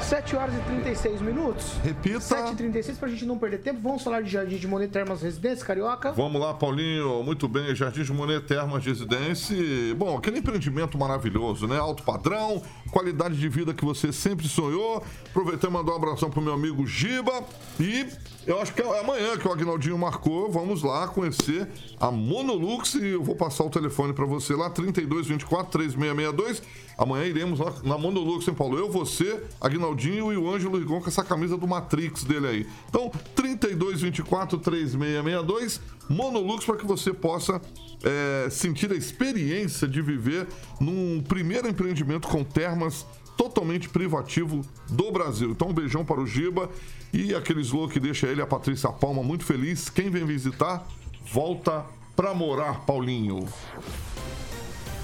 7 0.00 0.36
horas 0.36 0.54
e 0.54 0.60
36 0.60 1.20
minutos. 1.20 1.72
Repita. 1.84 2.20
7 2.20 2.52
e 2.52 2.56
36 2.56 2.98
pra 2.98 3.08
gente 3.08 3.24
não 3.26 3.38
perder 3.38 3.58
tempo. 3.58 3.80
Vamos 3.82 4.02
falar 4.02 4.22
de 4.22 4.30
Jardim 4.30 4.56
de 4.56 4.66
Monet 4.66 4.90
Termas 4.90 5.22
Residência, 5.22 5.64
Carioca. 5.66 6.12
Vamos 6.12 6.40
lá, 6.40 6.54
Paulinho. 6.54 7.22
Muito 7.22 7.46
bem, 7.46 7.74
Jardim 7.74 8.02
de 8.02 8.12
Monet 8.12 8.40
Termas 8.46 8.84
Residência. 8.84 9.56
Bom, 9.96 10.16
aquele 10.16 10.38
empreendimento 10.38 10.96
maravilhoso, 10.96 11.66
né? 11.66 11.78
Alto 11.78 12.02
padrão, 12.02 12.62
qualidade 12.90 13.36
de 13.36 13.48
vida 13.48 13.74
que 13.74 13.84
você 13.84 14.12
sempre 14.12 14.48
sonhou. 14.48 15.04
Aproveitando 15.28 15.70
e 15.70 15.74
mandar 15.74 15.92
um 15.92 15.96
abração 15.96 16.30
pro 16.30 16.40
meu 16.40 16.54
amigo 16.54 16.86
Giba. 16.86 17.44
E 17.78 18.06
eu 18.46 18.60
acho 18.60 18.74
que 18.74 18.82
é 18.82 19.00
amanhã 19.00 19.36
que 19.36 19.46
o 19.46 19.52
Agnaldinho 19.52 19.96
marcou. 19.96 20.50
Vamos 20.50 20.82
lá 20.82 21.06
conhecer 21.06 21.68
a 22.00 22.10
Monolux. 22.10 22.94
E 22.94 23.08
eu 23.08 23.22
vou 23.22 23.36
passar 23.36 23.64
o 23.64 23.70
telefone 23.70 24.12
para 24.12 24.26
você 24.26 24.54
lá, 24.54 24.68
3224 24.68 25.70
3662. 25.70 26.62
Amanhã 26.98 27.24
iremos 27.24 27.60
lá 27.60 27.72
na 27.84 27.96
Monolux, 27.96 28.46
em 28.48 28.54
Paulo. 28.54 28.76
Eu, 28.76 28.90
você, 28.90 29.42
Agnaldinho 29.60 30.32
e 30.32 30.36
o 30.36 30.50
Ângelo 30.50 30.78
Rigon 30.78 31.00
com 31.00 31.08
essa 31.08 31.22
camisa 31.22 31.56
do 31.56 31.66
Matrix 31.66 32.24
dele 32.24 32.46
aí. 32.46 32.66
Então, 32.88 33.10
3224 33.34 34.58
3662, 34.58 35.80
Monolux, 36.08 36.64
para 36.64 36.76
que 36.76 36.86
você 36.86 37.12
possa 37.12 37.60
é, 38.02 38.50
sentir 38.50 38.90
a 38.90 38.96
experiência 38.96 39.86
de 39.86 40.02
viver 40.02 40.48
num 40.80 41.22
primeiro 41.22 41.68
empreendimento 41.68 42.26
com 42.26 42.42
termas 42.42 43.06
totalmente 43.36 43.88
privativo 43.88 44.62
do 44.90 45.10
Brasil. 45.10 45.50
Então, 45.50 45.68
um 45.68 45.72
beijão 45.72 46.04
para 46.04 46.20
o 46.20 46.26
Giba 46.26 46.68
e 47.12 47.34
aquele 47.34 47.60
slow 47.60 47.88
que 47.88 48.00
deixa 48.00 48.26
ele, 48.26 48.40
a 48.40 48.46
Patrícia 48.46 48.90
Palma, 48.90 49.22
muito 49.22 49.44
feliz. 49.44 49.90
Quem 49.90 50.10
vem 50.10 50.24
visitar, 50.24 50.86
volta 51.32 51.84
pra 52.16 52.32
morar, 52.32 52.80
Paulinho. 52.86 53.46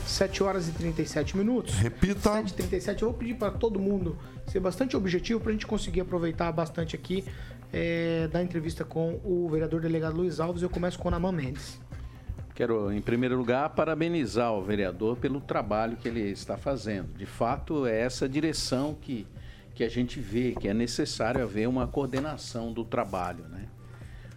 7 0.07 0.43
horas 0.43 0.69
e 0.69 0.73
37 0.73 1.37
minutos. 1.37 1.75
Repita. 1.75 2.33
7 2.33 2.51
e 2.51 2.55
37 2.55 3.03
Eu 3.03 3.11
vou 3.11 3.19
pedir 3.19 3.35
para 3.35 3.51
todo 3.51 3.79
mundo 3.79 4.17
ser 4.47 4.61
bastante 4.61 4.97
objetivo 4.97 5.39
para 5.39 5.51
a 5.51 5.53
gente 5.53 5.67
conseguir 5.67 6.01
aproveitar 6.01 6.51
bastante 6.51 6.97
aqui 6.97 7.25
é, 7.73 8.27
da 8.29 8.43
entrevista 8.43 8.85
com 8.85 9.21
o 9.23 9.49
vereador 9.51 9.81
delegado 9.81 10.17
Luiz 10.17 10.41
Alves. 10.41 10.63
Eu 10.63 10.71
começo 10.71 10.99
com 10.99 11.09
o 11.09 11.11
Naman 11.11 11.33
Mendes. 11.33 11.79
Quero, 12.55 12.91
em 12.91 13.01
primeiro 13.01 13.37
lugar, 13.37 13.69
parabenizar 13.71 14.53
o 14.53 14.63
vereador 14.63 15.17
pelo 15.17 15.41
trabalho 15.41 15.97
que 15.97 16.09
ele 16.09 16.23
está 16.23 16.57
fazendo. 16.57 17.17
De 17.17 17.27
fato, 17.27 17.87
é 17.87 18.01
essa 18.01 18.29
direção 18.29 18.97
que, 19.01 19.27
que 19.79 19.85
a 19.85 19.89
gente 19.89 20.19
vê, 20.19 20.57
que 20.61 20.67
é 20.67 20.75
necessário 20.75 21.41
haver 21.41 21.69
uma 21.69 21.87
coordenação 21.87 22.73
do 22.73 22.85
trabalho. 22.85 23.45
Né? 23.45 23.69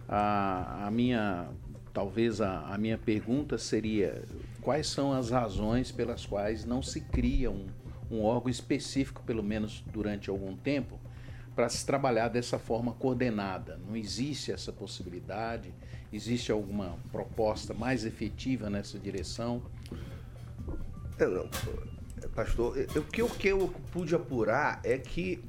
A, 0.08 0.86
a 0.86 0.90
minha, 0.92 1.48
talvez 1.92 2.40
a, 2.40 2.60
a 2.68 2.78
minha 2.78 2.96
pergunta 2.96 3.58
seria, 3.58 4.22
quais 4.60 4.86
são 4.86 5.12
as 5.12 5.30
razões 5.30 5.90
pelas 5.90 6.24
quais 6.24 6.64
não 6.64 6.80
se 6.80 7.00
cria 7.00 7.50
um, 7.50 7.66
um 8.08 8.22
órgão 8.22 8.48
específico, 8.48 9.20
pelo 9.24 9.42
menos 9.42 9.82
durante 9.92 10.30
algum 10.30 10.54
tempo, 10.54 10.96
para 11.56 11.68
se 11.68 11.84
trabalhar 11.84 12.28
dessa 12.28 12.56
forma 12.56 12.92
coordenada? 12.92 13.80
Não 13.84 13.96
existe 13.96 14.52
essa 14.52 14.70
possibilidade? 14.70 15.74
Existe 16.12 16.52
alguma 16.52 16.96
proposta 17.10 17.74
mais 17.74 18.04
efetiva 18.04 18.70
nessa 18.70 18.96
direção? 18.96 19.60
Eu 21.18 21.30
não, 21.32 21.91
pastor, 22.34 22.74
o 22.96 23.02
que, 23.02 23.20
eu- 23.22 23.26
o 23.26 23.30
que 23.30 23.48
eu 23.48 23.72
pude 23.92 24.14
apurar 24.14 24.80
é 24.84 24.96
que 24.98 25.42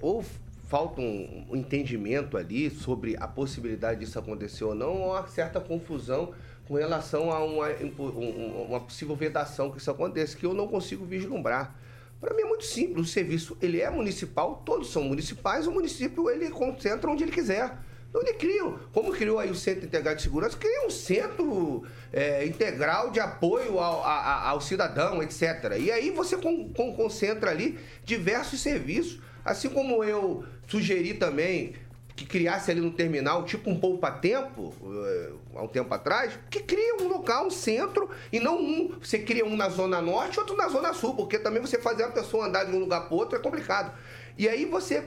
ou 0.00 0.24
falta 0.68 1.00
um, 1.00 1.46
entendimento 1.54 2.36
ali 2.36 2.70
sobre 2.70 3.16
a 3.18 3.28
possibilidade 3.28 4.00
disso 4.00 4.18
acontecer 4.18 4.64
ou 4.64 4.74
não, 4.74 4.92
ou 5.00 5.10
uma 5.12 5.26
certa 5.28 5.60
confusão 5.60 6.32
com 6.66 6.74
relação 6.74 7.30
a 7.30 7.44
uma, 7.44 7.68
um- 7.68 8.18
um- 8.18 8.62
uma 8.70 8.80
possível 8.80 9.14
vedação 9.14 9.70
que 9.70 9.78
isso 9.78 9.90
aconteça, 9.90 10.36
que 10.36 10.44
eu 10.46 10.54
não 10.54 10.66
consigo 10.66 11.04
vislumbrar. 11.04 11.74
Para 12.20 12.34
mim 12.34 12.42
é 12.42 12.46
muito 12.46 12.64
simples, 12.64 13.06
o 13.06 13.10
serviço 13.10 13.56
ele 13.60 13.80
é 13.80 13.90
municipal, 13.90 14.62
todos 14.64 14.90
são 14.90 15.04
municipais, 15.04 15.66
o 15.66 15.72
município 15.72 16.30
ele 16.30 16.50
concentra 16.50 17.10
onde 17.10 17.22
ele 17.22 17.32
quiser. 17.32 17.78
Então 18.14 18.22
ele 18.22 18.34
cria, 18.34 18.62
como 18.92 19.10
criou 19.10 19.40
aí 19.40 19.50
o 19.50 19.56
Centro 19.56 19.86
Integrado 19.86 20.18
de 20.18 20.22
Segurança, 20.22 20.56
cria 20.56 20.86
um 20.86 20.90
centro 20.90 21.82
é, 22.12 22.46
integral 22.46 23.10
de 23.10 23.18
apoio 23.18 23.80
ao, 23.80 24.04
a- 24.04 24.50
ao 24.50 24.60
cidadão, 24.60 25.20
etc. 25.20 25.76
E 25.80 25.90
aí 25.90 26.10
você 26.10 26.36
con- 26.36 26.68
con- 26.72 26.94
concentra 26.94 27.50
ali 27.50 27.76
diversos 28.04 28.60
serviços, 28.60 29.20
assim 29.44 29.68
como 29.68 30.04
eu 30.04 30.44
sugeri 30.68 31.14
também 31.14 31.74
que 32.14 32.24
criasse 32.24 32.70
ali 32.70 32.80
no 32.80 32.92
terminal, 32.92 33.44
tipo 33.44 33.68
um 33.68 33.80
poupa-tempo, 33.80 34.72
eh, 35.06 35.30
há 35.56 35.62
um 35.64 35.66
tempo 35.66 35.92
atrás, 35.92 36.38
que 36.48 36.60
cria 36.60 36.94
um 37.00 37.08
local, 37.08 37.46
um 37.48 37.50
centro, 37.50 38.08
e 38.32 38.38
não 38.38 38.56
um. 38.62 38.94
Você 39.02 39.18
cria 39.18 39.44
um 39.44 39.56
na 39.56 39.68
Zona 39.68 40.00
Norte 40.00 40.38
outro 40.38 40.56
na 40.56 40.68
Zona 40.68 40.94
Sul, 40.94 41.16
porque 41.16 41.36
também 41.40 41.60
você 41.60 41.80
fazer 41.80 42.04
a 42.04 42.10
pessoa 42.12 42.46
andar 42.46 42.62
de 42.62 42.76
um 42.76 42.78
lugar 42.78 43.08
para 43.08 43.16
outro 43.16 43.36
é 43.36 43.42
complicado. 43.42 43.92
E 44.38 44.48
aí 44.48 44.64
você 44.64 45.02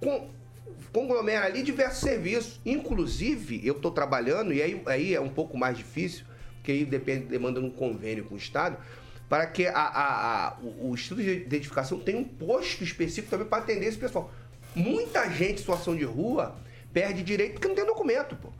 con- 0.00 0.30
conglomera 0.92 1.46
ali 1.46 1.62
diversos 1.62 2.00
serviços. 2.00 2.60
Inclusive, 2.64 3.60
eu 3.66 3.74
estou 3.76 3.90
trabalhando, 3.90 4.52
e 4.52 4.62
aí, 4.62 4.82
aí 4.86 5.14
é 5.14 5.20
um 5.20 5.28
pouco 5.28 5.56
mais 5.56 5.76
difícil, 5.76 6.24
porque 6.56 6.72
aí 6.72 6.84
depende, 6.84 7.26
demanda 7.26 7.60
um 7.60 7.70
convênio 7.70 8.24
com 8.24 8.34
o 8.34 8.38
Estado, 8.38 8.76
para 9.28 9.46
que 9.46 9.66
a, 9.66 9.72
a- 9.78 10.46
a- 10.48 10.56
o, 10.62 10.90
o 10.90 10.94
Instituto 10.94 11.22
de 11.22 11.30
Identificação 11.32 11.98
tenha 11.98 12.18
um 12.18 12.24
posto 12.24 12.84
específico 12.84 13.30
também 13.30 13.46
para 13.46 13.62
atender 13.62 13.86
esse 13.86 13.98
pessoal. 13.98 14.30
Muita 14.74 15.28
gente 15.30 15.54
em 15.54 15.58
situação 15.58 15.96
de 15.96 16.04
rua 16.04 16.56
perde 16.92 17.22
direito 17.22 17.54
porque 17.54 17.68
não 17.68 17.74
tem 17.74 17.86
documento, 17.86 18.36
pô. 18.36 18.50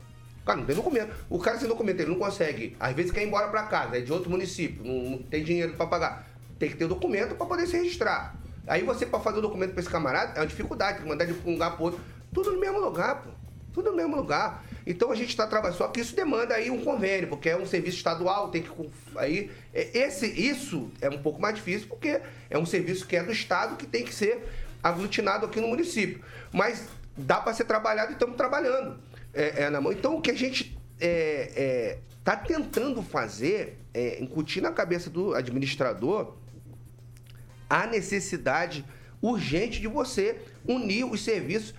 Cara, 0.45 0.59
não 0.59 0.65
tem 0.65 0.75
documento. 0.75 1.11
O 1.29 1.39
cara 1.39 1.57
sem 1.57 1.67
documento, 1.67 1.99
ele 2.01 2.11
não 2.11 2.19
consegue. 2.19 2.75
Às 2.79 2.93
vezes 2.95 3.11
quer 3.11 3.23
ir 3.23 3.27
embora 3.27 3.47
para 3.47 3.63
casa, 3.63 3.97
é 3.97 4.01
de 4.01 4.11
outro 4.13 4.29
município, 4.29 4.83
não, 4.83 5.09
não 5.11 5.17
tem 5.19 5.43
dinheiro 5.43 5.73
para 5.73 5.87
pagar. 5.87 6.29
Tem 6.59 6.69
que 6.69 6.75
ter 6.77 6.87
documento 6.87 7.35
para 7.35 7.45
poder 7.47 7.65
se 7.67 7.77
registrar. 7.77 8.35
Aí 8.67 8.83
você, 8.83 9.05
para 9.05 9.19
fazer 9.19 9.39
o 9.39 9.41
documento 9.41 9.71
para 9.71 9.81
esse 9.81 9.89
camarada, 9.89 10.33
é 10.37 10.41
uma 10.41 10.47
dificuldade, 10.47 10.97
tem 10.97 11.03
que 11.03 11.09
mandar 11.09 11.25
de 11.25 11.33
um 11.33 11.53
lugar 11.53 11.75
para 11.75 11.83
outro. 11.83 11.99
Tudo 12.33 12.51
no 12.51 12.59
mesmo 12.59 12.79
lugar, 12.79 13.23
pô. 13.23 13.29
Tudo 13.71 13.91
no 13.91 13.97
mesmo 13.97 14.15
lugar. 14.15 14.63
Então 14.87 15.11
a 15.11 15.15
gente 15.15 15.29
está 15.29 15.45
trabalhando. 15.45 15.77
Só 15.77 15.87
que 15.87 15.99
isso 15.99 16.15
demanda 16.15 16.53
aí 16.53 16.69
um 16.69 16.83
convênio, 16.83 17.27
porque 17.27 17.49
é 17.49 17.57
um 17.57 17.65
serviço 17.65 17.97
estadual, 17.97 18.49
tem 18.49 18.63
que. 18.63 18.71
Aí, 19.17 19.51
é- 19.73 19.97
esse, 19.97 20.27
isso 20.27 20.89
é 21.01 21.09
um 21.09 21.21
pouco 21.21 21.41
mais 21.41 21.55
difícil, 21.55 21.87
porque 21.87 22.21
é 22.49 22.57
um 22.57 22.65
serviço 22.65 23.05
que 23.05 23.15
é 23.15 23.23
do 23.23 23.31
Estado 23.31 23.75
que 23.75 23.85
tem 23.85 24.03
que 24.03 24.13
ser 24.13 24.43
aglutinado 24.81 25.45
aqui 25.45 25.59
no 25.59 25.67
município. 25.67 26.23
Mas 26.51 26.87
dá 27.17 27.39
para 27.39 27.53
ser 27.53 27.65
trabalhado 27.65 28.11
e 28.11 28.13
estamos 28.13 28.35
trabalhando 28.35 28.99
é, 29.33 29.63
é, 29.63 29.69
na 29.69 29.81
mão. 29.81 29.91
Então 29.91 30.15
o 30.15 30.21
que 30.21 30.31
a 30.31 30.37
gente 30.37 30.77
está 32.19 32.35
tentando 32.37 33.03
fazer 33.03 33.77
é 33.93 34.21
incutir 34.21 34.61
na 34.61 34.71
cabeça 34.71 35.09
do 35.09 35.33
administrador 35.33 36.35
a 37.69 37.85
necessidade 37.87 38.85
urgente 39.21 39.81
de 39.81 39.87
você 39.87 40.39
unir 40.67 41.05
os 41.05 41.23
serviços. 41.23 41.73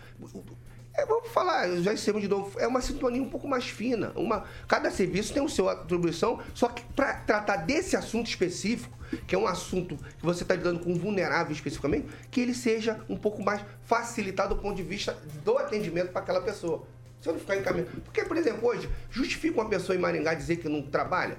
É, 0.95 1.05
vou 1.05 1.23
falar, 1.25 1.69
já 1.83 1.93
ensinei 1.93 2.23
de 2.23 2.29
novo, 2.29 2.59
é 2.59 2.67
uma 2.67 2.81
sintonia 2.81 3.23
um 3.23 3.29
pouco 3.29 3.47
mais 3.47 3.69
fina. 3.69 4.13
Uma, 4.17 4.45
cada 4.67 4.91
serviço 4.91 5.35
tem 5.35 5.43
o 5.43 5.49
seu 5.49 5.69
atribuição, 5.69 6.41
só 6.55 6.69
que 6.69 6.83
para 6.95 7.15
tratar 7.15 7.57
desse 7.57 7.97
assunto 7.97 8.29
específico, 8.29 8.97
que 9.27 9.35
é 9.35 9.39
um 9.39 9.47
assunto 9.47 9.97
que 9.97 10.25
você 10.25 10.43
está 10.43 10.55
lidando 10.55 10.81
com 10.81 10.93
um 10.93 10.99
vulnerável 10.99 11.53
especificamente, 11.53 12.09
que 12.31 12.41
ele 12.41 12.55
seja 12.55 13.01
um 13.09 13.17
pouco 13.17 13.43
mais 13.43 13.61
facilitado 13.85 14.55
do 14.55 14.61
ponto 14.61 14.75
de 14.75 14.83
vista 14.83 15.17
do 15.45 15.59
atendimento 15.59 16.13
para 16.13 16.23
aquela 16.23 16.41
pessoa. 16.41 16.87
Se 17.21 17.29
eu 17.29 17.35
não 17.35 17.41
ficar 17.41 17.57
encaminhando. 17.57 17.91
Porque, 18.03 18.25
por 18.25 18.37
exemplo, 18.37 18.67
hoje, 18.67 18.89
justifica 19.11 19.61
uma 19.61 19.69
pessoa 19.69 19.97
em 19.97 19.99
Maringá 19.99 20.35
dizer 20.35 20.57
que 20.57 20.69
não 20.69 20.83
trabalha? 20.83 21.37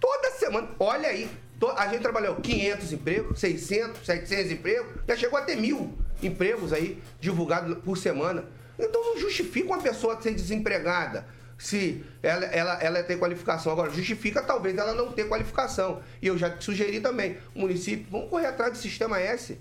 Toda 0.00 0.30
semana, 0.32 0.68
olha 0.78 1.08
aí, 1.08 1.28
a 1.70 1.88
gente 1.88 2.02
trabalhou 2.02 2.36
500 2.36 2.92
empregos, 2.92 3.40
600, 3.40 4.04
700 4.04 4.52
empregos, 4.52 4.86
já 5.06 5.16
chegou 5.16 5.38
a 5.38 5.42
ter 5.42 5.56
mil 5.56 5.96
empregos 6.22 6.72
aí 6.72 7.02
divulgados 7.20 7.78
por 7.78 7.96
semana. 7.96 8.44
Então 8.78 9.02
não 9.04 9.18
justifica 9.18 9.66
uma 9.66 9.80
pessoa 9.80 10.20
ser 10.20 10.34
desempregada 10.34 11.26
se 11.62 12.04
ela, 12.22 12.44
ela, 12.46 12.82
ela 12.82 13.02
tem 13.04 13.16
qualificação. 13.16 13.70
Agora, 13.72 13.90
justifica 13.90 14.42
talvez 14.42 14.76
ela 14.76 14.94
não 14.94 15.12
ter 15.12 15.28
qualificação. 15.28 16.02
E 16.20 16.26
eu 16.26 16.36
já 16.36 16.60
sugeri 16.60 17.00
também, 17.00 17.38
município, 17.54 18.06
vamos 18.10 18.28
correr 18.28 18.46
atrás 18.46 18.72
do 18.72 18.78
Sistema 18.78 19.20
S, 19.20 19.56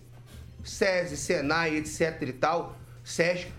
SESI, 0.64 1.16
SENAI, 1.16 1.76
etc 1.76 2.20
e 2.24 2.34
tal, 2.34 2.76
SESC. 3.04 3.52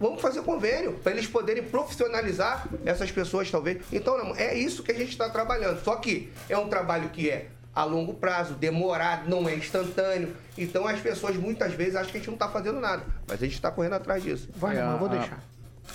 Vamos 0.00 0.20
fazer 0.20 0.42
convênio 0.42 0.94
para 0.94 1.12
eles 1.12 1.26
poderem 1.26 1.62
profissionalizar 1.62 2.68
essas 2.84 3.12
pessoas, 3.12 3.48
talvez. 3.48 3.78
Então, 3.92 4.34
é 4.36 4.54
isso 4.54 4.82
que 4.82 4.90
a 4.90 4.94
gente 4.94 5.10
está 5.10 5.28
trabalhando. 5.28 5.82
Só 5.82 5.96
que 5.96 6.32
é 6.48 6.58
um 6.58 6.68
trabalho 6.68 7.10
que 7.10 7.30
é 7.30 7.48
a 7.78 7.84
longo 7.84 8.12
prazo, 8.14 8.54
demorado, 8.54 9.30
não 9.30 9.48
é 9.48 9.54
instantâneo. 9.54 10.34
Então, 10.56 10.84
as 10.86 10.98
pessoas 10.98 11.36
muitas 11.36 11.72
vezes 11.74 11.94
acham 11.94 12.10
que 12.10 12.16
a 12.16 12.20
gente 12.20 12.26
não 12.26 12.34
está 12.34 12.48
fazendo 12.48 12.80
nada. 12.80 13.04
Mas 13.28 13.40
a 13.40 13.44
gente 13.44 13.54
está 13.54 13.70
correndo 13.70 13.92
atrás 13.92 14.20
disso. 14.22 14.48
É, 14.76 14.80
a- 14.80 15.38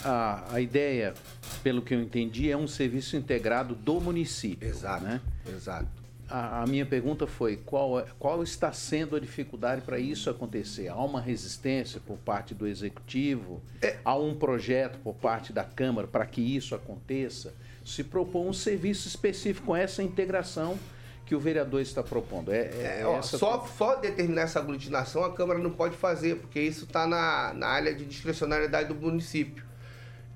A, 0.06 0.44
a 0.56 0.62
ideia, 0.62 1.14
pelo 1.62 1.82
que 1.82 1.94
eu 1.94 2.02
entendi, 2.02 2.50
é 2.50 2.56
um 2.56 2.68
serviço 2.70 3.18
integrado 3.18 3.76
do 3.76 4.00
município. 4.00 4.66
Exato. 4.68 5.04
Né? 5.04 5.20
Exato. 5.48 5.88
A, 6.30 6.64
a 6.64 6.66
minha 6.68 6.86
pergunta 6.86 7.28
foi: 7.28 7.58
qual, 7.58 8.00
é- 8.00 8.06
qual 8.18 8.42
está 8.42 8.72
sendo 8.72 9.18
a 9.18 9.20
dificuldade 9.20 9.82
para 9.82 10.00
isso 10.00 10.30
acontecer? 10.30 10.88
Há 10.88 10.96
uma 10.96 11.20
resistência 11.20 12.00
por 12.08 12.18
parte 12.18 12.56
do 12.56 12.66
executivo? 12.66 13.62
Há 14.06 14.16
um 14.16 14.34
projeto 14.34 14.98
por 15.04 15.14
parte 15.16 15.52
da 15.52 15.66
Câmara 15.66 16.08
para 16.08 16.26
que 16.26 16.40
isso 16.42 16.74
aconteça? 16.74 17.54
Se 17.86 18.06
propõe 18.06 18.48
um 18.48 18.54
serviço 18.54 19.08
específico 19.10 19.68
com 19.68 19.76
essa 19.76 20.02
integração 20.02 20.80
que 21.26 21.36
o 21.36 21.40
vereador 21.40 21.82
está 21.82 22.04
propondo. 22.04 22.52
É, 22.52 22.60
é 22.60 23.00
É, 23.02 23.06
ó, 23.06 23.18
essa 23.18 23.38
só, 23.38 23.66
só 23.78 23.96
determinar 23.96 24.44
essa 24.44 24.60
aglutinação 24.60 25.24
a 25.24 25.34
Câmara 25.34 25.60
não 25.60 25.72
pode 25.72 25.96
fazer, 25.96 26.36
porque 26.36 26.60
isso 26.60 26.86
está 26.86 27.08
na, 27.08 27.54
na 27.54 27.68
área 27.68 27.94
de 27.94 28.06
discrecionalidade 28.06 28.90
do 28.90 28.96
município. 28.96 29.64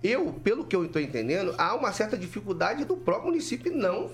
Eu, 0.04 0.32
pelo 0.44 0.66
que 0.66 0.76
eu 0.76 0.86
estou 0.86 1.02
entendendo, 1.02 1.54
há 1.58 1.76
uma 1.76 1.92
certa 1.92 2.18
dificuldade 2.18 2.86
do 2.86 2.96
próprio 2.96 3.32
município 3.32 3.76
não 3.76 4.12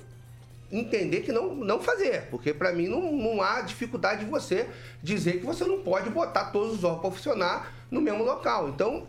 entender 0.72 1.22
que 1.22 1.32
não, 1.32 1.54
não 1.54 1.80
fazer. 1.80 2.24
Porque 2.32 2.54
para 2.54 2.72
mim 2.72 2.88
não, 2.88 3.12
não 3.12 3.42
há 3.42 3.62
dificuldade 3.62 4.26
de 4.26 4.32
você 4.32 4.68
dizer 5.02 5.40
que 5.40 5.46
você 5.46 5.64
não 5.64 5.82
pode 5.82 6.10
botar 6.10 6.46
todos 6.46 6.78
os 6.78 6.84
órgãos 6.84 7.02
para 7.02 7.12
funcionar 7.12 7.74
no 7.92 8.02
mesmo 8.02 8.24
local. 8.24 8.70
Então, 8.70 9.06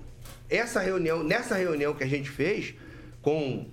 essa 0.50 0.80
reunião, 0.80 1.22
nessa 1.22 1.54
reunião 1.54 1.94
que 1.94 2.04
a 2.04 2.08
gente 2.08 2.28
fez 2.28 2.74
com 3.22 3.66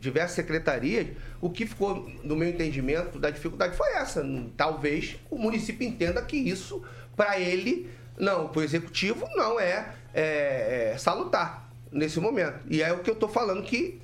diversas 0.00 0.32
secretarias, 0.32 1.08
o 1.40 1.50
que 1.50 1.66
ficou, 1.66 2.10
no 2.22 2.36
meu 2.36 2.48
entendimento, 2.48 3.18
da 3.18 3.30
dificuldade 3.30 3.76
foi 3.76 3.92
essa. 3.94 4.24
Talvez 4.56 5.16
o 5.30 5.38
município 5.38 5.86
entenda 5.86 6.22
que 6.22 6.36
isso, 6.36 6.82
para 7.16 7.38
ele, 7.38 7.90
não, 8.18 8.48
para 8.48 8.60
o 8.60 8.62
executivo, 8.62 9.26
não 9.34 9.58
é, 9.58 9.94
é, 10.14 10.92
é 10.92 10.98
salutar 10.98 11.70
nesse 11.90 12.20
momento. 12.20 12.60
E 12.68 12.82
é 12.82 12.92
o 12.92 12.98
que 12.98 13.10
eu 13.10 13.14
estou 13.14 13.28
falando 13.28 13.62
que 13.62 14.00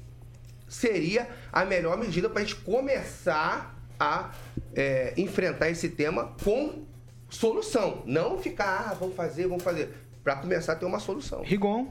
seria 0.68 1.28
a 1.52 1.64
melhor 1.64 1.98
medida 1.98 2.30
para 2.30 2.40
a 2.40 2.44
gente 2.44 2.56
começar 2.56 3.76
a 4.00 4.32
é, 4.74 5.12
enfrentar 5.16 5.68
esse 5.68 5.90
tema 5.90 6.34
com 6.42 6.84
solução. 7.28 8.02
Não 8.06 8.38
ficar, 8.38 8.90
ah, 8.90 8.94
vamos 8.94 9.14
fazer, 9.14 9.46
vamos 9.46 9.62
fazer. 9.62 9.94
Para 10.24 10.36
começar 10.36 10.72
a 10.72 10.76
ter 10.76 10.86
uma 10.86 11.00
solução. 11.00 11.42
Rigon. 11.42 11.88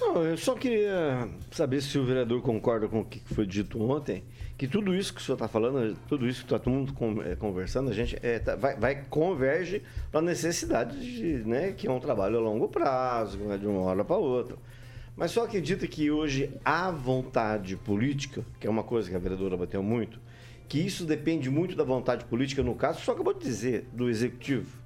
Não, 0.00 0.22
eu 0.24 0.36
só 0.36 0.54
queria 0.54 1.28
saber 1.50 1.80
se 1.80 1.98
o 1.98 2.04
vereador 2.04 2.42
concorda 2.42 2.86
com 2.86 3.00
o 3.00 3.04
que 3.04 3.20
foi 3.34 3.46
dito 3.46 3.80
ontem, 3.82 4.22
que 4.58 4.68
tudo 4.68 4.94
isso 4.94 5.12
que 5.14 5.20
o 5.20 5.24
senhor 5.24 5.36
está 5.36 5.48
falando, 5.48 5.96
tudo 6.06 6.28
isso 6.28 6.40
que 6.40 6.46
está 6.46 6.58
todo 6.58 6.72
mundo 6.72 6.94
eh, 7.22 7.34
conversando, 7.36 7.90
a 7.90 7.94
gente 7.94 8.16
é, 8.22 8.38
tá- 8.38 8.56
vai, 8.56 8.76
vai 8.76 9.04
converge 9.08 9.82
para 10.10 10.20
a 10.20 10.22
necessidade 10.22 10.98
de, 10.98 11.48
né, 11.48 11.72
que 11.72 11.86
é 11.86 11.90
um 11.90 12.00
trabalho 12.00 12.36
a 12.38 12.40
longo 12.40 12.68
prazo, 12.68 13.38
que 13.38 13.44
não 13.44 13.52
é 13.52 13.58
de 13.58 13.66
uma 13.66 13.80
hora 13.80 14.04
para 14.04 14.16
outra. 14.16 14.56
Mas 15.16 15.30
só 15.30 15.44
acredita 15.44 15.86
que 15.86 16.10
hoje 16.10 16.50
há 16.62 16.90
vontade 16.90 17.74
política, 17.76 18.44
que 18.60 18.66
é 18.66 18.70
uma 18.70 18.82
coisa 18.82 19.08
que 19.08 19.16
a 19.16 19.18
vereadora 19.18 19.56
bateu 19.56 19.82
muito, 19.82 20.20
que 20.68 20.78
isso 20.78 21.06
depende 21.06 21.48
muito 21.48 21.74
da 21.74 21.84
vontade 21.84 22.26
política, 22.26 22.62
no 22.62 22.74
caso, 22.74 23.00
só 23.00 23.12
acabou 23.12 23.32
de 23.32 23.40
dizer, 23.40 23.88
do 23.94 24.10
executivo. 24.10 24.76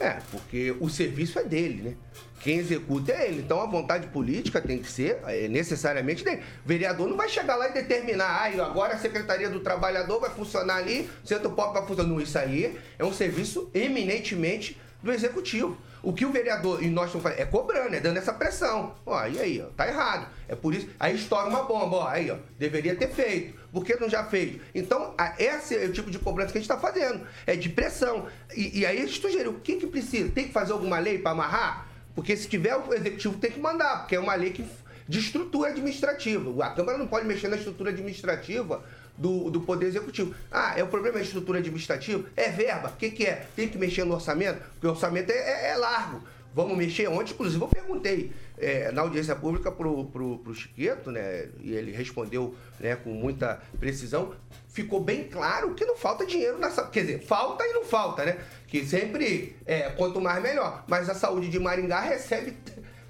É, 0.00 0.18
porque 0.30 0.76
o 0.80 0.88
serviço 0.88 1.38
é 1.38 1.44
dele, 1.44 1.82
né? 1.82 1.94
Quem 2.40 2.58
executa 2.58 3.12
é 3.12 3.28
ele. 3.28 3.40
Então 3.40 3.60
a 3.60 3.66
vontade 3.66 4.06
política 4.08 4.60
tem 4.60 4.78
que 4.78 4.90
ser 4.90 5.18
é, 5.26 5.48
necessariamente 5.48 6.24
dele. 6.24 6.42
O 6.64 6.68
vereador 6.68 7.08
não 7.08 7.16
vai 7.16 7.28
chegar 7.28 7.56
lá 7.56 7.68
e 7.68 7.72
determinar, 7.72 8.26
ah, 8.26 8.64
agora 8.64 8.94
a 8.94 8.98
Secretaria 8.98 9.50
do 9.50 9.60
Trabalhador 9.60 10.20
vai 10.20 10.30
funcionar 10.30 10.76
ali, 10.76 11.10
o 11.24 11.26
Centro 11.26 11.50
Pop 11.50 11.72
vai 11.72 11.84
funcionar. 11.86 12.08
Não, 12.08 12.20
isso 12.20 12.38
aí 12.38 12.78
é 12.98 13.04
um 13.04 13.12
serviço 13.12 13.70
eminentemente 13.74 14.80
do 15.02 15.12
Executivo. 15.12 15.76
O 16.02 16.12
que 16.12 16.24
o 16.24 16.30
vereador 16.30 16.82
e 16.82 16.88
nós 16.88 17.06
estamos 17.06 17.24
fazendo 17.24 17.40
é 17.40 17.44
cobrando, 17.44 17.94
é 17.94 18.00
dando 18.00 18.16
essa 18.18 18.32
pressão. 18.32 18.94
Ó, 19.04 19.26
e 19.26 19.38
aí, 19.38 19.60
ó, 19.60 19.66
tá 19.76 19.86
errado. 19.88 20.28
É 20.48 20.54
por 20.54 20.72
isso. 20.72 20.88
Aí 20.98 21.16
estoura 21.16 21.48
uma 21.48 21.64
bomba, 21.64 21.96
ó, 21.96 22.08
aí, 22.08 22.30
ó, 22.30 22.36
deveria 22.58 22.94
ter 22.94 23.08
feito. 23.08 23.58
Por 23.72 23.84
que 23.84 23.96
não 23.96 24.08
já 24.08 24.24
fez? 24.24 24.60
Então, 24.74 25.12
a- 25.18 25.34
esse 25.38 25.76
é 25.76 25.84
o 25.86 25.92
tipo 25.92 26.10
de 26.10 26.18
cobrança 26.18 26.52
que 26.52 26.58
a 26.58 26.60
gente 26.60 26.70
está 26.70 26.78
fazendo. 26.80 27.26
É 27.46 27.56
de 27.56 27.68
pressão. 27.68 28.26
E, 28.56 28.80
e 28.80 28.86
aí 28.86 28.98
a 29.02 29.06
gente 29.06 29.20
sugeriu, 29.20 29.50
o 29.52 29.60
que, 29.60 29.76
que 29.76 29.86
precisa? 29.88 30.30
Tem 30.30 30.46
que 30.46 30.52
fazer 30.52 30.72
alguma 30.72 30.98
lei 31.00 31.18
para 31.18 31.32
amarrar? 31.32 31.88
Porque 32.14 32.36
se 32.36 32.48
tiver, 32.48 32.74
o 32.76 32.94
executivo 32.94 33.36
tem 33.38 33.50
que 33.50 33.60
mandar, 33.60 33.98
porque 34.00 34.14
é 34.16 34.20
uma 34.20 34.34
lei 34.36 34.50
que, 34.52 34.64
de 35.08 35.18
estrutura 35.18 35.70
administrativa. 35.70 36.64
A 36.64 36.70
Câmara 36.70 36.96
não 36.96 37.06
pode 37.08 37.26
mexer 37.26 37.48
na 37.48 37.56
estrutura 37.56 37.90
administrativa 37.90 38.84
do, 39.18 39.50
do 39.50 39.60
Poder 39.60 39.86
Executivo. 39.86 40.34
Ah, 40.50 40.74
é 40.76 40.82
o 40.82 40.86
problema 40.86 41.18
da 41.18 41.24
estrutura 41.24 41.58
administrativa? 41.58 42.24
É 42.36 42.48
verba. 42.50 42.88
O 42.88 42.96
que, 42.96 43.10
que 43.10 43.26
é? 43.26 43.46
Tem 43.56 43.68
que 43.68 43.76
mexer 43.76 44.04
no 44.04 44.14
orçamento? 44.14 44.62
Porque 44.72 44.86
o 44.86 44.90
orçamento 44.90 45.30
é, 45.30 45.34
é- 45.34 45.70
é 45.70 45.76
largo. 45.76 46.22
Vamos 46.54 46.76
mexer? 46.76 47.08
Ontem, 47.08 47.34
inclusive, 47.34 47.62
eu 47.62 47.68
perguntei 47.68 48.32
é, 48.56 48.90
na 48.90 49.02
audiência 49.02 49.34
pública 49.36 49.70
pro, 49.70 50.06
pro, 50.06 50.38
pro 50.38 50.54
Chiqueto, 50.54 51.10
né? 51.10 51.48
E 51.60 51.72
ele 51.72 51.92
respondeu 51.92 52.54
né, 52.80 52.96
com 52.96 53.10
muita 53.10 53.60
precisão. 53.78 54.34
Ficou 54.68 55.00
bem 55.00 55.24
claro 55.24 55.74
que 55.74 55.84
não 55.84 55.96
falta 55.96 56.24
dinheiro 56.24 56.58
nessa. 56.58 56.86
Quer 56.86 57.00
dizer, 57.02 57.22
falta 57.22 57.64
e 57.64 57.72
não 57.72 57.84
falta, 57.84 58.24
né? 58.24 58.38
Que 58.66 58.86
sempre, 58.86 59.56
é, 59.66 59.90
quanto 59.90 60.20
mais 60.20 60.42
melhor. 60.42 60.84
Mas 60.88 61.08
a 61.08 61.14
saúde 61.14 61.48
de 61.48 61.58
Maringá 61.58 62.00
recebe 62.00 62.56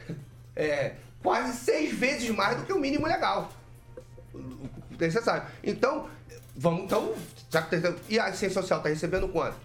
é, 0.56 0.94
quase 1.22 1.56
seis 1.58 1.92
vezes 1.92 2.28
mais 2.30 2.56
do 2.58 2.64
que 2.64 2.72
o 2.72 2.78
mínimo 2.78 3.06
legal 3.06 3.50
necessário. 4.98 5.42
Então, 5.62 6.08
vamos. 6.56 6.84
Então, 6.84 7.14
já 7.50 7.62
que 7.62 7.76
e 8.08 8.18
a 8.18 8.26
assistência 8.26 8.60
social 8.62 8.78
está 8.80 8.88
recebendo 8.88 9.28
quanto? 9.28 9.56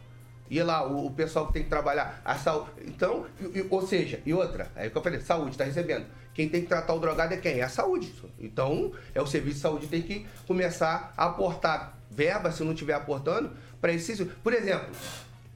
E 0.49 0.61
lá, 0.61 0.85
o, 0.87 1.07
o 1.07 1.11
pessoal 1.11 1.47
que 1.47 1.53
tem 1.53 1.63
que 1.63 1.69
trabalhar, 1.69 2.21
a 2.23 2.35
saúde. 2.35 2.69
Então, 2.85 3.25
e- 3.39 3.59
e- 3.59 3.67
ou 3.69 3.85
seja, 3.87 4.21
e 4.25 4.33
outra, 4.33 4.69
é 4.75 4.87
o 4.87 4.91
que 4.91 4.97
eu 4.97 5.01
falei, 5.01 5.19
saúde 5.21 5.51
está 5.51 5.63
recebendo. 5.63 6.05
Quem 6.33 6.49
tem 6.49 6.61
que 6.61 6.67
tratar 6.67 6.93
o 6.93 6.99
drogado 6.99 7.33
é 7.33 7.37
quem? 7.37 7.59
É 7.59 7.63
a 7.63 7.69
saúde. 7.69 8.13
Então, 8.39 8.91
é 9.13 9.21
o 9.21 9.25
serviço 9.27 9.55
de 9.55 9.61
saúde 9.61 9.87
tem 9.87 10.01
que 10.01 10.25
começar 10.47 11.13
a 11.15 11.25
aportar 11.25 11.97
verba, 12.09 12.51
se 12.51 12.63
não 12.63 12.73
estiver 12.73 12.93
aportando, 12.93 13.51
para 13.79 13.91
esse. 13.93 14.25
Por 14.25 14.53
exemplo, 14.53 14.89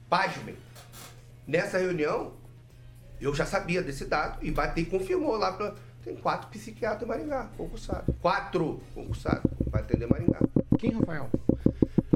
pasmem, 0.08 0.56
nessa 1.46 1.78
reunião, 1.78 2.32
eu 3.20 3.34
já 3.34 3.44
sabia 3.44 3.82
desse 3.82 4.04
dado 4.04 4.38
e 4.44 4.50
bateu 4.50 4.82
e 4.82 4.86
confirmou 4.86 5.36
lá 5.36 5.52
para. 5.52 5.74
Tem 6.08 6.16
quatro 6.16 6.48
psiquiatras 6.48 7.02
em 7.02 7.06
Maringá, 7.06 7.50
concursados. 7.54 8.14
Quatro 8.22 8.80
concursados 8.94 9.42
para 9.70 9.80
atender 9.80 10.06
Maringá. 10.06 10.40
Quem, 10.78 10.90
Rafael? 10.90 11.28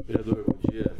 Vereador, 0.07 0.43
bom 0.47 0.71
dia. 0.71 0.91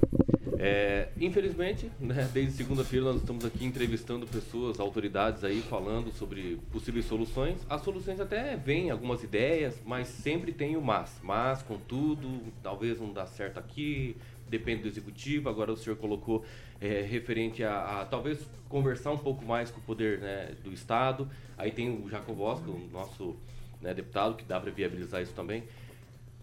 É, 0.59 1.09
infelizmente, 1.19 1.91
né, 1.99 2.29
desde 2.31 2.53
segunda-feira 2.53 3.07
nós 3.07 3.15
estamos 3.15 3.43
aqui 3.45 3.65
entrevistando 3.65 4.27
pessoas, 4.27 4.79
autoridades 4.79 5.43
aí, 5.43 5.63
falando 5.63 6.11
sobre 6.11 6.61
possíveis 6.71 7.05
soluções. 7.05 7.57
As 7.67 7.81
soluções 7.81 8.19
até 8.19 8.55
vêm, 8.55 8.91
algumas 8.91 9.23
ideias, 9.23 9.81
mas 9.83 10.07
sempre 10.07 10.53
tem 10.53 10.77
o 10.77 10.81
mas. 10.81 11.19
Mas, 11.23 11.63
contudo, 11.63 12.43
talvez 12.61 12.99
não 12.99 13.11
dá 13.11 13.25
certo 13.25 13.57
aqui, 13.57 14.15
depende 14.57 14.83
do 14.83 14.87
executivo. 14.87 15.49
Agora 15.49 15.71
o 15.71 15.77
senhor 15.77 15.95
colocou 15.97 16.45
é, 16.79 17.01
referente 17.01 17.63
a, 17.63 18.01
a 18.01 18.05
talvez 18.05 18.39
conversar 18.69 19.11
um 19.11 19.17
pouco 19.17 19.43
mais 19.43 19.71
com 19.71 19.79
o 19.79 19.83
poder 19.83 20.19
né, 20.19 20.55
do 20.63 20.71
Estado. 20.71 21.27
Aí 21.57 21.71
tem 21.71 21.89
o 21.89 22.09
Jacobosco, 22.09 22.69
o 22.69 22.89
nosso 22.91 23.35
né, 23.81 23.93
deputado, 23.93 24.35
que 24.35 24.43
dá 24.43 24.59
para 24.59 24.71
viabilizar 24.71 25.21
isso 25.21 25.33
também. 25.33 25.63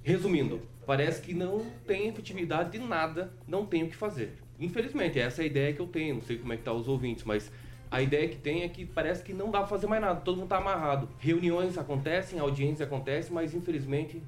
Resumindo, 0.02 0.60
parece 0.86 1.22
que 1.22 1.32
não 1.34 1.66
tem 1.86 2.08
efetividade 2.08 2.72
de 2.72 2.78
nada, 2.78 3.32
não 3.46 3.64
tem 3.64 3.84
o 3.84 3.88
que 3.88 3.96
fazer. 3.96 4.32
Infelizmente, 4.58 5.18
essa 5.18 5.42
é 5.42 5.44
a 5.44 5.46
ideia 5.46 5.72
que 5.72 5.80
eu 5.80 5.86
tenho, 5.86 6.16
não 6.16 6.22
sei 6.22 6.36
como 6.36 6.52
é 6.52 6.56
que 6.56 6.62
tá 6.62 6.72
os 6.72 6.88
ouvintes, 6.88 7.24
mas 7.24 7.50
a 7.90 8.00
ideia 8.00 8.28
que 8.28 8.36
tem 8.36 8.62
é 8.62 8.68
que 8.68 8.84
parece 8.84 9.22
que 9.22 9.32
não 9.32 9.50
dá 9.50 9.60
pra 9.60 9.68
fazer 9.68 9.86
mais 9.86 10.00
nada, 10.00 10.20
todo 10.20 10.38
mundo 10.38 10.48
tá 10.48 10.58
amarrado. 10.58 11.08
Reuniões 11.18 11.76
acontecem, 11.76 12.38
audiências 12.38 12.86
acontecem, 12.86 13.32
mas 13.32 13.54
infelizmente 13.54 14.22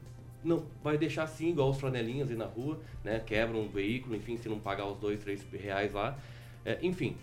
não 0.45 0.65
vai 0.83 0.99
deixar 0.99 1.25
assim, 1.25 1.51
igual 1.51 1.71
os 1.71 1.79
flanelinhas 1.79 2.31
aí 2.31 2.37
na 2.37 2.47
rua, 2.47 2.81
né? 3.05 3.21
Quebram 3.25 3.61
um 3.61 3.69
veículo, 3.69 4.17
enfim, 4.17 4.37
se 4.37 4.49
não 4.49 4.59
pagar 4.59 4.87
os 4.87 4.99
dois, 4.99 5.21
três 5.21 5.45
reais 5.53 5.93
lá. 5.93 6.19
É, 6.65 6.79
enfim, 6.83 7.17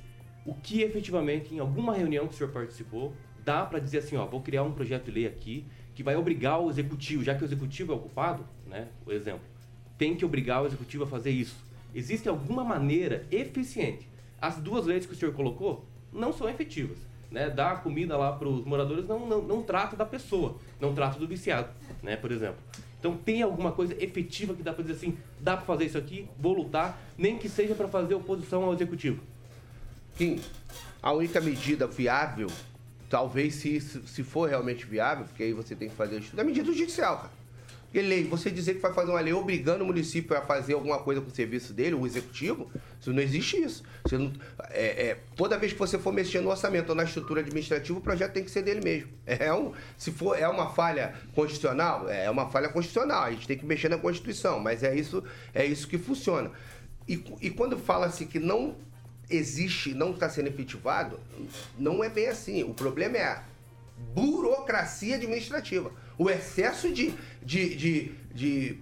o 0.45 0.53
que 0.53 0.81
efetivamente, 0.81 1.53
em 1.53 1.59
alguma 1.59 1.93
reunião 1.93 2.27
que 2.27 2.33
o 2.33 2.37
senhor 2.37 2.51
participou, 2.51 3.13
dá 3.43 3.65
para 3.65 3.79
dizer 3.79 3.99
assim, 3.99 4.15
ó, 4.15 4.25
vou 4.25 4.41
criar 4.41 4.63
um 4.63 4.71
projeto 4.71 5.05
de 5.05 5.11
lei 5.11 5.27
aqui 5.27 5.65
que 5.95 6.03
vai 6.03 6.15
obrigar 6.15 6.61
o 6.61 6.69
executivo, 6.69 7.23
já 7.23 7.35
que 7.35 7.43
o 7.43 7.45
executivo 7.45 7.91
é 7.91 7.95
ocupado, 7.95 8.45
né, 8.65 8.87
o 9.05 9.11
exemplo, 9.11 9.41
tem 9.97 10.15
que 10.15 10.23
obrigar 10.23 10.63
o 10.63 10.65
executivo 10.65 11.03
a 11.03 11.07
fazer 11.07 11.31
isso. 11.31 11.57
Existe 11.93 12.29
alguma 12.29 12.63
maneira 12.63 13.25
eficiente? 13.31 14.07
As 14.41 14.57
duas 14.57 14.85
leis 14.85 15.05
que 15.05 15.13
o 15.13 15.15
senhor 15.15 15.33
colocou 15.33 15.85
não 16.13 16.31
são 16.31 16.47
efetivas. 16.47 16.97
Né? 17.29 17.49
Dar 17.49 17.83
comida 17.83 18.17
lá 18.17 18.31
para 18.31 18.47
os 18.47 18.65
moradores 18.65 19.07
não, 19.07 19.27
não, 19.27 19.41
não 19.41 19.61
trata 19.61 19.95
da 19.95 20.05
pessoa, 20.05 20.57
não 20.79 20.95
trata 20.95 21.19
do 21.19 21.27
viciado, 21.27 21.69
né, 22.01 22.15
por 22.15 22.31
exemplo. 22.31 22.59
Então 22.99 23.15
tem 23.15 23.41
alguma 23.41 23.71
coisa 23.71 23.95
efetiva 24.03 24.53
que 24.53 24.61
dá 24.61 24.73
para 24.73 24.83
dizer 24.83 24.95
assim, 24.95 25.17
dá 25.39 25.55
para 25.55 25.65
fazer 25.65 25.85
isso 25.85 25.97
aqui, 25.97 26.27
vou 26.37 26.53
lutar, 26.53 27.01
nem 27.17 27.37
que 27.37 27.47
seja 27.47 27.73
para 27.73 27.87
fazer 27.87 28.13
oposição 28.13 28.63
ao 28.63 28.73
executivo. 28.73 29.23
Kim, 30.17 30.39
a 31.01 31.13
única 31.13 31.39
medida 31.39 31.87
viável, 31.87 32.47
talvez 33.09 33.55
se, 33.55 33.79
se 33.79 34.23
for 34.23 34.49
realmente 34.49 34.85
viável, 34.85 35.25
porque 35.25 35.43
aí 35.43 35.53
você 35.53 35.75
tem 35.75 35.87
que 35.87 35.95
fazer 35.95 36.19
estudo, 36.19 36.39
é 36.39 36.41
a 36.41 36.45
medida 36.45 36.71
judicial, 36.73 37.17
cara. 37.17 37.38
Porque 37.91 38.03
lei, 38.03 38.23
você 38.23 38.51
dizer 38.51 38.75
que 38.75 38.81
vai 38.81 38.93
fazer 38.93 39.09
uma 39.09 39.19
lei 39.19 39.33
obrigando 39.33 39.83
o 39.83 39.87
município 39.87 40.37
a 40.37 40.41
fazer 40.41 40.73
alguma 40.73 40.99
coisa 40.99 41.21
com 41.21 41.27
o 41.27 41.33
serviço 41.33 41.73
dele, 41.73 41.95
o 41.95 42.05
executivo, 42.05 42.69
isso 43.01 43.11
não 43.11 43.19
existe 43.19 43.57
isso. 43.57 43.83
Não, 44.11 44.31
é, 44.69 45.07
é, 45.07 45.17
toda 45.35 45.57
vez 45.57 45.73
que 45.73 45.79
você 45.79 45.97
for 45.97 46.13
mexer 46.13 46.39
no 46.39 46.51
orçamento 46.51 46.89
ou 46.89 46.95
na 46.95 47.03
estrutura 47.03 47.41
administrativa, 47.41 47.97
o 47.97 48.01
projeto 48.01 48.33
tem 48.33 48.43
que 48.43 48.51
ser 48.51 48.61
dele 48.61 48.81
mesmo. 48.83 49.09
É 49.39 49.53
um, 49.53 49.73
se 49.97 50.11
for 50.11 50.37
é 50.37 50.47
uma 50.47 50.69
falha 50.71 51.15
constitucional, 51.33 52.07
é 52.09 52.29
uma 52.29 52.49
falha 52.49 52.69
constitucional. 52.69 53.23
A 53.23 53.31
gente 53.31 53.47
tem 53.47 53.57
que 53.57 53.65
mexer 53.65 53.89
na 53.89 53.97
Constituição, 53.97 54.59
mas 54.59 54.83
é 54.83 54.95
isso, 54.95 55.23
é 55.53 55.65
isso 55.65 55.87
que 55.87 55.97
funciona. 55.97 56.51
E, 57.07 57.23
e 57.41 57.49
quando 57.49 57.77
fala-se 57.77 58.25
que 58.25 58.37
não 58.37 58.75
existe, 59.29 59.93
não 59.93 60.11
está 60.11 60.29
sendo 60.29 60.47
efetivado, 60.47 61.19
não 61.77 62.03
é 62.03 62.09
bem 62.09 62.27
assim. 62.27 62.63
O 62.63 62.73
problema 62.73 63.17
é 63.17 63.23
a 63.23 63.43
burocracia 64.13 65.15
administrativa. 65.15 65.91
O 66.19 66.29
excesso 66.29 66.93
de, 66.93 67.13
de, 67.41 67.75
de, 67.75 68.11
de 68.33 68.79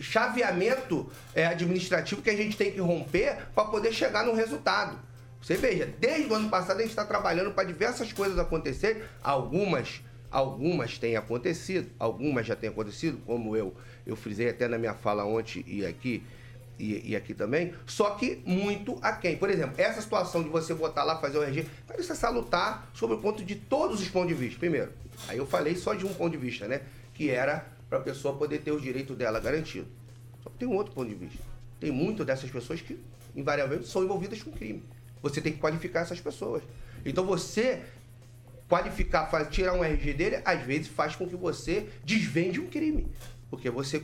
chaveamento 0.00 1.08
é, 1.34 1.46
administrativo 1.46 2.22
que 2.22 2.30
a 2.30 2.36
gente 2.36 2.56
tem 2.56 2.72
que 2.72 2.80
romper 2.80 3.36
para 3.54 3.66
poder 3.66 3.92
chegar 3.92 4.24
no 4.24 4.34
resultado. 4.34 4.98
Você 5.40 5.56
veja, 5.56 5.88
desde 5.98 6.30
o 6.30 6.34
ano 6.34 6.48
passado 6.50 6.78
a 6.78 6.80
gente 6.80 6.90
está 6.90 7.04
trabalhando 7.04 7.52
para 7.52 7.64
diversas 7.64 8.12
coisas 8.12 8.38
acontecerem, 8.38 9.02
algumas 9.22 10.02
algumas 10.30 10.96
têm 10.96 11.16
acontecido, 11.16 11.90
algumas 11.98 12.46
já 12.46 12.54
têm 12.54 12.70
acontecido, 12.70 13.20
como 13.26 13.56
eu 13.56 13.74
eu 14.06 14.16
frisei 14.16 14.48
até 14.48 14.66
na 14.66 14.78
minha 14.78 14.94
fala 14.94 15.24
ontem 15.24 15.64
e 15.66 15.84
aqui, 15.84 16.22
e, 16.80 17.10
e, 17.10 17.16
aqui 17.16 17.34
também, 17.34 17.74
só 17.86 18.10
que 18.10 18.42
muito 18.46 18.98
aquém. 19.02 19.36
Por 19.36 19.50
exemplo, 19.50 19.74
essa 19.76 20.00
situação 20.00 20.42
de 20.42 20.48
você 20.48 20.72
botar 20.72 21.04
lá, 21.04 21.20
fazer 21.20 21.38
o 21.38 21.42
RG, 21.42 21.66
isso 21.98 22.10
é 22.10 22.14
salutar 22.14 22.90
sobre 22.94 23.16
o 23.16 23.18
ponto 23.18 23.44
de 23.44 23.54
todos 23.54 24.00
os 24.00 24.08
pontos 24.08 24.28
de 24.28 24.34
vista. 24.34 24.58
Primeiro, 24.58 24.90
aí 25.28 25.36
eu 25.36 25.46
falei 25.46 25.76
só 25.76 25.92
de 25.92 26.06
um 26.06 26.14
ponto 26.14 26.32
de 26.32 26.38
vista, 26.38 26.66
né? 26.66 26.80
Que 27.12 27.30
era 27.30 27.66
para 27.88 27.98
a 27.98 28.00
pessoa 28.00 28.34
poder 28.34 28.60
ter 28.60 28.72
os 28.72 28.80
direitos 28.80 29.16
dela 29.16 29.38
garantido. 29.38 29.86
Só 30.42 30.48
que 30.48 30.56
tem 30.56 30.68
um 30.68 30.74
outro 30.74 30.94
ponto 30.94 31.08
de 31.08 31.14
vista. 31.14 31.42
Tem 31.78 31.90
muitas 31.90 32.26
dessas 32.26 32.50
pessoas 32.50 32.80
que, 32.80 32.98
invariavelmente, 33.36 33.88
são 33.88 34.02
envolvidas 34.02 34.42
com 34.42 34.50
crime. 34.50 34.82
Você 35.22 35.40
tem 35.40 35.52
que 35.52 35.58
qualificar 35.58 36.00
essas 36.00 36.20
pessoas. 36.20 36.62
Então 37.04 37.26
você 37.26 37.82
qualificar, 38.68 39.28
tirar 39.50 39.74
um 39.74 39.84
RG 39.84 40.14
dele, 40.14 40.40
às 40.44 40.62
vezes 40.62 40.88
faz 40.88 41.16
com 41.16 41.28
que 41.28 41.36
você 41.36 41.88
desvende 42.04 42.60
um 42.60 42.68
crime. 42.68 43.06
Porque 43.50 43.68
você 43.68 44.00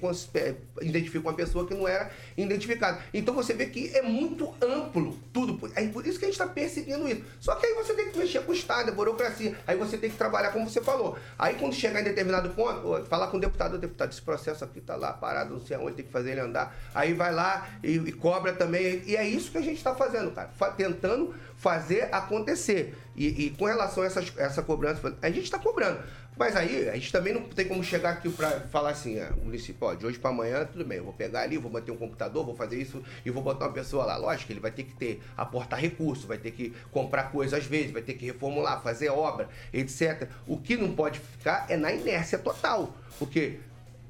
identifica 0.83 1.29
uma 1.29 1.35
pessoa 1.35 1.67
que 1.67 1.75
não 1.75 1.87
era 1.87 2.11
identificada. 2.37 3.01
Então 3.15 3.33
você 3.33 3.55
vê 3.55 3.67
que 3.67 3.97
é 3.97 4.03
muito 4.03 4.53
amplo 4.61 5.17
tudo. 5.33 5.71
É 5.75 5.87
por 5.87 6.05
isso 6.05 6.19
que 6.19 6.25
a 6.25 6.29
gente 6.29 6.41
está 6.41 6.47
perseguindo 6.47 7.09
isso. 7.09 7.23
Só 7.39 7.55
que 7.55 7.65
aí 7.65 7.75
você 7.75 7.95
tem 7.95 8.11
que 8.11 8.19
mexer 8.19 8.41
com 8.41 8.51
o 8.51 8.55
Estado, 8.55 8.91
a 8.91 8.93
burocracia. 8.93 9.57
Aí 9.67 9.77
você 9.77 9.97
tem 9.97 10.11
que 10.11 10.17
trabalhar 10.17 10.51
como 10.51 10.69
você 10.69 10.81
falou. 10.81 11.17
Aí 11.39 11.55
quando 11.55 11.75
chegar 11.75 12.01
em 12.01 12.05
determinado 12.05 12.51
ponto, 12.51 13.05
falar 13.07 13.29
com 13.29 13.37
o 13.37 13.41
deputado, 13.41 13.75
o 13.75 13.79
deputado, 13.79 14.11
esse 14.11 14.23
processo 14.23 14.65
aqui 14.65 14.81
está 14.81 14.97
lá 14.97 15.13
parado, 15.13 15.55
não 15.55 15.61
sei 15.61 15.77
aonde, 15.77 15.97
tem 15.97 16.05
que 16.05 16.13
fazer 16.13 16.33
ele 16.33 16.41
andar. 16.41 16.77
Aí 16.93 17.15
vai 17.15 17.33
lá 17.33 17.69
e, 17.83 17.93
e 17.93 18.13
cobra 18.13 18.53
também. 18.53 19.03
E 19.07 19.17
é 19.17 19.27
isso 19.27 19.53
que 19.53 19.59
a 19.59 19.63
gente 19.63 19.77
está 19.77 19.95
fazendo, 19.95 20.33
cara. 20.33 20.51
Tentando 20.77 21.33
fazer 21.57 22.09
acontecer. 22.13 22.97
E, 23.15 23.47
e 23.47 23.51
com 23.51 23.65
relação 23.65 24.03
a 24.03 24.07
essas, 24.07 24.33
essa 24.37 24.63
cobrança, 24.63 25.17
a 25.23 25.31
gente 25.31 25.45
está 25.45 25.59
cobrando. 25.59 26.01
Mas 26.37 26.55
aí, 26.55 26.89
a 26.91 26.95
gente 26.95 27.11
também 27.11 27.33
não 27.33 27.43
tem 27.45 27.67
como 27.67 27.83
chegar 27.83 28.11
aqui 28.11 28.29
para 28.29 28.61
falar 28.61 28.91
assim, 28.91 29.19
ah, 29.19 29.33
municipal, 29.43 29.97
de 29.97 30.05
hoje 30.05 30.19
para 30.19 30.29
amanhã, 30.29 30.67
tudo 30.67 30.85
bem, 30.85 30.99
eu 30.99 31.05
vou 31.05 31.13
pegar 31.15 31.41
ali, 31.41 31.57
vou 31.57 31.71
manter 31.71 31.91
um 31.91 31.97
computador, 31.97 32.45
vou 32.45 32.55
fazer 32.55 32.81
isso 32.81 33.03
e 33.25 33.31
vou 33.31 33.43
botar 33.43 33.67
uma 33.67 33.73
pessoa 33.73 34.05
lá. 34.05 34.17
Lógico 34.19 34.53
ele 34.53 34.61
vai 34.61 34.71
ter 34.71 34.83
que 34.83 34.95
ter, 34.95 35.23
aportar 35.35 35.81
recurso, 35.81 36.27
vai 36.27 36.37
ter 36.37 36.51
que 36.51 36.75
comprar 36.93 37.31
coisas 37.33 37.59
às 37.59 37.65
vezes, 37.65 37.91
vai 37.91 38.03
ter 38.03 38.15
que 38.15 38.27
reformular, 38.27 38.83
fazer 38.83 39.09
obra, 39.09 39.49
etc. 39.73 40.29
O 40.47 40.59
que 40.59 40.77
não 40.77 40.95
pode 40.95 41.21
ficar 41.21 41.65
é 41.71 41.77
na 41.77 41.91
inércia 41.91 42.39
total. 42.39 42.95
Porque 43.19 43.59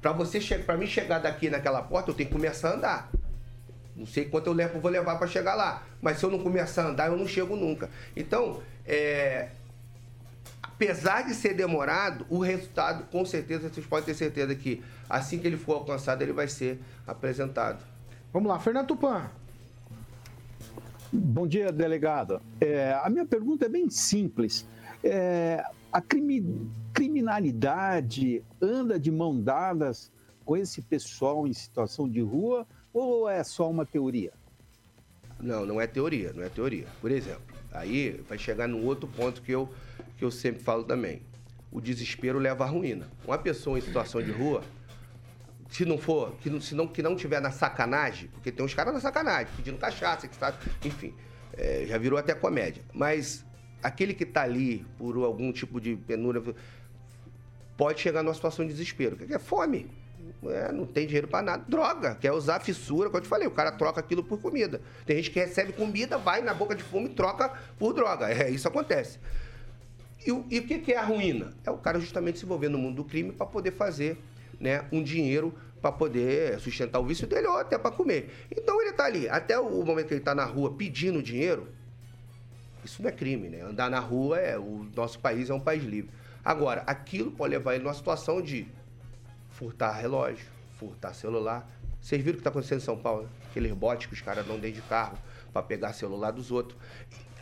para 0.01 0.11
você 0.11 0.39
para 0.57 0.75
mim 0.75 0.85
chegar 0.85 1.19
daqui 1.19 1.49
naquela 1.49 1.81
porta, 1.81 2.11
eu 2.11 2.13
tenho 2.13 2.27
que 2.27 2.35
começar 2.35 2.71
a 2.71 2.73
andar. 2.75 3.11
Não 3.95 4.05
sei 4.05 4.25
quanto 4.25 4.47
eu 4.47 4.53
levo, 4.53 4.81
vou 4.81 4.91
levar 4.91 5.17
para 5.17 5.27
chegar 5.27 5.55
lá. 5.55 5.81
Mas 6.01 6.19
se 6.19 6.25
eu 6.25 6.29
não 6.29 6.39
começar 6.39 6.83
a 6.83 6.87
andar, 6.89 7.07
eu 7.07 7.17
não 7.17 7.27
chego 7.27 7.55
nunca. 7.55 7.89
Então, 8.15 8.61
é, 8.85 9.47
apesar 10.77 11.23
de 11.23 11.33
ser 11.33 11.55
demorado, 11.55 12.23
o 12.29 12.37
resultado, 12.37 13.05
com 13.09 13.25
certeza, 13.25 13.67
vocês 13.67 13.85
podem 13.85 14.05
ter 14.05 14.13
certeza 14.13 14.53
que 14.53 14.83
assim 15.09 15.39
que 15.39 15.47
ele 15.47 15.57
for 15.57 15.73
alcançado, 15.73 16.21
ele 16.21 16.31
vai 16.31 16.47
ser 16.47 16.79
apresentado. 17.05 17.83
Vamos 18.31 18.47
lá, 18.47 18.59
Fernando 18.59 18.87
Tupan. 18.87 19.27
Bom 21.11 21.47
dia, 21.47 21.71
delegado. 21.71 22.39
É, 22.61 22.93
a 23.03 23.09
minha 23.09 23.25
pergunta 23.25 23.65
é 23.65 23.69
bem 23.69 23.89
simples. 23.89 24.67
É, 25.03 25.63
a 25.91 25.99
crime, 25.99 26.69
criminalidade 26.93 28.43
anda 28.61 28.99
de 28.99 29.09
mão 29.09 29.41
dadas 29.41 30.11
com 30.45 30.55
esse 30.55 30.83
pessoal 30.83 31.47
em 31.47 31.53
situação 31.53 32.07
de 32.07 32.21
rua 32.21 32.67
ou 32.93 33.27
é 33.27 33.43
só 33.43 33.67
uma 33.67 33.85
teoria? 33.85 34.31
Não, 35.39 35.65
não 35.65 35.81
é 35.81 35.87
teoria, 35.87 36.33
não 36.33 36.43
é 36.43 36.49
teoria. 36.49 36.85
Por 37.01 37.09
exemplo, 37.09 37.55
aí 37.71 38.23
vai 38.29 38.37
chegar 38.37 38.67
num 38.67 38.85
outro 38.85 39.07
ponto 39.07 39.41
que 39.41 39.51
eu 39.51 39.69
que 40.17 40.25
eu 40.25 40.31
sempre 40.31 40.63
falo 40.63 40.83
também. 40.83 41.21
O 41.71 41.79
desespero 41.79 42.39
leva 42.39 42.63
à 42.63 42.67
ruína. 42.67 43.07
Uma 43.25 43.37
pessoa 43.37 43.77
em 43.77 43.81
situação 43.81 44.21
de 44.21 44.31
rua, 44.31 44.63
se 45.69 45.85
não 45.85 45.97
for, 45.97 46.33
que 46.41 46.49
não, 46.49 46.59
se 46.59 46.73
não, 46.73 46.87
que 46.87 47.01
não 47.01 47.15
tiver 47.15 47.39
na 47.39 47.51
sacanagem, 47.51 48.29
porque 48.29 48.51
tem 48.51 48.65
uns 48.65 48.73
caras 48.73 48.93
na 48.93 48.99
sacanagem, 48.99 49.47
pedindo 49.55 49.77
cachaça, 49.77 50.27
que 50.27 50.33
está, 50.33 50.57
enfim, 50.83 51.13
é, 51.53 51.85
já 51.87 51.97
virou 51.97 52.17
até 52.17 52.33
comédia. 52.33 52.83
Mas 52.93 53.45
aquele 53.83 54.13
que 54.13 54.23
está 54.23 54.43
ali 54.43 54.85
por 54.97 55.15
algum 55.17 55.51
tipo 55.51 55.79
de 55.79 55.95
penúria 55.95 56.41
pode 57.75 57.99
chegar 57.99 58.23
numa 58.23 58.33
situação 58.33 58.65
de 58.65 58.71
desespero, 58.71 59.15
que 59.15 59.33
é 59.33 59.39
fome. 59.39 59.89
É, 60.45 60.71
não 60.71 60.85
tem 60.85 61.05
dinheiro 61.05 61.27
para 61.27 61.41
nada. 61.41 61.63
Droga, 61.67 62.15
quer 62.15 62.31
usar 62.31 62.59
fissura, 62.59 63.09
como 63.09 63.17
eu 63.17 63.21
te 63.21 63.27
falei, 63.27 63.47
o 63.47 63.51
cara 63.51 63.71
troca 63.71 63.99
aquilo 63.99 64.23
por 64.23 64.39
comida. 64.39 64.81
Tem 65.05 65.17
gente 65.17 65.31
que 65.31 65.39
recebe 65.39 65.73
comida, 65.73 66.17
vai 66.17 66.41
na 66.41 66.53
boca 66.53 66.75
de 66.75 66.83
fome 66.83 67.07
e 67.07 67.09
troca 67.09 67.51
por 67.77 67.93
droga. 67.93 68.29
É, 68.29 68.49
isso 68.49 68.67
acontece. 68.67 69.19
E, 70.25 70.31
o, 70.31 70.45
e 70.49 70.59
o 70.59 70.67
que, 70.67 70.79
que 70.79 70.93
é 70.93 70.97
a 70.97 71.03
ruína? 71.03 71.53
É 71.63 71.71
o 71.71 71.77
cara 71.77 71.99
justamente 71.99 72.39
se 72.39 72.45
envolver 72.45 72.69
no 72.69 72.77
mundo 72.77 72.95
do 72.95 73.03
crime 73.03 73.31
para 73.31 73.45
poder 73.45 73.71
fazer 73.71 74.17
né, 74.59 74.85
um 74.91 75.01
dinheiro 75.01 75.53
para 75.81 75.91
poder 75.91 76.59
sustentar 76.59 76.99
o 76.99 77.05
vício 77.05 77.27
dele 77.27 77.47
ou 77.47 77.57
até 77.57 77.77
para 77.77 77.91
comer. 77.91 78.31
Então 78.51 78.81
ele 78.81 78.89
está 78.89 79.05
ali, 79.05 79.29
até 79.29 79.57
o 79.59 79.83
momento 79.85 80.07
que 80.07 80.13
ele 80.13 80.21
está 80.21 80.33
na 80.33 80.43
rua 80.43 80.73
pedindo 80.73 81.21
dinheiro, 81.21 81.67
isso 82.83 83.01
não 83.01 83.09
é 83.09 83.11
crime, 83.11 83.49
né? 83.49 83.61
Andar 83.61 83.89
na 83.89 83.99
rua 83.99 84.39
é 84.39 84.57
o 84.57 84.87
nosso 84.95 85.19
país 85.19 85.49
é 85.49 85.53
um 85.53 85.59
país 85.59 85.83
livre. 85.83 86.09
Agora, 86.43 86.83
aquilo 86.87 87.31
pode 87.31 87.51
levar 87.51 87.75
ele 87.75 87.83
numa 87.83 87.93
situação 87.93 88.41
de 88.41 88.67
furtar 89.51 89.91
relógio, 89.91 90.45
furtar 90.79 91.13
celular. 91.13 91.69
Vocês 92.01 92.21
viram 92.21 92.35
o 92.35 92.37
que 92.37 92.39
está 92.41 92.49
acontecendo 92.49 92.79
em 92.79 92.85
São 92.85 92.97
Paulo? 92.97 93.23
Né? 93.23 93.29
Aqueles 93.49 93.73
botes 93.73 94.07
que 94.07 94.13
os 94.13 94.21
caras 94.21 94.45
dão 94.45 94.57
dentro 94.57 94.81
de 94.81 94.87
carro 94.87 95.17
para 95.51 95.61
pegar 95.61 95.93
celular 95.93 96.31
dos 96.31 96.51
outros 96.51 96.79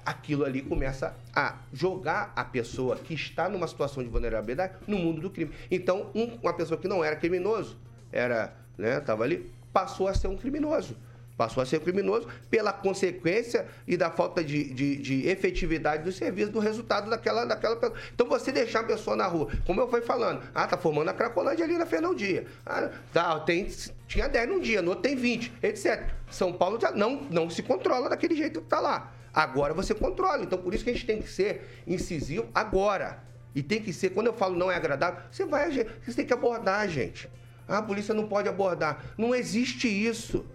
aquilo 0.06 0.46
ali 0.46 0.62
começa 0.62 1.16
a 1.36 1.56
jogar 1.74 2.32
a 2.36 2.44
pessoa 2.46 2.96
que 2.96 3.14
está 3.14 3.50
numa 3.50 3.68
situação 3.68 4.04
de 4.04 4.10
vulnerabilidade 4.10 4.76
no 4.88 4.98
mundo 4.98 5.22
do 5.22 5.30
crime. 5.30 5.52
Então, 5.72 6.12
um, 6.14 6.38
uma 6.42 6.54
pessoa 6.54 6.80
que 6.80 6.88
não 6.88 7.04
era 7.04 7.16
criminoso, 7.16 7.78
era, 8.12 8.56
né, 8.78 8.98
estava 8.98 9.24
ali, 9.24 9.52
passou 9.74 10.08
a 10.08 10.14
ser 10.14 10.28
um 10.28 10.38
criminoso. 10.38 10.96
Passou 11.38 11.62
a 11.62 11.66
ser 11.66 11.82
criminoso 11.82 12.30
pela 12.50 12.72
consequência 12.72 13.68
e 13.86 13.98
da 13.98 14.10
falta 14.10 14.42
de, 14.42 14.74
de, 14.74 14.96
de, 14.96 15.28
efetividade 15.28 16.04
do 16.04 16.12
serviço, 16.12 16.50
do 16.50 16.60
resultado 16.60 17.10
daquela, 17.10 17.44
daquela 17.44 17.76
pessoa. 17.76 18.00
Então, 18.14 18.26
você 18.26 18.54
deixar 18.54 18.82
a 18.82 18.84
pessoa 18.84 19.18
na 19.18 19.28
rua, 19.28 19.52
como 19.66 19.82
eu 19.82 19.90
fui 19.90 20.00
falando, 20.00 20.42
ah, 20.54 20.66
tá 20.66 20.78
formando 20.78 21.10
a 21.10 21.14
Cracolândia 21.14 21.66
ali 21.66 21.78
na 21.78 21.86
Fernão 21.86 22.16
Dia. 22.16 22.46
Ah, 22.66 22.90
tá, 23.12 23.38
tem, 23.42 23.68
tinha 24.08 24.30
10 24.30 24.48
num 24.48 24.62
dia, 24.62 24.82
no 24.82 24.92
outro 24.92 25.04
tem 25.04 25.16
20, 25.18 25.52
etc. 25.62 26.10
São 26.32 26.54
Paulo 26.54 26.80
já 26.80 26.92
não, 26.92 27.24
não 27.30 27.50
se 27.50 27.62
controla 27.62 28.08
daquele 28.08 28.36
jeito 28.36 28.62
que 28.62 28.68
tá 28.68 28.80
lá. 28.80 29.15
Agora 29.36 29.74
você 29.74 29.94
controla. 29.94 30.44
Então, 30.44 30.58
por 30.58 30.74
isso 30.74 30.84
que 30.84 30.90
a 30.90 30.94
gente 30.94 31.06
tem 31.06 31.22
que 31.22 31.30
ser 31.30 31.68
incisivo 31.86 32.48
agora. 32.56 33.22
E 33.54 33.62
tem 33.62 33.82
que 33.82 33.92
ser, 33.92 34.12
quando 34.12 34.28
eu 34.28 34.34
falo 34.34 34.58
não 34.58 34.72
é 34.72 34.76
agradável, 34.76 35.22
você 35.30 35.46
vai 35.46 35.66
agir. 35.66 35.88
Você 36.06 36.14
tem 36.14 36.26
que 36.26 36.34
abordar, 36.34 36.88
gente. 36.88 37.30
Ah, 37.68 37.80
a 37.80 37.82
polícia 37.82 38.14
não 38.14 38.28
pode 38.28 38.48
abordar. 38.48 39.04
Não 39.18 39.36
existe 39.36 39.88
isso. 39.88 40.46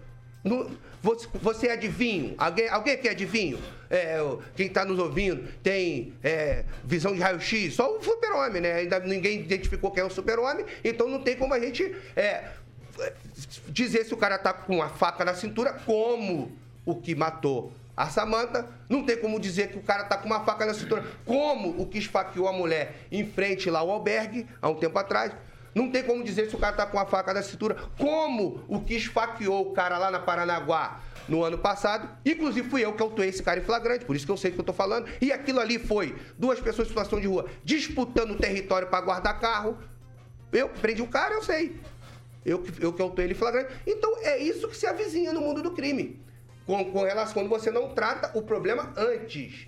No- 0.43 0.71
você, 1.03 1.27
você 1.33 1.67
é 1.67 1.73
adivinho? 1.73 2.33
Alguém, 2.37 2.67
alguém 2.69 2.93
aqui 2.93 3.07
é 3.07 3.11
adivinho? 3.11 3.59
É, 3.89 4.17
quem 4.55 4.67
está 4.67 4.85
nos 4.85 4.97
ouvindo 4.97 5.47
tem 5.61 6.13
é, 6.23 6.63
visão 6.83 7.13
de 7.13 7.19
raio-x? 7.19 7.73
Só 7.75 7.97
o 7.97 8.01
super-homem, 8.03 8.61
né? 8.61 8.73
Ainda 8.73 8.99
ninguém 8.99 9.41
identificou 9.41 9.91
quem 9.91 10.01
é 10.01 10.05
o 10.05 10.09
super-homem, 10.09 10.65
então 10.83 11.07
não 11.07 11.21
tem 11.21 11.35
como 11.35 11.53
a 11.53 11.59
gente 11.59 11.95
é, 12.15 12.51
dizer 13.67 14.05
se 14.05 14.13
o 14.13 14.17
cara 14.17 14.37
tá 14.37 14.53
com 14.53 14.81
a 14.81 14.89
faca 14.89 15.25
na 15.25 15.33
cintura, 15.33 15.73
como 15.85 16.51
o 16.85 16.95
que 16.95 17.13
matou 17.15 17.73
a 17.95 18.09
Samanta. 18.09 18.67
Não 18.89 19.03
tem 19.03 19.17
como 19.17 19.39
dizer 19.39 19.69
que 19.69 19.77
o 19.77 19.81
cara 19.81 20.03
tá 20.03 20.17
com 20.17 20.27
uma 20.27 20.43
faca 20.43 20.65
na 20.65 20.73
cintura, 20.73 21.05
como 21.25 21.81
o 21.81 21.85
que 21.85 21.97
esfaqueou 21.97 22.47
a 22.47 22.53
mulher 22.53 23.07
em 23.11 23.25
frente 23.25 23.69
lá 23.69 23.79
ao 23.79 23.91
albergue, 23.91 24.47
há 24.61 24.69
um 24.69 24.75
tempo 24.75 24.97
atrás. 24.97 25.31
Não 25.73 25.89
tem 25.89 26.03
como 26.03 26.23
dizer 26.23 26.49
se 26.49 26.55
o 26.55 26.59
cara 26.59 26.75
tá 26.75 26.85
com 26.85 26.99
a 26.99 27.05
faca 27.05 27.33
na 27.33 27.41
cintura, 27.41 27.77
como 27.97 28.63
o 28.67 28.81
que 28.81 28.95
esfaqueou 28.95 29.69
o 29.69 29.73
cara 29.73 29.97
lá 29.97 30.11
na 30.11 30.19
Paranaguá 30.19 30.99
no 31.29 31.43
ano 31.43 31.57
passado. 31.57 32.09
Inclusive 32.25 32.69
fui 32.69 32.83
eu 32.83 32.93
que 32.93 33.01
autuei 33.01 33.29
esse 33.29 33.41
cara 33.41 33.59
em 33.59 33.63
flagrante, 33.63 34.03
por 34.03 34.15
isso 34.15 34.25
que 34.25 34.31
eu 34.31 34.37
sei 34.37 34.51
o 34.51 34.53
que 34.53 34.59
eu 34.59 34.65
tô 34.65 34.73
falando. 34.73 35.07
E 35.21 35.31
aquilo 35.31 35.59
ali 35.59 35.79
foi 35.79 36.15
duas 36.37 36.59
pessoas 36.59 36.87
em 36.87 36.89
situação 36.89 37.21
de 37.21 37.27
rua 37.27 37.45
disputando 37.63 38.35
território 38.37 38.87
para 38.87 38.99
guardar 38.99 39.39
carro. 39.39 39.77
Eu 40.51 40.67
prendi 40.67 41.01
o 41.01 41.07
cara, 41.07 41.35
eu 41.35 41.43
sei. 41.43 41.79
Eu, 42.45 42.65
eu 42.79 42.91
que 42.91 43.01
autuei 43.01 43.27
ele 43.27 43.33
em 43.33 43.37
flagrante. 43.37 43.71
Então 43.87 44.17
é 44.23 44.37
isso 44.39 44.67
que 44.67 44.75
se 44.75 44.85
avizinha 44.85 45.31
no 45.31 45.39
mundo 45.39 45.61
do 45.63 45.71
crime. 45.71 46.19
Com, 46.65 46.85
com 46.91 47.03
relação 47.03 47.33
quando 47.33 47.49
você 47.49 47.71
não 47.71 47.89
trata 47.89 48.37
o 48.37 48.41
problema 48.41 48.93
antes. 48.95 49.67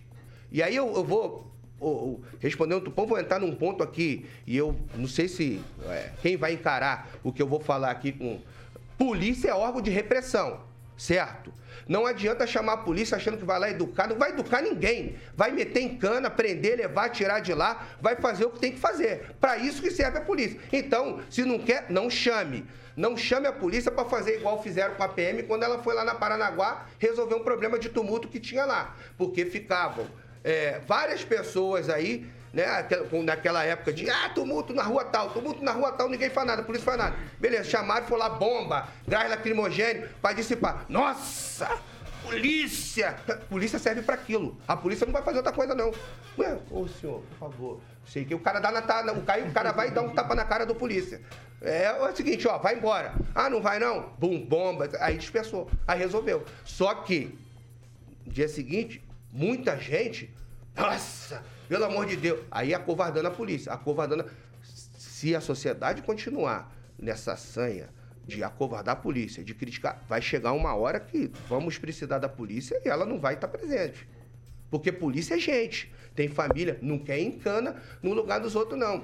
E 0.52 0.62
aí 0.62 0.76
eu, 0.76 0.94
eu 0.94 1.04
vou 1.04 1.52
o- 1.80 1.88
o- 1.88 2.22
respondendo 2.40 2.78
o 2.78 2.82
Tupão, 2.86 3.06
vou 3.08 3.20
entrar 3.20 3.40
num 3.40 3.54
ponto 3.56 3.84
aqui, 3.84 4.26
e 4.48 4.56
eu 4.56 4.76
não 4.96 5.08
sei 5.08 5.28
se 5.28 5.62
é, 5.88 6.12
quem 6.22 6.38
vai 6.38 6.54
encarar 6.54 7.10
o 7.24 7.34
que 7.34 7.42
eu 7.42 7.48
vou 7.48 7.60
falar 7.60 7.92
aqui 7.92 8.12
com. 8.12 8.40
Polícia 8.98 9.50
é 9.50 9.54
órgão 9.54 9.82
de 9.82 9.90
repressão, 9.90 10.62
certo? 11.04 11.54
Não 11.86 12.06
adianta 12.06 12.48
chamar 12.48 12.74
a 12.74 12.78
polícia 12.78 13.18
achando 13.18 13.38
que 13.38 13.44
vai 13.44 13.60
lá 13.60 13.70
educar, 13.70 14.08
não 14.08 14.18
vai 14.18 14.30
educar 14.30 14.62
ninguém. 14.62 15.18
Vai 15.36 15.52
meter 15.52 15.82
em 15.82 15.98
cana, 15.98 16.30
prender, 16.30 16.78
levar, 16.78 17.10
tirar 17.10 17.42
de 17.42 17.54
lá, 17.54 17.90
vai 18.02 18.16
fazer 18.16 18.46
o 18.46 18.50
que 18.50 18.60
tem 18.60 18.72
que 18.72 18.80
fazer. 18.80 19.36
Para 19.40 19.58
isso 19.58 19.82
que 19.82 19.92
serve 19.92 20.20
a 20.20 20.22
polícia. 20.22 20.58
Então, 20.72 21.20
se 21.30 21.44
não 21.44 21.60
quer, 21.60 21.88
não 21.90 22.10
chame. 22.10 22.66
Não 22.96 23.18
chame 23.18 23.48
a 23.48 23.52
polícia 23.52 23.92
para 23.92 24.06
fazer 24.06 24.38
igual 24.38 24.64
fizeram 24.64 24.96
com 24.96 25.04
a 25.04 25.10
PM 25.10 25.44
quando 25.44 25.64
ela 25.64 25.84
foi 25.84 25.94
lá 25.94 26.06
na 26.06 26.16
Paranaguá 26.16 26.86
resolver 27.00 27.36
um 27.36 27.44
problema 27.44 27.78
de 27.78 27.90
tumulto 27.90 28.30
que 28.30 28.40
tinha 28.40 28.64
lá. 28.64 28.96
Porque 29.18 29.46
ficavam 29.46 30.08
é, 30.42 30.80
várias 30.88 31.26
pessoas 31.26 31.90
aí, 31.90 32.26
né, 32.54 32.66
naquela 33.26 33.64
época 33.66 33.92
de 33.92 34.08
ah, 34.10 34.30
tumulto 34.30 34.74
na 34.74 34.84
rua 34.84 35.04
tal, 35.06 35.32
tumulto 35.32 35.64
na 35.64 35.72
rua 35.72 35.92
tal, 35.92 36.08
ninguém 36.08 36.30
faz 36.30 36.46
nada, 36.46 36.62
a 36.62 36.66
polícia 36.66 36.86
faz 36.86 36.98
nada. 36.98 37.16
Beleza, 37.40 37.64
chamaram, 37.70 38.06
foi 38.06 38.18
lá 38.18 38.30
bomba, 38.30 38.88
gás 39.08 39.30
lacrimogênio 39.30 40.08
para 40.22 40.36
dissipar. 40.36 40.86
Nossa! 40.88 41.68
Polícia! 42.24 43.18
Polícia 43.50 43.78
serve 43.78 44.02
para 44.02 44.16
aquilo. 44.16 44.58
A 44.68 44.78
polícia 44.78 45.06
não 45.06 45.12
vai 45.12 45.22
fazer 45.24 45.38
outra 45.38 45.52
coisa, 45.52 45.76
não. 45.76 45.92
Ué, 46.38 46.58
ô 46.72 46.88
senhor, 46.88 47.22
por 47.32 47.38
favor. 47.38 47.82
Sei 48.06 48.24
que 48.24 48.34
o 48.34 48.40
cara 48.40 48.60
dá 48.60 48.72
na 48.72 48.82
ta- 48.82 49.12
o 49.12 49.22
cara, 49.24 49.44
o 49.44 49.52
cara 49.52 49.72
vai 49.72 49.92
dar 49.92 50.02
um 50.04 50.10
tapa 50.14 50.34
na 50.36 50.46
cara 50.46 50.66
do 50.66 50.74
polícia. 50.76 51.22
É, 51.62 51.84
é 51.86 51.94
o 52.10 52.16
seguinte, 52.16 52.48
ó, 52.48 52.58
vai 52.58 52.76
embora. 52.76 53.14
Ah, 53.36 53.50
não 53.50 53.62
vai 53.62 53.80
não? 53.80 54.10
Bum, 54.18 54.40
bomba. 54.46 54.90
Aí 55.00 55.18
dispersou. 55.18 55.70
Aí 55.88 55.98
resolveu. 56.00 56.46
Só 56.64 56.94
que 56.96 57.38
dia 58.26 58.48
seguinte, 58.48 59.04
muita 59.32 59.78
gente, 59.78 60.34
nossa, 60.76 61.44
pelo 61.68 61.86
amor 61.86 62.06
de 62.06 62.16
Deus, 62.16 62.40
aí 62.52 62.74
acovardando 62.74 63.28
a 63.28 63.32
polícia, 63.32 63.72
acovardando. 63.72 64.26
Se 64.98 65.36
a 65.36 65.42
sociedade 65.42 66.02
continuar 66.02 66.74
nessa 67.00 67.36
sanha 67.36 67.90
de 68.26 68.44
acovardar 68.44 68.94
a 68.94 69.00
polícia, 69.00 69.44
de 69.44 69.54
criticar, 69.54 70.02
vai 70.08 70.22
chegar 70.22 70.52
uma 70.54 70.74
hora 70.76 71.00
que 71.00 71.32
vamos 71.50 71.78
precisar 71.78 72.20
da 72.20 72.30
polícia 72.30 72.80
e 72.84 72.88
ela 72.90 73.06
não 73.06 73.20
vai 73.20 73.34
estar 73.34 73.48
presente. 73.48 74.08
Porque 74.70 74.92
polícia 74.92 75.36
é 75.36 75.40
gente, 75.40 75.92
tem 76.16 76.28
família, 76.28 76.78
não 76.82 76.98
quer 76.98 77.20
ir 77.20 77.26
em 77.26 77.32
cana 77.32 77.76
no 78.02 78.14
lugar 78.14 78.40
dos 78.40 78.56
outros, 78.56 78.80
não. 78.80 79.04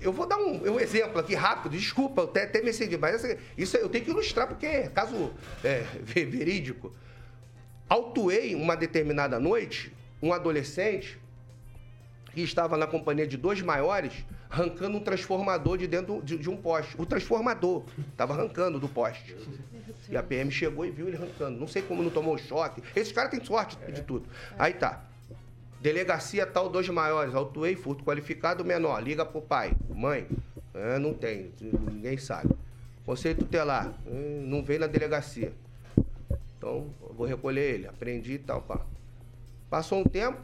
Eu 0.00 0.12
vou 0.12 0.26
dar 0.26 0.36
um, 0.38 0.62
um 0.72 0.78
exemplo 0.80 1.18
aqui 1.18 1.34
rápido, 1.34 1.72
desculpa, 1.76 2.22
eu 2.22 2.24
até, 2.26 2.44
até 2.44 2.62
me 2.62 2.70
excedi, 2.70 2.96
mas 2.96 3.16
essa- 3.24 3.36
isso 3.56 3.76
eu 3.76 3.88
tenho 3.88 4.04
que 4.04 4.10
ilustrar 4.10 4.46
porque 4.46 4.64
é 4.66 4.88
caso 4.88 5.32
é, 5.64 5.84
ve- 6.02 6.24
verídico. 6.26 6.92
Autuei 7.88 8.54
uma 8.54 8.76
determinada 8.76 9.40
noite 9.40 9.92
um 10.22 10.32
adolescente 10.32 11.18
que 12.32 12.40
estava 12.42 12.76
na 12.76 12.86
companhia 12.86 13.26
de 13.26 13.36
dois 13.36 13.60
maiores 13.62 14.12
arrancando 14.50 14.96
um 14.96 15.00
transformador 15.00 15.76
de 15.76 15.86
dentro 15.86 16.22
de, 16.22 16.38
de 16.38 16.48
um 16.48 16.56
poste. 16.56 16.94
O 17.00 17.04
transformador 17.04 17.84
estava 18.10 18.34
arrancando 18.34 18.78
do 18.78 18.88
poste. 18.88 19.36
E 20.08 20.16
a 20.16 20.22
PM 20.22 20.50
chegou 20.50 20.86
e 20.86 20.90
viu 20.90 21.08
ele 21.08 21.16
arrancando. 21.16 21.58
Não 21.58 21.66
sei 21.66 21.82
como 21.82 22.02
não 22.02 22.10
tomou 22.10 22.38
choque. 22.38 22.82
Esses 22.96 23.12
caras 23.12 23.30
têm 23.30 23.44
sorte 23.44 23.76
de 23.92 24.02
tudo. 24.02 24.26
Aí 24.58 24.72
tá. 24.72 25.04
Delegacia 25.80 26.46
tal, 26.46 26.68
dois 26.68 26.88
maiores. 26.88 27.34
Autuei, 27.34 27.76
furto 27.76 28.02
qualificado, 28.04 28.64
menor. 28.64 29.02
Liga 29.02 29.24
pro 29.24 29.40
pai. 29.42 29.72
Mãe, 29.88 30.26
é, 30.74 30.98
não 30.98 31.12
tem. 31.12 31.52
Ninguém 31.60 32.16
sabe. 32.16 32.54
Conselho 33.04 33.38
tutelar. 33.38 33.92
hum, 34.06 34.44
Não 34.46 34.62
veio 34.62 34.80
na 34.80 34.86
delegacia. 34.86 35.52
Então, 36.56 36.88
vou 37.16 37.26
recolher 37.26 37.74
ele. 37.74 37.86
Aprendi 37.86 38.34
e 38.34 38.38
tal, 38.38 38.62
pá. 38.62 38.80
Passou 39.70 40.00
um 40.00 40.04
tempo, 40.04 40.38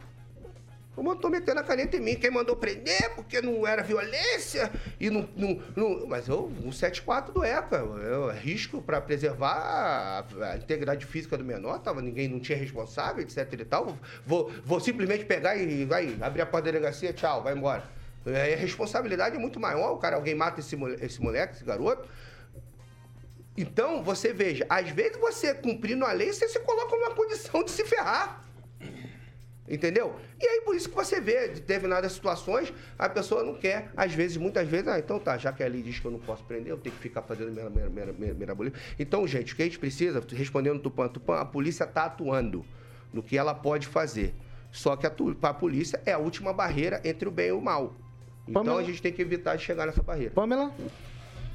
o 0.95 1.03
motor 1.03 1.29
metendo 1.29 1.59
a 1.59 1.63
caneta 1.63 1.97
em 1.97 1.99
mim. 1.99 2.15
Quem 2.15 2.31
mandou 2.31 2.55
prender 2.55 3.13
porque 3.15 3.41
não 3.41 3.65
era 3.67 3.83
violência 3.83 4.71
e 4.99 5.09
não. 5.09 5.27
não, 5.35 5.61
não- 5.75 6.07
mas 6.07 6.27
eu, 6.27 6.51
um 6.63 6.71
74 6.71 7.33
do 7.33 7.43
ECA, 7.43 7.77
eu 7.77 8.29
risco 8.31 8.81
para 8.81 9.01
preservar 9.01 9.53
a, 9.55 10.51
a 10.51 10.57
integridade 10.57 11.05
física 11.05 11.37
do 11.37 11.43
menor, 11.43 11.79
tava, 11.79 12.01
ninguém 12.01 12.27
não 12.27 12.39
tinha 12.39 12.57
responsável, 12.57 13.21
etc 13.23 13.51
e 13.53 13.65
tal. 13.65 13.97
Vou, 14.25 14.51
vou 14.63 14.79
simplesmente 14.79 15.25
pegar 15.25 15.55
e 15.55 15.85
vai 15.85 16.15
abrir 16.21 16.41
a 16.41 16.45
porta 16.45 16.65
da 16.65 16.71
delegacia, 16.71 17.11
tchau, 17.13 17.43
vai 17.43 17.53
embora. 17.53 17.83
É, 18.25 18.53
a 18.53 18.57
responsabilidade 18.57 19.35
é 19.35 19.39
muito 19.39 19.59
maior, 19.59 19.91
o 19.93 19.97
cara, 19.97 20.15
alguém 20.15 20.33
mata 20.33 20.59
esse, 20.59 20.75
esse 21.01 21.21
moleque, 21.21 21.55
esse 21.55 21.63
garoto. 21.63 22.07
Então, 23.57 24.03
você 24.03 24.33
veja, 24.33 24.65
às 24.69 24.89
vezes 24.89 25.17
você 25.17 25.53
cumprindo 25.53 26.05
a 26.05 26.11
lei, 26.11 26.33
você 26.33 26.47
se 26.49 26.59
coloca 26.59 26.95
numa 26.95 27.11
condição 27.15 27.63
de 27.63 27.71
se 27.71 27.85
ferrar. 27.85 28.44
Entendeu? 29.67 30.15
E 30.39 30.45
aí, 30.45 30.61
por 30.61 30.75
isso 30.75 30.87
que 30.87 30.95
você 30.95 31.19
vê, 31.19 31.47
de 31.47 31.55
determinadas 31.55 32.11
situações, 32.11 32.71
a 32.99 33.09
pessoa 33.09 33.43
não 33.43 33.55
quer. 33.55 33.91
Às 33.97 34.13
vezes, 34.13 34.37
muitas 34.37 34.67
vezes, 34.67 34.87
ah, 34.87 34.99
então 34.99 35.17
tá, 35.19 35.37
já 35.37 35.51
que 35.51 35.63
a 35.63 35.67
lei 35.67 35.81
diz 35.81 35.99
que 35.99 36.05
eu 36.05 36.11
não 36.11 36.19
posso 36.19 36.43
prender, 36.43 36.71
eu 36.71 36.77
tenho 36.77 36.95
que 36.95 37.01
ficar 37.01 37.23
fazendo 37.23 37.51
mirabolismo. 38.37 38.77
Então, 38.99 39.25
gente, 39.27 39.53
o 39.53 39.55
que 39.55 39.63
a 39.63 39.65
gente 39.65 39.79
precisa, 39.79 40.23
respondendo 40.33 40.79
Tupã, 40.79 41.07
Tupã, 41.07 41.37
a 41.37 41.45
polícia 41.45 41.83
está 41.83 42.05
atuando 42.05 42.63
no 43.11 43.23
que 43.23 43.37
ela 43.37 43.55
pode 43.55 43.87
fazer. 43.87 44.35
Só 44.71 44.95
que 44.95 45.07
a, 45.07 45.11
a 45.41 45.53
polícia 45.53 45.99
é 46.05 46.11
a 46.11 46.19
última 46.19 46.53
barreira 46.53 47.01
entre 47.03 47.27
o 47.27 47.31
bem 47.31 47.47
e 47.47 47.51
o 47.51 47.61
mal. 47.61 47.95
Então, 48.47 48.63
Pamela? 48.63 48.81
a 48.81 48.83
gente 48.83 49.01
tem 49.01 49.11
que 49.11 49.21
evitar 49.21 49.55
de 49.55 49.63
chegar 49.63 49.87
nessa 49.87 50.03
barreira. 50.03 50.31
Pamela? 50.31 50.71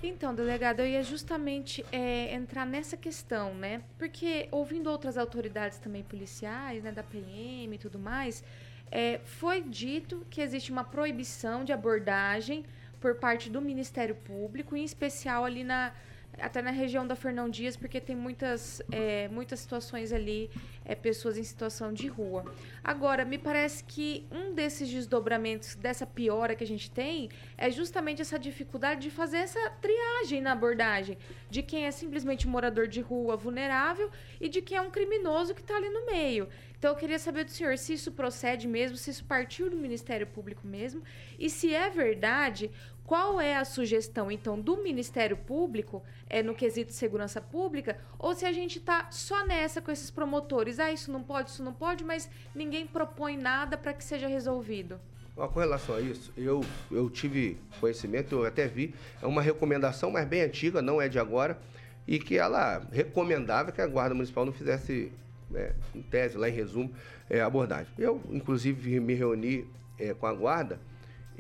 Então, 0.02 0.34
delegado, 0.34 0.80
eu 0.80 0.86
ia 0.86 1.02
justamente 1.02 1.84
é, 1.92 2.34
entrar 2.34 2.64
nessa 2.64 2.96
questão, 2.96 3.54
né? 3.54 3.82
Porque 3.98 4.48
ouvindo 4.50 4.88
outras 4.90 5.18
autoridades 5.18 5.78
também 5.78 6.02
policiais, 6.02 6.82
né, 6.82 6.90
da 6.90 7.02
PM 7.02 7.74
e 7.74 7.78
tudo 7.78 7.98
mais, 7.98 8.42
é, 8.90 9.20
foi 9.24 9.60
dito 9.60 10.26
que 10.30 10.40
existe 10.40 10.72
uma 10.72 10.84
proibição 10.84 11.64
de 11.64 11.72
abordagem 11.72 12.64
por 12.98 13.16
parte 13.16 13.50
do 13.50 13.60
Ministério 13.60 14.14
Público, 14.14 14.74
em 14.74 14.84
especial 14.84 15.44
ali 15.44 15.62
na 15.62 15.92
até 16.40 16.62
na 16.62 16.70
região 16.70 17.06
da 17.06 17.14
Fernão 17.14 17.48
Dias, 17.48 17.76
porque 17.76 18.00
tem 18.00 18.16
muitas, 18.16 18.82
é, 18.90 19.28
muitas 19.28 19.60
situações 19.60 20.12
ali, 20.12 20.50
é, 20.84 20.94
pessoas 20.94 21.38
em 21.38 21.44
situação 21.44 21.92
de 21.92 22.06
rua. 22.08 22.44
Agora, 22.82 23.24
me 23.24 23.38
parece 23.38 23.84
que 23.84 24.26
um 24.30 24.54
desses 24.54 24.88
desdobramentos 24.88 25.74
dessa 25.74 26.06
piora 26.06 26.54
que 26.54 26.64
a 26.64 26.66
gente 26.66 26.90
tem 26.90 27.28
é 27.56 27.70
justamente 27.70 28.22
essa 28.22 28.38
dificuldade 28.38 29.00
de 29.02 29.10
fazer 29.10 29.38
essa 29.38 29.70
triagem 29.80 30.40
na 30.40 30.52
abordagem 30.52 31.16
de 31.48 31.62
quem 31.62 31.86
é 31.86 31.90
simplesmente 31.90 32.48
morador 32.48 32.86
de 32.88 33.00
rua 33.00 33.36
vulnerável 33.36 34.10
e 34.40 34.48
de 34.48 34.62
quem 34.62 34.76
é 34.76 34.80
um 34.80 34.90
criminoso 34.90 35.54
que 35.54 35.60
está 35.60 35.76
ali 35.76 35.88
no 35.90 36.06
meio. 36.06 36.48
Então, 36.80 36.92
eu 36.92 36.96
queria 36.96 37.18
saber 37.18 37.44
do 37.44 37.50
senhor 37.50 37.76
se 37.76 37.92
isso 37.92 38.10
procede 38.10 38.66
mesmo, 38.66 38.96
se 38.96 39.10
isso 39.10 39.22
partiu 39.24 39.68
do 39.68 39.76
Ministério 39.76 40.26
Público 40.26 40.66
mesmo, 40.66 41.02
e 41.38 41.50
se 41.50 41.74
é 41.74 41.90
verdade, 41.90 42.70
qual 43.10 43.40
é 43.40 43.56
a 43.56 43.64
sugestão, 43.64 44.30
então, 44.30 44.60
do 44.60 44.76
Ministério 44.76 45.36
Público, 45.36 46.00
é, 46.28 46.44
no 46.44 46.54
quesito 46.54 46.92
segurança 46.92 47.40
pública, 47.40 47.98
ou 48.16 48.36
se 48.36 48.46
a 48.46 48.52
gente 48.52 48.78
está 48.78 49.10
só 49.10 49.44
nessa 49.44 49.82
com 49.82 49.90
esses 49.90 50.12
promotores, 50.12 50.78
ah, 50.78 50.92
isso 50.92 51.10
não 51.10 51.20
pode, 51.20 51.50
isso 51.50 51.60
não 51.60 51.72
pode, 51.72 52.04
mas 52.04 52.30
ninguém 52.54 52.86
propõe 52.86 53.36
nada 53.36 53.76
para 53.76 53.92
que 53.92 54.04
seja 54.04 54.28
resolvido. 54.28 55.00
Com 55.34 55.58
relação 55.58 55.96
a 55.96 56.00
isso, 56.00 56.32
eu, 56.36 56.60
eu 56.88 57.10
tive 57.10 57.58
conhecimento, 57.80 58.36
eu 58.36 58.44
até 58.44 58.68
vi, 58.68 58.94
é 59.20 59.26
uma 59.26 59.42
recomendação, 59.42 60.12
mas 60.12 60.24
bem 60.28 60.42
antiga, 60.42 60.80
não 60.80 61.02
é 61.02 61.08
de 61.08 61.18
agora, 61.18 61.58
e 62.06 62.16
que 62.16 62.38
ela 62.38 62.80
recomendava 62.92 63.72
que 63.72 63.80
a 63.80 63.88
Guarda 63.88 64.14
Municipal 64.14 64.44
não 64.46 64.52
fizesse, 64.52 65.10
é, 65.52 65.72
em 65.96 66.02
tese, 66.02 66.38
lá 66.38 66.48
em 66.48 66.52
resumo, 66.52 66.94
é, 67.28 67.40
abordagem. 67.40 67.92
Eu, 67.98 68.22
inclusive, 68.30 69.00
me 69.00 69.14
reuni 69.14 69.66
é, 69.98 70.14
com 70.14 70.28
a 70.28 70.32
Guarda, 70.32 70.78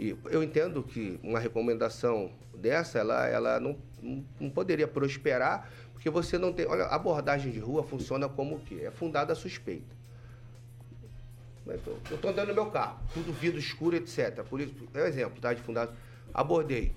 e 0.00 0.16
eu 0.30 0.42
entendo 0.42 0.82
que 0.82 1.20
uma 1.22 1.38
recomendação 1.38 2.32
dessa, 2.56 2.98
ela, 2.98 3.28
ela 3.28 3.60
não, 3.60 3.76
não, 4.40 4.48
poderia 4.48 4.88
prosperar, 4.88 5.70
Porque 5.92 6.08
você 6.08 6.38
não 6.38 6.54
tem. 6.54 6.64
Olha, 6.64 6.86
abordagem 6.86 7.52
de 7.52 7.58
rua 7.58 7.82
funciona 7.82 8.26
como 8.26 8.56
o 8.56 8.60
quê? 8.60 8.80
É 8.82 8.90
fundada 8.90 9.34
a 9.34 9.36
suspeita. 9.36 9.94
Eu 11.66 12.16
estou 12.16 12.30
andando 12.30 12.48
no 12.48 12.54
meu 12.54 12.66
carro, 12.70 12.98
tudo 13.12 13.30
vidro 13.30 13.60
escuro, 13.60 13.94
etc. 13.94 14.42
Por 14.48 14.62
isso, 14.62 14.74
é 14.94 15.02
um 15.02 15.06
exemplo, 15.06 15.38
tá? 15.38 15.52
De 15.52 15.60
fundado. 15.60 15.92
Abordei. 16.32 16.94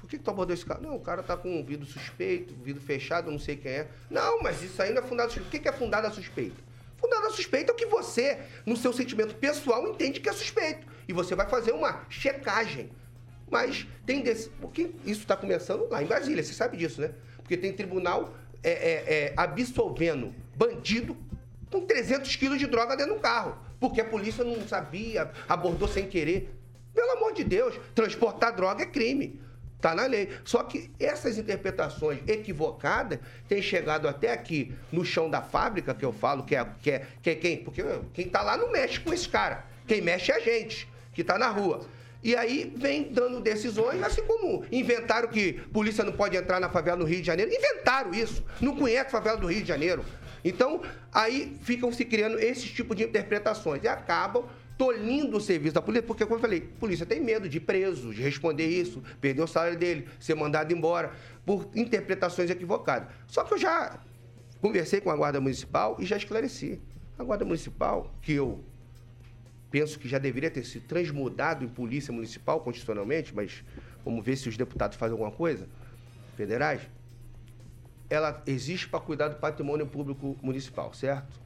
Por 0.00 0.08
que, 0.08 0.16
que 0.16 0.24
tu 0.24 0.30
abordou 0.30 0.54
esse 0.54 0.64
carro? 0.64 0.80
Não, 0.80 0.96
o 0.96 1.00
cara 1.00 1.22
tá 1.22 1.36
com 1.36 1.60
um 1.60 1.62
vidro 1.62 1.84
suspeito, 1.84 2.54
vidro 2.54 2.80
fechado, 2.80 3.30
não 3.30 3.38
sei 3.38 3.54
quem 3.54 3.72
é. 3.72 3.88
Não, 4.10 4.40
mas 4.42 4.62
isso 4.62 4.78
não 4.78 5.02
é 5.02 5.02
fundado 5.02 5.30
suspeita. 5.30 5.48
O 5.48 5.50
que, 5.50 5.58
que 5.58 5.68
é 5.68 5.72
fundada 5.72 6.08
a 6.08 6.10
suspeita? 6.10 6.56
Fundada 6.96 7.26
a 7.26 7.30
suspeita 7.30 7.70
é 7.70 7.74
o 7.74 7.76
que 7.76 7.84
você, 7.84 8.38
no 8.64 8.78
seu 8.78 8.94
sentimento 8.94 9.34
pessoal, 9.34 9.86
entende 9.86 10.20
que 10.20 10.28
é 10.30 10.32
suspeito. 10.32 10.95
E 11.08 11.12
você 11.12 11.34
vai 11.34 11.48
fazer 11.48 11.72
uma 11.72 12.04
checagem. 12.08 12.90
Mas 13.50 13.86
tem 14.04 14.22
desse. 14.22 14.48
Porque 14.48 14.90
isso 15.04 15.20
está 15.20 15.36
começando 15.36 15.88
lá 15.88 16.02
em 16.02 16.06
Brasília, 16.06 16.42
você 16.42 16.52
sabe 16.52 16.76
disso, 16.76 17.00
né? 17.00 17.12
Porque 17.38 17.56
tem 17.56 17.72
tribunal 17.72 18.34
é, 18.62 18.70
é, 18.70 19.14
é, 19.14 19.34
absolvendo 19.36 20.34
bandido 20.56 21.16
com 21.70 21.82
300 21.82 22.34
quilos 22.36 22.58
de 22.58 22.66
droga 22.66 22.96
dentro 22.96 23.14
do 23.14 23.20
carro. 23.20 23.56
Porque 23.78 24.00
a 24.00 24.04
polícia 24.04 24.42
não 24.42 24.66
sabia, 24.66 25.30
abordou 25.48 25.86
sem 25.86 26.08
querer. 26.08 26.52
Pelo 26.94 27.12
amor 27.12 27.34
de 27.34 27.44
Deus, 27.44 27.78
transportar 27.94 28.54
droga 28.56 28.82
é 28.82 28.86
crime. 28.86 29.40
Está 29.76 29.94
na 29.94 30.06
lei. 30.06 30.30
Só 30.44 30.62
que 30.62 30.90
essas 30.98 31.36
interpretações 31.38 32.20
equivocadas 32.26 33.20
têm 33.46 33.60
chegado 33.60 34.08
até 34.08 34.32
aqui 34.32 34.74
no 34.90 35.04
chão 35.04 35.30
da 35.30 35.42
fábrica, 35.42 35.94
que 35.94 36.04
eu 36.04 36.12
falo, 36.12 36.42
que 36.44 36.56
é, 36.56 36.66
que 36.80 36.90
é, 36.90 37.06
que 37.22 37.30
é 37.30 37.34
quem? 37.34 37.58
Porque 37.58 37.84
quem 38.14 38.26
está 38.26 38.42
lá 38.42 38.56
não 38.56 38.72
mexe 38.72 38.98
com 38.98 39.12
esse 39.12 39.28
cara. 39.28 39.64
Quem 39.86 40.00
mexe 40.00 40.32
é 40.32 40.36
a 40.36 40.40
gente, 40.40 40.88
que 41.16 41.22
está 41.22 41.38
na 41.38 41.48
rua. 41.48 41.80
E 42.22 42.36
aí 42.36 42.72
vem 42.76 43.10
dando 43.10 43.40
decisões, 43.40 44.02
assim 44.02 44.22
como 44.24 44.64
inventaram 44.70 45.28
que 45.28 45.54
polícia 45.72 46.04
não 46.04 46.12
pode 46.12 46.36
entrar 46.36 46.60
na 46.60 46.68
favela 46.68 46.98
no 46.98 47.04
Rio 47.04 47.20
de 47.20 47.26
Janeiro. 47.26 47.50
Inventaram 47.50 48.12
isso. 48.12 48.44
Não 48.60 48.76
conhece 48.76 49.06
a 49.06 49.10
favela 49.10 49.38
do 49.38 49.46
Rio 49.46 49.62
de 49.62 49.68
Janeiro. 49.68 50.04
Então, 50.44 50.82
aí 51.10 51.56
ficam 51.62 51.90
se 51.90 52.04
criando 52.04 52.38
esse 52.38 52.68
tipo 52.68 52.94
de 52.94 53.02
interpretações 53.02 53.82
e 53.82 53.88
acabam 53.88 54.44
tolindo 54.76 55.38
o 55.38 55.40
serviço 55.40 55.74
da 55.74 55.80
polícia, 55.80 56.06
porque, 56.06 56.24
como 56.24 56.36
eu 56.36 56.40
falei, 56.40 56.70
a 56.76 56.78
polícia 56.78 57.06
tem 57.06 57.18
medo 57.18 57.48
de 57.48 57.58
preso, 57.58 58.12
de 58.12 58.20
responder 58.20 58.66
isso, 58.66 59.02
perder 59.18 59.40
o 59.40 59.46
salário 59.46 59.78
dele, 59.78 60.06
ser 60.20 60.34
mandado 60.34 60.70
embora, 60.70 61.12
por 61.46 61.70
interpretações 61.74 62.50
equivocadas. 62.50 63.08
Só 63.26 63.42
que 63.42 63.54
eu 63.54 63.58
já 63.58 63.98
conversei 64.60 65.00
com 65.00 65.10
a 65.10 65.16
Guarda 65.16 65.40
Municipal 65.40 65.96
e 65.98 66.04
já 66.04 66.18
esclareci. 66.18 66.78
A 67.18 67.24
Guarda 67.24 67.46
Municipal, 67.46 68.14
que 68.20 68.34
eu 68.34 68.62
penso 69.76 69.98
que 69.98 70.08
já 70.08 70.16
deveria 70.16 70.50
ter 70.50 70.64
sido 70.64 70.86
transmudado 70.86 71.62
em 71.62 71.68
polícia 71.68 72.10
municipal 72.10 72.60
constitucionalmente, 72.60 73.34
mas 73.34 73.62
vamos 74.02 74.24
ver 74.24 74.34
se 74.36 74.48
os 74.48 74.56
deputados 74.56 74.96
fazem 74.96 75.12
alguma 75.12 75.30
coisa, 75.30 75.68
federais, 76.34 76.80
ela 78.08 78.42
existe 78.46 78.88
para 78.88 79.00
cuidar 79.00 79.28
do 79.28 79.36
patrimônio 79.36 79.86
público 79.86 80.34
municipal, 80.40 80.94
certo? 80.94 81.38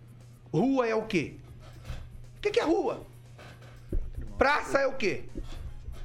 Rua 0.53 0.87
é 0.87 0.95
o 0.95 1.07
quê? 1.07 1.39
O 2.37 2.41
que, 2.41 2.61
é 2.61 2.63
rua? 2.63 3.05
Praça 4.39 4.79
é 4.79 4.87
o 4.87 4.93
quê? 4.93 5.25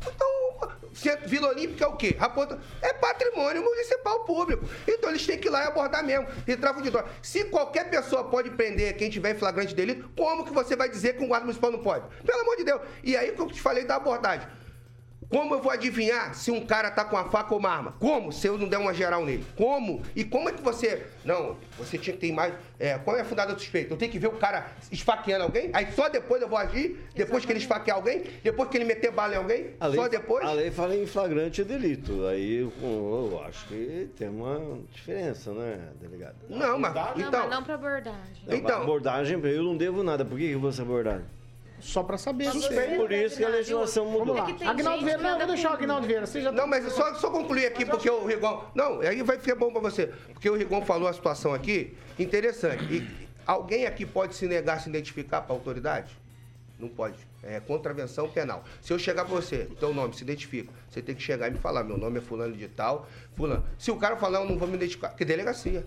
Então, 0.02 0.72
Vila 1.26 1.50
Olímpica 1.50 1.84
é 1.84 1.88
o 1.88 1.96
quê? 1.96 2.16
Raposa 2.18 2.60
é 2.82 2.94
patrimônio 2.94 3.62
municipal 3.62 4.24
público. 4.24 4.66
Então 4.88 5.10
eles 5.10 5.26
têm 5.26 5.38
que 5.38 5.48
ir 5.48 5.52
lá 5.52 5.66
e 5.66 5.68
abordar 5.68 6.04
mesmo. 6.04 6.28
E 6.48 6.56
tráfico 6.56 6.84
de 6.84 6.90
droga. 6.90 7.10
Se 7.22 7.46
qualquer 7.46 7.90
pessoa 7.90 8.24
pode 8.24 8.50
prender 8.52 8.96
quem 8.96 9.10
tiver 9.10 9.36
em 9.36 9.38
flagrante 9.38 9.76
delito, 9.76 10.10
como 10.16 10.46
que 10.46 10.54
você 10.54 10.76
vai 10.76 10.90
dizer 10.90 11.18
que 11.18 11.24
um 11.24 11.28
guarda 11.28 11.46
municipal 11.46 11.72
não 11.72 11.80
pode? 11.80 12.06
Pelo 12.24 12.42
amor 12.42 12.56
de 12.56 12.64
Deus. 12.64 12.82
E 13.04 13.16
aí 13.18 13.34
que 13.34 13.42
eu 13.42 13.48
te 13.48 13.62
falei 13.62 13.84
da 13.84 13.98
abordagem. 13.98 14.48
Como 15.30 15.56
eu 15.56 15.62
vou 15.62 15.72
adivinhar 15.72 16.34
se 16.36 16.52
um 16.52 16.66
cara 16.66 16.92
tá 16.92 17.04
com 17.04 17.16
uma 17.16 17.26
faca 17.30 17.54
ou 17.54 17.60
uma 17.60 17.70
arma? 17.70 17.96
Como? 18.00 18.32
Se 18.32 18.48
eu 18.48 18.58
não 18.58 18.68
der 18.68 18.78
uma 18.78 18.94
geral 18.94 19.26
nele. 19.26 19.46
Como? 19.56 20.02
E 20.16 20.24
como 20.24 20.50
é 20.50 20.52
que 20.52 20.62
você. 20.62 21.06
Não, 21.24 21.58
você 21.78 21.98
tinha 21.98 22.14
que 22.16 22.20
ter 22.22 22.32
mais. 22.32 22.54
É, 22.80 22.98
qual 22.98 23.18
é 23.18 23.22
a 23.22 23.26
fundada 23.26 23.54
suspeita? 23.58 23.94
Eu 23.94 23.98
tenho 23.98 24.12
que 24.12 24.20
ver 24.20 24.28
o 24.28 24.34
cara 24.34 24.68
esfaqueando 24.92 25.44
alguém? 25.44 25.70
Aí 25.74 25.92
só 25.94 26.10
depois 26.10 26.42
eu 26.42 26.48
vou 26.48 26.58
agir? 26.58 27.00
Depois 27.16 27.46
que 27.46 27.52
ele 27.52 27.60
esfaquear 27.60 27.98
alguém? 27.98 28.24
Depois 28.44 28.70
que 28.70 28.78
ele 28.78 28.86
meter 28.86 29.12
bala 29.12 29.34
em 29.34 29.38
alguém? 29.38 29.72
A 29.80 29.88
lei, 29.88 30.00
Só 30.00 30.08
depois? 30.08 30.46
A 30.46 30.52
lei 30.52 30.72
fala 30.72 30.96
em 30.96 31.06
flagrante 31.06 31.64
delito. 31.64 32.26
Aí 32.28 32.62
eu, 32.62 32.72
eu 32.82 33.42
acho 33.48 33.66
que 33.68 34.10
tem 34.18 34.30
uma 34.30 34.80
diferença, 34.92 35.52
né, 35.54 35.90
delegado? 36.00 36.36
Não, 36.50 36.78
mas. 36.78 36.94
Não, 36.94 37.28
Então. 37.28 37.42
mas 37.42 37.50
não 37.50 37.64
pra 37.64 37.76
abordagem. 37.76 38.44
Então, 38.48 38.82
abordagem, 38.82 39.40
eu 39.44 39.64
não 39.64 39.76
devo 39.78 40.04
nada. 40.04 40.24
Por 40.24 40.38
que 40.38 40.48
que 40.48 40.54
eu 40.54 40.60
vou 40.60 40.72
ser 40.72 40.84
abordado? 40.84 41.24
Só 41.86 42.02
pra 42.02 42.18
saber. 42.18 42.52
Suspeito. 42.52 42.96
Por 42.96 43.12
isso 43.12 43.38
que 43.38 43.44
a 43.44 43.50
legislação 43.50 44.06
mudou. 44.06 44.36
Vamos 44.36 44.60
lá. 44.60 44.72
Agnaldo 44.72 45.06
Vieira, 45.06 45.22
não, 45.22 45.38
vou 45.38 45.48
deixar 45.48 45.70
o 45.70 45.74
Agnaldo 45.76 46.08
Vieira. 46.08 46.26
Você 46.26 46.42
já 46.42 46.52
Não, 46.52 46.66
mas 46.66 46.92
só, 46.92 47.14
só 47.14 47.30
concluir 47.30 47.68
aqui, 47.68 47.86
porque 47.86 48.10
o 48.10 48.26
Rigon. 48.26 48.66
Não, 48.74 49.02
aí 49.02 49.22
vai 49.22 49.38
ficar 49.38 49.56
bom 49.56 49.72
pra 49.72 49.82
você. 49.82 50.08
Porque 50.34 50.50
o 50.50 50.56
Rigon 50.56 50.84
falou 50.84 51.08
a 51.08 51.14
situação 51.14 51.54
aqui 51.54 51.96
interessante. 52.18 52.84
E 52.86 53.08
alguém 53.46 53.86
aqui 53.86 54.04
pode 54.04 54.36
se 54.36 54.48
negar 54.48 54.78
a 54.78 54.80
se 54.80 54.90
identificar 54.90 55.42
pra 55.42 55.56
autoridade? 55.56 56.18
Não 56.80 56.90
pode. 56.90 57.16
É 57.44 57.60
contravenção 57.60 58.28
penal. 58.28 58.64
Se 58.82 58.92
eu 58.92 58.98
chegar 58.98 59.24
pra 59.24 59.36
você, 59.36 59.70
teu 59.80 59.94
nome, 59.94 60.16
se 60.16 60.24
identifica. 60.24 60.74
Você 60.90 61.04
tem 61.04 61.14
que 61.14 61.22
chegar 61.22 61.48
e 61.48 61.52
me 61.52 61.60
falar, 61.60 61.84
meu 61.84 61.98
nome 61.98 62.18
é 62.18 62.22
fulano 62.22 62.56
de 62.56 62.68
tal, 62.68 63.08
fulano. 63.36 63.64
Se 63.78 63.92
o 63.92 63.98
cara 63.98 64.18
falar, 64.18 64.40
eu 64.40 64.50
não 64.50 64.58
vou 64.58 64.68
me 64.68 64.76
identificar, 64.76 65.10
que 65.10 65.24
delegacia. 65.24 65.86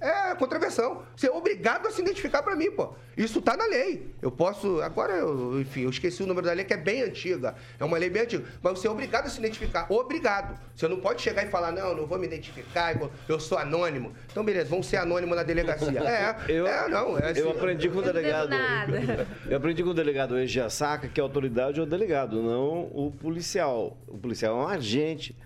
É 0.00 0.34
contravenção. 0.34 1.02
Você 1.14 1.26
é 1.28 1.30
obrigado 1.30 1.86
a 1.86 1.90
se 1.90 2.00
identificar 2.00 2.42
pra 2.42 2.56
mim, 2.56 2.70
pô. 2.70 2.94
Isso 3.16 3.42
tá 3.42 3.56
na 3.56 3.66
lei. 3.66 4.14
Eu 4.22 4.30
posso. 4.30 4.80
Agora, 4.80 5.12
eu, 5.12 5.60
enfim, 5.60 5.82
eu 5.82 5.90
esqueci 5.90 6.22
o 6.22 6.26
número 6.26 6.46
da 6.46 6.52
lei, 6.54 6.64
que 6.64 6.72
é 6.72 6.76
bem 6.76 7.02
antiga. 7.02 7.54
É 7.78 7.84
uma 7.84 7.98
lei 7.98 8.08
bem 8.08 8.22
antiga. 8.22 8.44
Mas 8.62 8.78
você 8.78 8.86
é 8.86 8.90
obrigado 8.90 9.26
a 9.26 9.28
se 9.28 9.38
identificar. 9.38 9.86
Obrigado. 9.92 10.58
Você 10.74 10.88
não 10.88 11.00
pode 11.00 11.20
chegar 11.20 11.44
e 11.46 11.50
falar, 11.50 11.70
não, 11.72 11.94
não 11.94 12.06
vou 12.06 12.18
me 12.18 12.26
identificar, 12.26 12.96
eu- 13.28 13.38
sou 13.40 13.58
anônimo. 13.58 14.12
Então, 14.30 14.42
beleza, 14.44 14.70
vamos 14.70 14.86
ser 14.86 14.96
anônimo 14.96 15.34
na 15.34 15.42
delegacia. 15.42 16.00
É, 16.10 16.34
Eu, 16.48 16.66
é, 16.66 16.88
não. 16.88 17.18
É 17.18 17.30
assim. 17.30 17.40
eu 17.40 17.50
aprendi 17.50 17.88
com 17.90 17.98
o 17.98 18.02
delegado. 18.02 18.48
nada. 18.48 19.26
Eu 19.48 19.56
aprendi 19.56 19.82
com 19.82 19.90
o 19.90 19.94
delegado 19.94 20.38
Egiasaca 20.38 21.08
que 21.08 21.20
a 21.20 21.24
autoridade 21.24 21.78
é 21.78 21.82
o 21.82 21.86
delegado, 21.86 22.42
não 22.42 22.90
o 22.92 23.10
policial. 23.20 23.96
O 24.08 24.16
policial 24.18 24.58
é 24.58 24.64
um 24.64 24.68
agente 24.68 25.36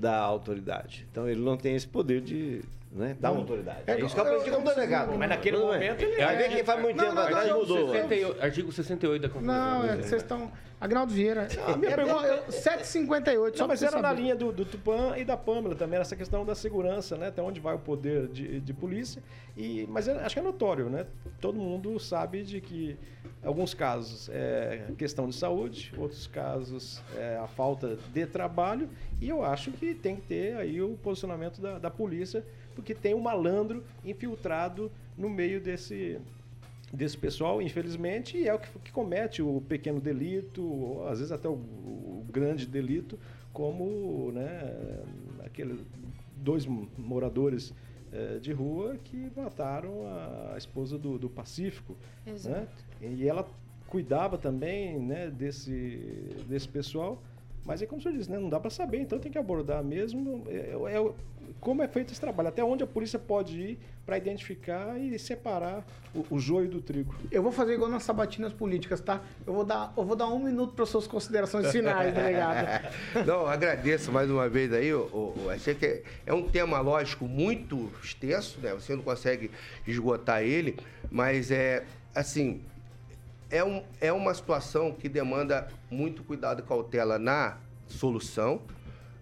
da 0.00 0.16
autoridade. 0.16 1.06
Então 1.10 1.28
ele 1.28 1.40
não 1.40 1.56
tem 1.56 1.74
esse 1.76 1.86
poder 1.86 2.20
de. 2.20 2.62
Né, 2.92 3.16
da 3.20 3.28
autoridade. 3.28 3.82
É 3.86 4.00
isso 4.00 4.12
que 4.12 4.20
eu 4.20 4.24
aprendi 4.26 4.50
com 4.50 4.62
o 4.62 4.64
delegado. 4.64 5.16
Mas 5.16 5.28
naquele 5.28 5.58
momento 5.58 6.02
ele- 6.02 6.20
Aí 6.20 6.36
vem 6.38 6.50
quem 6.50 6.64
faz 6.64 6.80
muito 6.82 6.96
Não, 6.96 7.04
tempo 7.04 7.14
não, 7.14 7.22
atrás 7.22 7.48
não, 7.48 7.60
mudou. 7.60 7.88
68, 7.92 8.42
artigo 8.42 8.72
68 8.72 9.22
da 9.22 9.28
Constituição. 9.28 9.78
Não, 9.78 9.84
é 9.84 9.96
que 9.96 10.02
vocês 10.06 10.22
estão. 10.22 10.50
Agnaldo 10.80 11.12
Vieira. 11.12 11.46
A 11.66 11.76
minha 11.76 11.94
pergunta- 11.94 12.26
é, 12.26 12.42
7h58, 12.50 13.56
só 13.56 13.64
Não, 13.64 13.68
mas 13.68 13.78
pra 13.80 13.88
você 13.90 13.94
era 13.94 14.00
na 14.02 14.08
saber. 14.08 14.22
linha 14.22 14.34
do, 14.34 14.50
do 14.50 14.64
Tupã 14.64 15.14
e 15.18 15.24
da 15.24 15.36
Pâmela 15.36 15.74
também, 15.74 16.00
essa 16.00 16.16
questão 16.16 16.44
da 16.44 16.54
segurança, 16.54 17.16
né? 17.18 17.28
Até 17.28 17.42
onde 17.42 17.60
vai 17.60 17.74
o 17.74 17.78
poder 17.78 18.28
de, 18.28 18.60
de 18.60 18.72
polícia. 18.72 19.22
E, 19.56 19.86
mas 19.90 20.08
é- 20.08 20.12
acho 20.24 20.34
que 20.34 20.38
é 20.40 20.42
notório, 20.42 20.88
né? 20.88 21.06
Todo 21.40 21.58
mundo 21.58 21.98
sabe 22.00 22.42
de 22.42 22.62
que 22.62 22.96
alguns 23.42 23.74
casos 23.74 24.30
é 24.32 24.86
questão 24.96 25.28
de 25.28 25.34
saúde, 25.34 25.92
outros 25.98 26.26
casos 26.26 27.02
é 27.16 27.36
a 27.36 27.46
falta 27.46 27.98
de 28.12 28.24
trabalho. 28.26 28.88
E 29.20 29.28
eu 29.28 29.44
acho 29.44 29.70
que 29.72 29.94
tem 29.94 30.16
que 30.16 30.22
ter 30.22 30.56
aí 30.56 30.80
o 30.80 30.96
posicionamento 31.02 31.60
da, 31.60 31.78
da 31.78 31.90
polícia, 31.90 32.42
porque 32.74 32.94
tem 32.94 33.14
um 33.14 33.20
malandro 33.20 33.84
infiltrado 34.02 34.90
no 35.18 35.28
meio 35.28 35.60
desse, 35.60 36.18
desse 36.92 37.16
pessoal, 37.16 37.62
infelizmente, 37.62 38.36
e 38.36 38.48
é 38.48 38.54
o 38.54 38.58
que, 38.58 38.68
que 38.80 38.92
comete 38.92 39.40
o 39.42 39.60
pequeno 39.68 40.00
delito, 40.00 40.62
ou 40.62 41.06
às 41.06 41.18
vezes 41.18 41.32
até 41.32 41.48
o, 41.48 41.52
o 41.52 42.26
grande 42.30 42.66
delito, 42.66 43.18
como 43.52 44.32
né, 44.32 45.02
aquele, 45.44 45.84
dois 46.36 46.66
moradores 46.66 47.72
eh, 48.12 48.38
de 48.40 48.52
rua 48.52 48.96
que 49.04 49.30
mataram 49.36 50.04
a, 50.52 50.58
esposa 50.58 50.98
do, 50.98 51.16
do 51.16 51.30
Pacífico. 51.30 51.96
Né? 52.26 52.32
Exato. 52.32 52.84
E 53.00 53.28
ela 53.28 53.48
cuidava 53.86 54.36
também 54.36 54.98
né, 54.98 55.30
desse, 55.30 56.34
desse 56.48 56.68
pessoal. 56.68 57.22
Mas 57.64 57.82
é 57.82 57.86
como 57.86 58.00
o 58.00 58.02
senhor 58.02 58.16
disse, 58.16 58.30
né? 58.30 58.38
não 58.38 58.48
dá 58.48 58.58
para 58.58 58.70
saber, 58.70 59.00
então 59.00 59.18
tem 59.18 59.30
que 59.30 59.38
abordar 59.38 59.84
mesmo 59.84 60.44
é, 60.48 60.70
é- 60.70 61.12
como 61.60 61.82
é 61.82 61.88
feito 61.88 62.12
esse 62.12 62.20
trabalho, 62.20 62.48
até 62.48 62.62
onde 62.62 62.84
a 62.84 62.86
polícia 62.86 63.18
pode 63.18 63.58
ir 63.58 63.78
para 64.04 64.18
identificar 64.18 64.98
e 64.98 65.18
separar 65.18 65.84
o, 66.14 66.34
o 66.34 66.38
joio 66.38 66.68
do 66.68 66.80
trigo. 66.80 67.14
Eu 67.30 67.42
vou 67.42 67.52
fazer 67.52 67.74
igual 67.74 67.90
nas 67.90 68.02
sabatinas 68.02 68.52
políticas, 68.52 69.00
tá? 69.00 69.22
Eu 69.46 69.52
vou 69.52 69.64
dar, 69.64 69.92
eu 69.96 70.04
vou 70.04 70.16
dar 70.16 70.26
um 70.28 70.38
minuto 70.38 70.74
para 70.74 70.84
suas 70.86 71.06
considerações 71.06 71.70
finais, 71.70 72.12
delegado. 72.12 72.88
Não, 73.26 73.46
agradeço 73.46 74.10
mais 74.10 74.30
uma 74.30 74.48
vez 74.48 74.72
aí. 74.72 74.90
Achei 75.54 75.74
que 75.74 75.86
é, 75.86 76.02
é 76.26 76.34
um 76.34 76.42
tema 76.42 76.80
lógico 76.80 77.26
muito 77.26 77.90
extenso, 78.02 78.58
né? 78.60 78.72
Você 78.74 78.94
não 78.94 79.02
consegue 79.02 79.50
esgotar 79.86 80.42
ele, 80.42 80.76
mas 81.10 81.50
é 81.50 81.84
assim. 82.14 82.62
É, 83.48 83.64
um, 83.64 83.82
é 84.00 84.12
uma 84.12 84.32
situação 84.32 84.92
que 84.92 85.08
demanda 85.08 85.68
muito 85.90 86.22
cuidado 86.22 86.60
e 86.60 86.62
cautela 86.62 87.18
na 87.18 87.58
solução, 87.88 88.62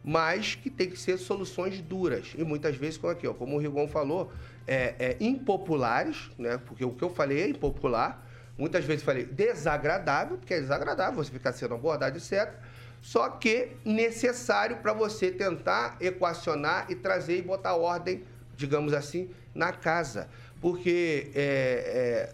mas 0.04 0.54
que 0.54 0.70
tem 0.70 0.88
que 0.88 0.98
ser 0.98 1.18
soluções 1.18 1.80
duras. 1.80 2.32
E 2.36 2.44
muitas 2.44 2.76
vezes, 2.76 2.98
como 2.98 3.12
aqui, 3.12 3.26
ó, 3.26 3.34
como 3.34 3.56
o 3.56 3.58
Rigon 3.58 3.88
falou, 3.88 4.32
é, 4.66 4.94
é 4.98 5.16
impopulares, 5.20 6.30
né? 6.38 6.58
Porque 6.66 6.84
o 6.84 6.92
que 6.92 7.02
eu 7.02 7.10
falei 7.10 7.42
é 7.42 7.48
impopular. 7.48 8.24
Muitas 8.56 8.84
vezes 8.84 9.04
falei 9.04 9.24
desagradável, 9.24 10.36
porque 10.36 10.54
é 10.54 10.60
desagradável 10.60 11.14
você 11.14 11.30
ficar 11.30 11.52
sendo 11.52 11.74
abordado, 11.74 12.18
etc. 12.18 12.52
Só 13.00 13.28
que 13.28 13.76
necessário 13.84 14.78
para 14.78 14.92
você 14.92 15.30
tentar 15.30 15.96
equacionar 16.00 16.86
e 16.88 16.96
trazer 16.96 17.38
e 17.38 17.42
botar 17.42 17.74
ordem 17.76 18.24
digamos 18.58 18.92
assim, 18.92 19.30
na 19.54 19.72
casa. 19.72 20.28
Porque, 20.60 21.30
é, 21.34 22.32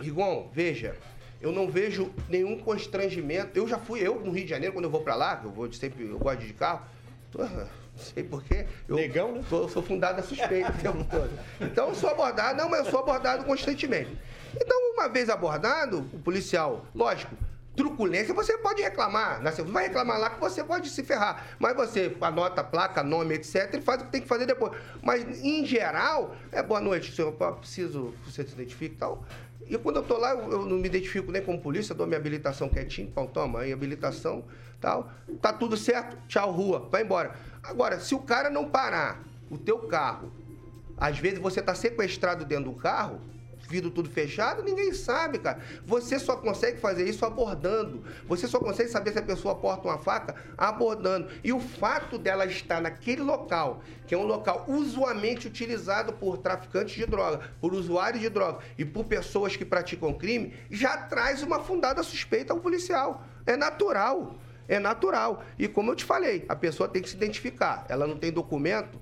é, 0.00 0.02
Rigon, 0.02 0.50
veja, 0.52 0.96
eu 1.40 1.52
não 1.52 1.68
vejo 1.68 2.12
nenhum 2.28 2.58
constrangimento. 2.58 3.58
Eu 3.58 3.66
já 3.66 3.78
fui, 3.78 4.00
eu 4.00 4.20
no 4.20 4.30
Rio 4.30 4.44
de 4.44 4.50
Janeiro, 4.50 4.72
quando 4.74 4.84
eu 4.84 4.90
vou 4.90 5.02
para 5.02 5.14
lá, 5.14 5.40
eu 5.42 5.50
vou 5.50 5.72
sempre, 5.72 6.06
eu 6.06 6.18
gosto 6.18 6.40
de 6.40 6.52
carro, 6.52 6.82
tô, 7.30 7.42
não 7.42 7.68
sei 7.96 8.22
porquê. 8.22 8.66
Eu 8.88 8.96
Negão, 8.96 9.32
né? 9.32 9.44
Tô, 9.48 9.68
sou 9.68 9.82
fundado 9.82 10.20
a 10.20 10.22
suspeito 10.22 10.70
o 10.70 10.74
tempo 10.74 11.04
todo. 11.04 11.30
Então 11.60 11.88
eu 11.88 11.94
sou 11.94 12.10
abordado, 12.10 12.58
não, 12.58 12.68
mas 12.68 12.84
eu 12.84 12.90
sou 12.90 13.00
abordado 13.00 13.44
constantemente. 13.44 14.16
Então, 14.54 14.76
uma 14.94 15.08
vez 15.08 15.28
abordado, 15.28 15.98
o 16.12 16.18
policial, 16.18 16.84
lógico, 16.94 17.36
truculência, 17.76 18.34
você 18.34 18.58
pode 18.58 18.82
reclamar. 18.82 19.40
Né? 19.40 19.50
Você 19.50 19.62
vai 19.62 19.84
reclamar 19.84 20.18
lá 20.18 20.30
que 20.30 20.40
você 20.40 20.62
pode 20.62 20.88
se 20.88 21.02
ferrar. 21.04 21.46
Mas 21.58 21.76
você 21.76 22.14
anota 22.20 22.62
placa, 22.64 23.02
nome, 23.02 23.34
etc. 23.36 23.74
e 23.74 23.80
faz 23.80 24.02
o 24.02 24.04
que 24.06 24.10
tem 24.10 24.20
que 24.20 24.28
fazer 24.28 24.46
depois. 24.46 24.72
Mas, 25.02 25.42
em 25.42 25.64
geral, 25.64 26.34
é 26.52 26.62
boa 26.62 26.80
noite, 26.80 27.14
senhor. 27.14 27.34
Eu 27.40 27.52
preciso 27.54 28.12
que 28.24 28.32
você 28.32 28.44
se 28.44 28.52
identifique 28.52 28.94
e 28.96 28.98
tal. 28.98 29.24
E 29.70 29.78
quando 29.78 29.96
eu 29.96 30.02
tô 30.02 30.18
lá, 30.18 30.34
eu, 30.34 30.66
não 30.66 30.76
me 30.78 30.88
identifico 30.88 31.30
nem 31.30 31.40
como 31.40 31.60
polícia, 31.60 31.94
dou 31.94 32.04
minha 32.04 32.18
habilitação 32.18 32.68
quietinho, 32.68 33.08
pão, 33.08 33.28
toma 33.28 33.60
aí, 33.60 33.72
habilitação, 33.72 34.44
tal. 34.80 35.12
Tá 35.40 35.52
tudo 35.52 35.76
certo, 35.76 36.18
tchau, 36.26 36.50
rua, 36.50 36.88
vai 36.90 37.04
embora. 37.04 37.36
Agora, 37.62 38.00
se 38.00 38.12
o 38.12 38.18
cara 38.18 38.50
não 38.50 38.68
parar 38.68 39.22
o 39.48 39.56
teu 39.56 39.78
carro, 39.86 40.32
às 40.96 41.20
vezes 41.20 41.38
você 41.38 41.62
tá 41.62 41.72
sequestrado 41.72 42.44
dentro 42.44 42.64
do 42.64 42.72
carro, 42.72 43.20
vidro 43.70 43.90
tudo 43.90 44.10
fechado, 44.10 44.62
ninguém 44.62 44.92
sabe, 44.92 45.38
cara. 45.38 45.60
Você 45.86 46.18
só 46.18 46.36
consegue 46.36 46.80
fazer 46.80 47.08
isso 47.08 47.24
abordando. 47.24 48.02
Você 48.26 48.48
só 48.48 48.58
consegue 48.58 48.90
saber 48.90 49.12
se 49.12 49.18
a 49.20 49.22
pessoa 49.22 49.54
porta 49.54 49.86
uma 49.86 49.98
faca 49.98 50.34
abordando. 50.58 51.28
E 51.44 51.52
o 51.52 51.60
fato 51.60 52.18
dela 52.18 52.44
estar 52.44 52.80
naquele 52.80 53.22
local, 53.22 53.82
que 54.06 54.14
é 54.14 54.18
um 54.18 54.26
local 54.26 54.64
usualmente 54.66 55.46
utilizado 55.46 56.12
por 56.12 56.38
traficantes 56.38 56.96
de 56.96 57.06
droga, 57.06 57.40
por 57.60 57.72
usuários 57.72 58.20
de 58.20 58.28
droga 58.28 58.58
e 58.76 58.84
por 58.84 59.04
pessoas 59.04 59.56
que 59.56 59.64
praticam 59.64 60.12
crime, 60.12 60.52
já 60.70 60.96
traz 60.96 61.42
uma 61.42 61.60
fundada 61.60 62.02
suspeita 62.02 62.52
ao 62.52 62.58
policial. 62.58 63.24
É 63.46 63.56
natural. 63.56 64.36
É 64.66 64.78
natural. 64.78 65.42
E 65.58 65.66
como 65.66 65.90
eu 65.90 65.96
te 65.96 66.04
falei, 66.04 66.44
a 66.48 66.54
pessoa 66.54 66.88
tem 66.88 67.02
que 67.02 67.08
se 67.08 67.16
identificar. 67.16 67.84
Ela 67.88 68.06
não 68.06 68.16
tem 68.16 68.30
documento, 68.30 69.00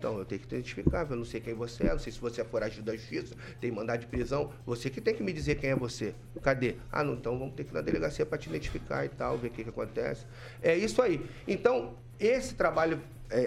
então, 0.00 0.18
eu 0.18 0.24
tenho 0.24 0.40
que 0.40 0.46
identificar, 0.46 1.06
eu 1.10 1.14
não 1.14 1.26
sei 1.26 1.42
quem 1.42 1.52
você 1.52 1.84
é, 1.84 1.90
não 1.90 1.98
sei 1.98 2.10
se 2.10 2.18
você 2.18 2.40
é 2.40 2.44
foragido 2.44 2.86
da 2.86 2.96
justiça, 2.96 3.34
tem 3.60 3.70
mandado 3.70 4.00
de 4.00 4.06
prisão. 4.06 4.50
Você 4.64 4.88
que 4.88 4.98
tem 4.98 5.14
que 5.14 5.22
me 5.22 5.30
dizer 5.30 5.56
quem 5.56 5.68
é 5.68 5.76
você. 5.76 6.14
Cadê? 6.40 6.76
Ah, 6.90 7.04
não, 7.04 7.12
então 7.12 7.38
vamos 7.38 7.54
ter 7.54 7.64
que 7.64 7.70
ir 7.70 7.74
na 7.74 7.82
delegacia 7.82 8.24
para 8.24 8.38
te 8.38 8.48
identificar 8.48 9.04
e 9.04 9.10
tal, 9.10 9.36
ver 9.36 9.48
o 9.48 9.50
que, 9.50 9.62
que 9.62 9.68
acontece. 9.68 10.24
É 10.62 10.74
isso 10.74 11.02
aí. 11.02 11.20
Então, 11.46 11.98
esse 12.18 12.54
trabalho 12.54 12.98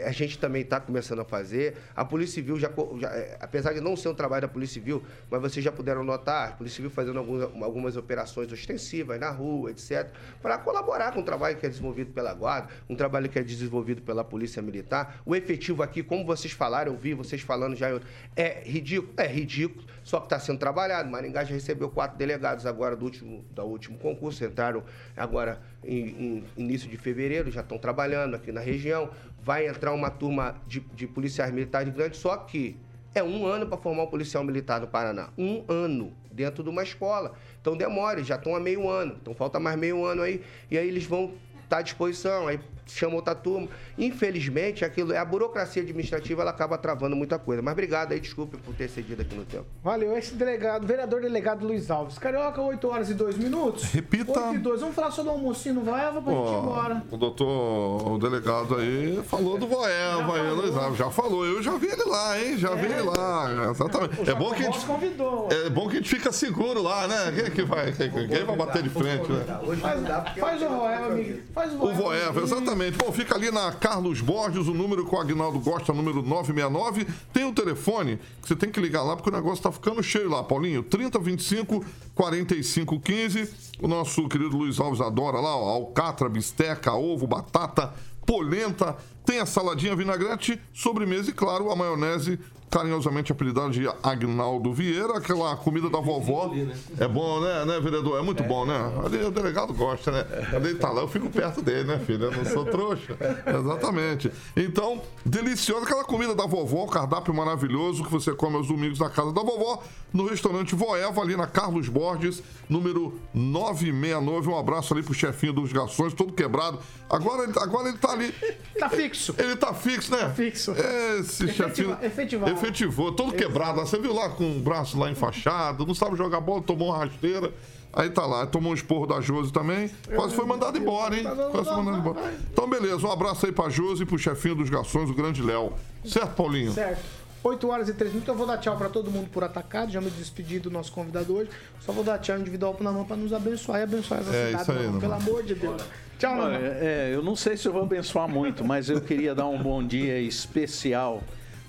a 0.06 0.12
gente 0.12 0.38
também 0.38 0.62
está 0.62 0.80
começando 0.80 1.20
a 1.20 1.26
fazer. 1.26 1.76
A 1.96 2.06
Polícia 2.06 2.36
Civil, 2.36 2.58
já, 2.58 2.72
já 3.00 3.10
é, 3.10 3.38
apesar 3.40 3.74
de 3.74 3.82
não 3.82 3.96
ser 3.96 4.10
um 4.10 4.14
trabalho 4.14 4.44
da 4.44 4.48
Polícia 4.48 4.76
Civil, 4.76 5.04
mas 5.30 5.42
vocês 5.42 5.64
já 5.64 5.72
puderam 5.72 6.04
notar, 6.04 6.50
a 6.50 6.52
Polícia 6.54 6.78
Civil 6.78 6.90
fazendo 6.90 7.20
algumas 7.20 7.98
operações 7.98 8.52
ostensivas 8.52 9.20
na 9.20 9.30
rua, 9.30 9.72
etc., 9.72 10.10
para 10.42 10.58
colaborar 10.58 11.12
com 11.12 11.20
o 11.20 11.24
trabalho 11.24 11.58
que 11.58 11.66
é 11.66 11.70
desenvolvido 11.70 12.12
pela 12.12 12.34
Guarda, 12.34 12.70
um 12.90 12.96
trabalho 12.96 13.30
que 13.30 13.38
é 13.38 13.44
desenvolvido 13.44 14.02
pela 14.02 14.24
Polícia 14.24 14.62
Militar. 14.62 15.22
O 15.26 15.36
efetivo 15.36 15.84
aqui, 15.84 16.02
como 16.02 16.26
vocês 16.26 16.54
falaram, 16.54 16.94
eu 16.94 16.98
vi 16.98 17.14
vocês 17.14 17.42
falando 17.42 17.76
já, 17.76 17.90
é 18.36 18.64
ridículo? 18.66 19.14
É 19.18 19.28
ridículo, 19.28 19.86
só 20.04 20.20
que 20.20 20.26
está 20.26 20.40
sendo 20.40 20.60
trabalhado. 20.60 21.10
Maringá 21.10 21.44
já 21.44 21.54
recebeu 21.54 21.90
quatro 21.90 22.18
delegados 22.18 22.66
agora 22.66 22.96
do 22.96 23.06
último, 23.06 23.44
do 23.52 23.64
último 23.64 23.98
concurso, 23.98 24.44
entraram 24.44 24.84
agora 25.16 25.62
em, 25.84 25.98
em 26.08 26.44
início 26.58 26.90
de 26.90 26.98
fevereiro, 26.98 27.52
já 27.52 27.62
estão 27.62 27.78
trabalhando 27.78 28.36
aqui 28.36 28.52
na 28.52 28.62
região 28.62 29.10
vai 29.44 29.68
entrar 29.68 29.92
uma 29.94 30.10
turma 30.10 30.56
de, 30.66 30.80
de 30.80 31.06
policiais 31.06 31.52
militares 31.52 31.94
grande, 31.94 32.16
só 32.18 32.38
que 32.38 32.78
é 33.14 33.22
um 33.22 33.46
ano 33.46 33.68
para 33.68 33.78
formar 33.78 34.04
um 34.04 34.08
policial 34.08 34.44
militar 34.44 34.82
no 34.82 34.88
Paraná. 34.88 35.30
Um 35.38 35.64
ano 35.68 36.14
dentro 36.32 36.64
de 36.64 36.70
uma 36.70 36.82
escola. 36.82 37.34
Então 37.62 37.78
demora, 37.78 38.24
já 38.24 38.36
estão 38.36 38.56
há 38.56 38.60
meio 38.60 38.90
ano. 38.90 39.18
Então 39.22 39.36
falta 39.36 39.60
mais 39.60 39.78
meio 39.78 40.04
ano 40.04 40.24
aí. 40.24 40.42
E 40.72 40.78
aí 40.78 40.88
eles 40.88 41.06
vão 41.06 41.26
estar 41.26 41.68
tá 41.70 41.78
à 41.78 41.82
disposição. 41.82 42.48
Aí 42.48 42.60
chama 42.86 43.16
outra 43.16 43.36
turma. 43.36 43.68
Infelizmente, 43.98 44.84
aquilo 44.84 45.14
é 45.14 45.18
a 45.18 45.26
burocracia 45.26 45.82
administrativa, 45.82 46.42
ela 46.42 46.52
acaba 46.52 46.78
travando 46.78 47.16
muita 47.16 47.40
coisa. 47.40 47.62
Mas 47.62 47.74
obrigado 47.74 48.12
aí, 48.12 48.20
desculpe 48.20 48.58
por 48.58 48.74
ter 48.74 48.90
cedido 48.90 49.22
aqui 49.22 49.36
no 49.36 49.46
tempo. 49.46 49.66
Valeu, 49.84 50.18
esse 50.18 50.36
delegado, 50.36 50.86
vereador 50.86 51.22
delegado 51.22 51.66
Luiz 51.66 51.90
Alves. 51.90 52.18
Carioca, 52.18 52.62
8 52.62 52.88
horas 52.88 53.10
e 53.10 53.14
2 53.14 53.38
minutos. 53.38 53.84
Repita. 53.84 54.48
8 54.48 54.56
e 54.56 54.58
2. 54.60 54.82
Vamos 54.82 54.96
falar 54.96 55.12
sobre 55.12 55.32
o 55.32 55.36
almocinho 55.36 55.76
no 55.76 55.82
Voeva 55.82 56.22
pra 56.22 56.34
gente 56.34 56.52
ir 56.52 56.58
embora. 56.58 57.04
O 57.12 57.18
doutor, 57.18 58.12
o 58.12 58.18
delegado 58.18 58.76
aí, 58.76 59.22
falou 59.24 59.58
do 59.58 59.68
Voeva 59.68 60.36
aí, 60.36 60.52
Luiz 60.52 60.76
Alves. 60.76 60.98
Já 60.98 61.10
falou, 61.10 61.46
eu 61.46 61.62
já 61.62 61.78
vi 61.78 61.88
ele 61.88 62.04
lá, 62.04 62.40
hein? 62.40 62.58
Já 62.58 62.72
é, 62.72 62.76
vi 62.76 62.86
ele 62.86 63.02
lá. 63.02 63.70
Exatamente. 63.72 64.30
É 64.30 64.36
bom 64.36 64.52
que 64.54 64.64
a 64.64 64.72
gente. 64.72 64.86
Convidou. 64.86 65.50
É 65.52 65.70
bom 65.70 65.88
que 65.88 65.94
a 65.94 66.00
gente 66.00 66.10
fica 66.10 66.32
seguro 66.32 66.82
lá, 66.82 67.08
né? 67.08 67.32
Quem, 67.36 67.52
que 67.52 67.64
vai, 67.64 67.92
quem, 67.92 68.12
quem 68.12 68.44
vai 68.44 68.56
bater 68.56 68.84
de 68.84 68.90
frente, 68.90 69.32
né? 69.32 69.46
Faz, 69.80 70.38
faz 70.38 70.62
o 70.62 70.70
Voeva, 70.70 71.06
amigo. 71.08 71.40
Faz 71.54 71.74
o 71.74 71.78
Voeva. 71.78 71.94
O 71.94 72.04
Voeva, 72.04 72.42
exatamente. 72.42 72.73
Bom, 72.74 73.12
fica 73.12 73.36
ali 73.36 73.52
na 73.52 73.72
Carlos 73.72 74.20
Borges, 74.20 74.68
o 74.68 74.74
número 74.74 75.06
que 75.08 75.14
o 75.14 75.20
Agnaldo 75.20 75.60
gosta, 75.60 75.94
número 75.94 76.24
969. 76.24 77.06
Tem 77.32 77.46
o 77.46 77.54
telefone 77.54 78.20
que 78.42 78.48
você 78.48 78.56
tem 78.56 78.72
que 78.72 78.80
ligar 78.80 79.04
lá 79.04 79.16
porque 79.16 79.30
o 79.30 79.34
negócio 79.34 79.62
tá 79.62 79.72
ficando 79.72 80.02
cheio 80.02 80.28
lá, 80.28 80.44
Paulinho. 80.44 80.82
3025 80.82 81.86
4515. 82.16 83.54
O 83.80 83.88
nosso 83.88 84.28
querido 84.28 84.58
Luiz 84.58 84.80
Alves 84.80 85.02
adora 85.02 85.40
lá, 85.40 85.56
ó, 85.56 85.70
alcatra, 85.70 86.28
bisteca, 86.28 86.94
ovo, 86.94 87.28
batata, 87.28 87.94
polenta. 88.26 88.98
Tem 89.24 89.40
a 89.40 89.46
saladinha 89.46 89.96
vinagrete, 89.96 90.60
sobremesa 90.74 91.30
e, 91.30 91.34
claro, 91.34 91.72
a 91.72 91.76
maionese 91.76 92.40
carinhosamente 92.74 93.32
apelidado 93.32 93.70
de 93.70 93.88
Agnaldo 94.02 94.74
Vieira, 94.74 95.20
aquela 95.20 95.56
comida 95.56 95.92
da 95.92 96.00
vovó. 96.00 96.52
É 97.00 97.08
bom, 97.08 97.40
né, 97.42 97.66
né, 97.66 97.80
vereador? 97.80 98.20
É 98.20 98.22
muito 98.22 98.44
é, 98.44 98.48
bom, 98.48 98.66
né? 98.66 98.76
Ali 99.06 99.24
o 99.24 99.32
delegado 99.32 99.74
gosta, 99.74 100.12
né? 100.12 100.24
Quando 100.50 100.68
ele 100.68 100.78
tá 100.78 100.90
lá, 100.90 101.02
eu 101.02 101.08
fico 101.08 101.30
perto 101.30 101.62
dele, 101.62 101.84
né, 101.84 102.00
filho? 102.00 102.26
Eu 102.26 102.32
não 102.32 102.46
sou 102.46 102.66
trouxa. 102.66 103.18
Exatamente. 103.46 104.32
Então, 104.56 105.02
deliciosa 105.26 105.86
aquela 105.86 106.04
comida 106.04 106.34
da 106.34 106.46
vovó, 106.46 106.86
cardápio 106.88 107.34
maravilhoso 107.34 108.04
que 108.04 108.12
você 108.12 108.32
come 108.34 108.56
aos 108.56 108.68
domingos 108.68 109.00
na 109.00 109.10
casa 109.10 109.32
da 109.32 109.42
vovó, 109.42 109.84
no 110.14 110.28
restaurante 110.28 110.76
Voeva, 110.76 111.22
ali 111.22 111.36
na 111.36 111.48
Carlos 111.48 111.90
Borges, 111.90 112.42
número 112.70 113.20
969. 113.34 114.50
Um 114.50 114.58
abraço 114.58 114.94
ali 114.94 115.04
pro 115.04 115.14
chefinho 115.14 115.54
dos 115.54 115.74
garçons, 115.74 116.14
todo 116.14 116.34
quebrado. 116.34 116.80
Agora 117.10 117.44
ele, 117.44 117.54
agora 117.58 117.90
ele 117.90 117.98
tá 117.98 118.12
ali. 118.12 118.34
Tá 118.80 118.90
fixo. 118.90 119.36
Ele 119.38 119.56
tá 119.56 119.74
fixo, 119.74 120.12
né? 120.12 120.20
Tá 120.20 120.30
fixo. 120.30 120.72
Esse 120.72 121.46
Efetiva, 121.46 121.70
chefinho. 121.70 121.98
Efetivado 122.02 122.63
efetivou, 122.64 123.12
todo 123.12 123.34
quebrado. 123.34 123.80
Você 123.82 124.00
viu 124.00 124.14
lá 124.14 124.30
com 124.30 124.58
o 124.58 124.60
braço 124.60 124.98
lá 124.98 125.12
enfaixado, 125.12 125.86
não 125.86 125.94
sabe 125.94 126.16
jogar 126.16 126.40
bola, 126.40 126.62
tomou 126.62 126.90
uma 126.90 126.98
rasteira. 127.00 127.54
Aí 127.92 128.10
tá 128.10 128.26
lá, 128.26 128.48
tomou 128.48 128.72
um 128.72 128.76
esporro 128.76 129.06
da 129.06 129.22
Josi 129.22 129.54
também. 129.54 129.92
Quase 130.16 130.36
foi 130.36 130.46
mandado 130.46 130.76
embora, 130.76 131.16
hein? 131.16 131.24
Quase 131.52 131.70
foi 131.70 131.78
mandado 131.84 131.98
embora. 132.00 132.34
Então, 132.52 132.68
beleza, 132.68 133.06
um 133.06 133.12
abraço 133.12 133.46
aí 133.46 133.52
pra 133.52 133.70
Josi 133.70 134.02
e 134.02 134.06
pro 134.06 134.18
chefinho 134.18 134.56
dos 134.56 134.70
garçons, 134.70 135.12
o 135.12 135.14
grande 135.14 135.44
Léo. 135.44 135.74
Certo, 136.04 136.34
Paulinho? 136.36 136.74
Certo. 136.74 137.04
8 137.44 137.70
horas 137.70 137.90
e 137.90 137.94
3 137.94 138.14
minutos. 138.14 138.30
Eu 138.30 138.36
vou 138.36 138.48
dar 138.48 138.58
tchau 138.58 138.78
para 138.78 138.90
todo 138.90 139.12
mundo 139.12 139.30
por 139.30 139.44
atacado. 139.44 139.92
Já 139.92 140.02
me 140.02 140.10
despedi 140.10 140.60
do 140.60 140.72
nosso 140.72 140.92
convidado 140.92 141.36
hoje. 141.36 141.50
Só 141.82 141.92
vou 141.92 142.04
dar 142.04 142.18
tchau 142.18 142.40
individual 142.40 142.74
pro 142.74 142.84
Namã 142.84 143.04
para 143.04 143.18
nos 143.18 143.34
abençoar 143.34 143.82
e 143.82 143.84
abençoar 143.84 144.22
essa 144.22 144.34
é, 144.34 144.46
cidade. 144.48 144.64
Isso 144.64 144.72
aí, 144.72 145.00
pelo 145.00 145.14
amor 145.14 145.44
de 145.44 145.54
Deus. 145.54 145.84
Tchau, 146.18 146.36
Namã. 146.36 146.58
É, 146.58 147.12
eu 147.14 147.22
não 147.22 147.36
sei 147.36 147.58
se 147.58 147.68
eu 147.68 147.74
vou 147.74 147.84
abençoar 147.84 148.30
muito, 148.30 148.64
mas 148.64 148.90
eu 148.90 149.02
queria 149.02 149.36
dar 149.36 149.46
um 149.46 149.62
bom 149.62 149.86
dia 149.86 150.20
especial 150.20 151.22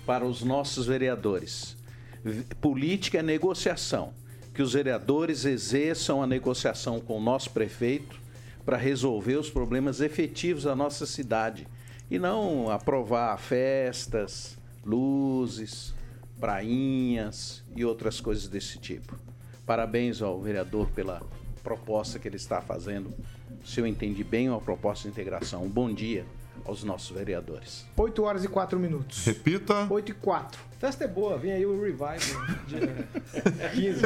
para 0.07 0.25
os 0.25 0.43
nossos 0.43 0.87
vereadores. 0.87 1.77
Política 2.61 3.19
é 3.19 3.23
negociação. 3.23 4.13
Que 4.53 4.63
os 4.63 4.73
vereadores 4.73 5.45
exerçam 5.45 6.23
a 6.23 6.27
negociação 6.27 7.01
com 7.01 7.19
o 7.19 7.23
nosso 7.23 7.51
prefeito 7.51 8.21
para 8.65 8.77
resolver 8.77 9.37
os 9.37 9.51
problemas 9.51 10.01
efetivos 10.01 10.63
da 10.63 10.77
nossa 10.77 11.07
cidade 11.07 11.67
e 12.11 12.19
não 12.19 12.71
aprovar 12.71 13.37
festas, 13.39 14.57
luzes, 14.85 15.93
prainhas 16.39 17.65
e 17.75 17.85
outras 17.85 18.21
coisas 18.21 18.47
desse 18.47 18.79
tipo. 18.79 19.19
Parabéns 19.67 20.23
ao 20.23 20.41
vereador 20.41 20.89
pela 20.91 21.21
proposta 21.63 22.19
que 22.19 22.29
ele 22.29 22.37
está 22.37 22.61
fazendo. 22.61 23.13
Se 23.65 23.81
eu 23.81 23.87
entendi 23.87 24.23
bem, 24.23 24.49
uma 24.49 24.61
proposta 24.61 25.09
de 25.09 25.09
integração. 25.09 25.65
Um 25.65 25.71
bom 25.71 25.93
dia 25.93 26.25
aos 26.65 26.83
nossos 26.85 27.11
vereadores. 27.11 27.85
8 27.97 28.23
horas 28.23 28.45
e 28.45 28.49
4 28.49 28.79
minutos. 28.79 29.25
Repita. 29.25 29.87
8 29.91 30.11
e 30.11 30.15
4. 30.15 30.61
Festa 30.79 31.05
é 31.05 31.09
boa, 31.09 31.39
vem 31.39 31.53
aí 31.53 31.65
o 31.65 31.81
revival. 31.81 32.17
Dia 32.67 33.09
15. 33.75 34.03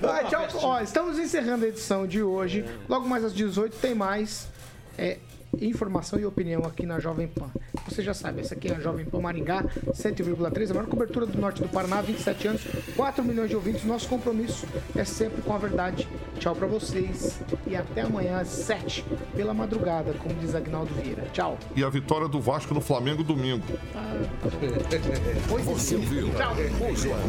Vai, 0.00 0.26
tchau. 0.28 0.46
Ó, 0.54 0.80
estamos 0.80 1.18
encerrando 1.18 1.64
a 1.64 1.68
edição 1.68 2.06
de 2.06 2.22
hoje. 2.22 2.64
Logo 2.88 3.08
mais 3.08 3.24
às 3.24 3.34
18 3.34 3.76
tem 3.76 3.94
mais. 3.94 4.48
É, 4.96 5.18
informação 5.60 6.18
e 6.18 6.24
opinião 6.26 6.62
aqui 6.64 6.86
na 6.86 6.98
Jovem 6.98 7.26
Pan. 7.28 7.50
Você 7.88 8.02
já 8.02 8.14
sabe, 8.14 8.40
essa 8.40 8.54
aqui 8.54 8.68
é 8.68 8.76
a 8.76 8.80
Jovem 8.80 9.04
Pan 9.04 9.20
Maringá, 9.20 9.64
100,3, 9.88 10.70
a 10.70 10.74
maior 10.74 10.86
cobertura 10.86 11.26
do 11.26 11.38
norte 11.38 11.62
do 11.62 11.68
Paraná, 11.68 12.00
27 12.00 12.48
anos, 12.48 12.62
4 12.96 13.24
milhões 13.24 13.48
de 13.50 13.56
ouvintes. 13.56 13.84
Nosso 13.84 14.08
compromisso 14.08 14.66
é 14.94 15.04
sempre 15.04 15.42
com 15.42 15.52
a 15.54 15.58
verdade. 15.58 16.08
Tchau 16.38 16.54
pra 16.54 16.66
vocês 16.66 17.40
e 17.66 17.76
até 17.76 18.02
amanhã 18.02 18.38
às 18.38 18.48
7 18.48 19.04
pela 19.36 19.52
madrugada, 19.52 20.12
como 20.14 20.34
diz 20.36 20.54
Agnaldo 20.54 20.92
Vieira. 20.94 21.26
Tchau. 21.32 21.58
E 21.76 21.84
a 21.84 21.88
vitória 21.88 22.28
do 22.28 22.40
Vasco 22.40 22.72
no 22.72 22.80
Flamengo 22.80 23.22
domingo. 23.22 23.64
Oi, 25.52 25.62
Você 25.62 25.96
ouviu? 25.96 26.30
Tchau. 26.34 26.54
O 26.90 26.96
Jornal 26.96 27.28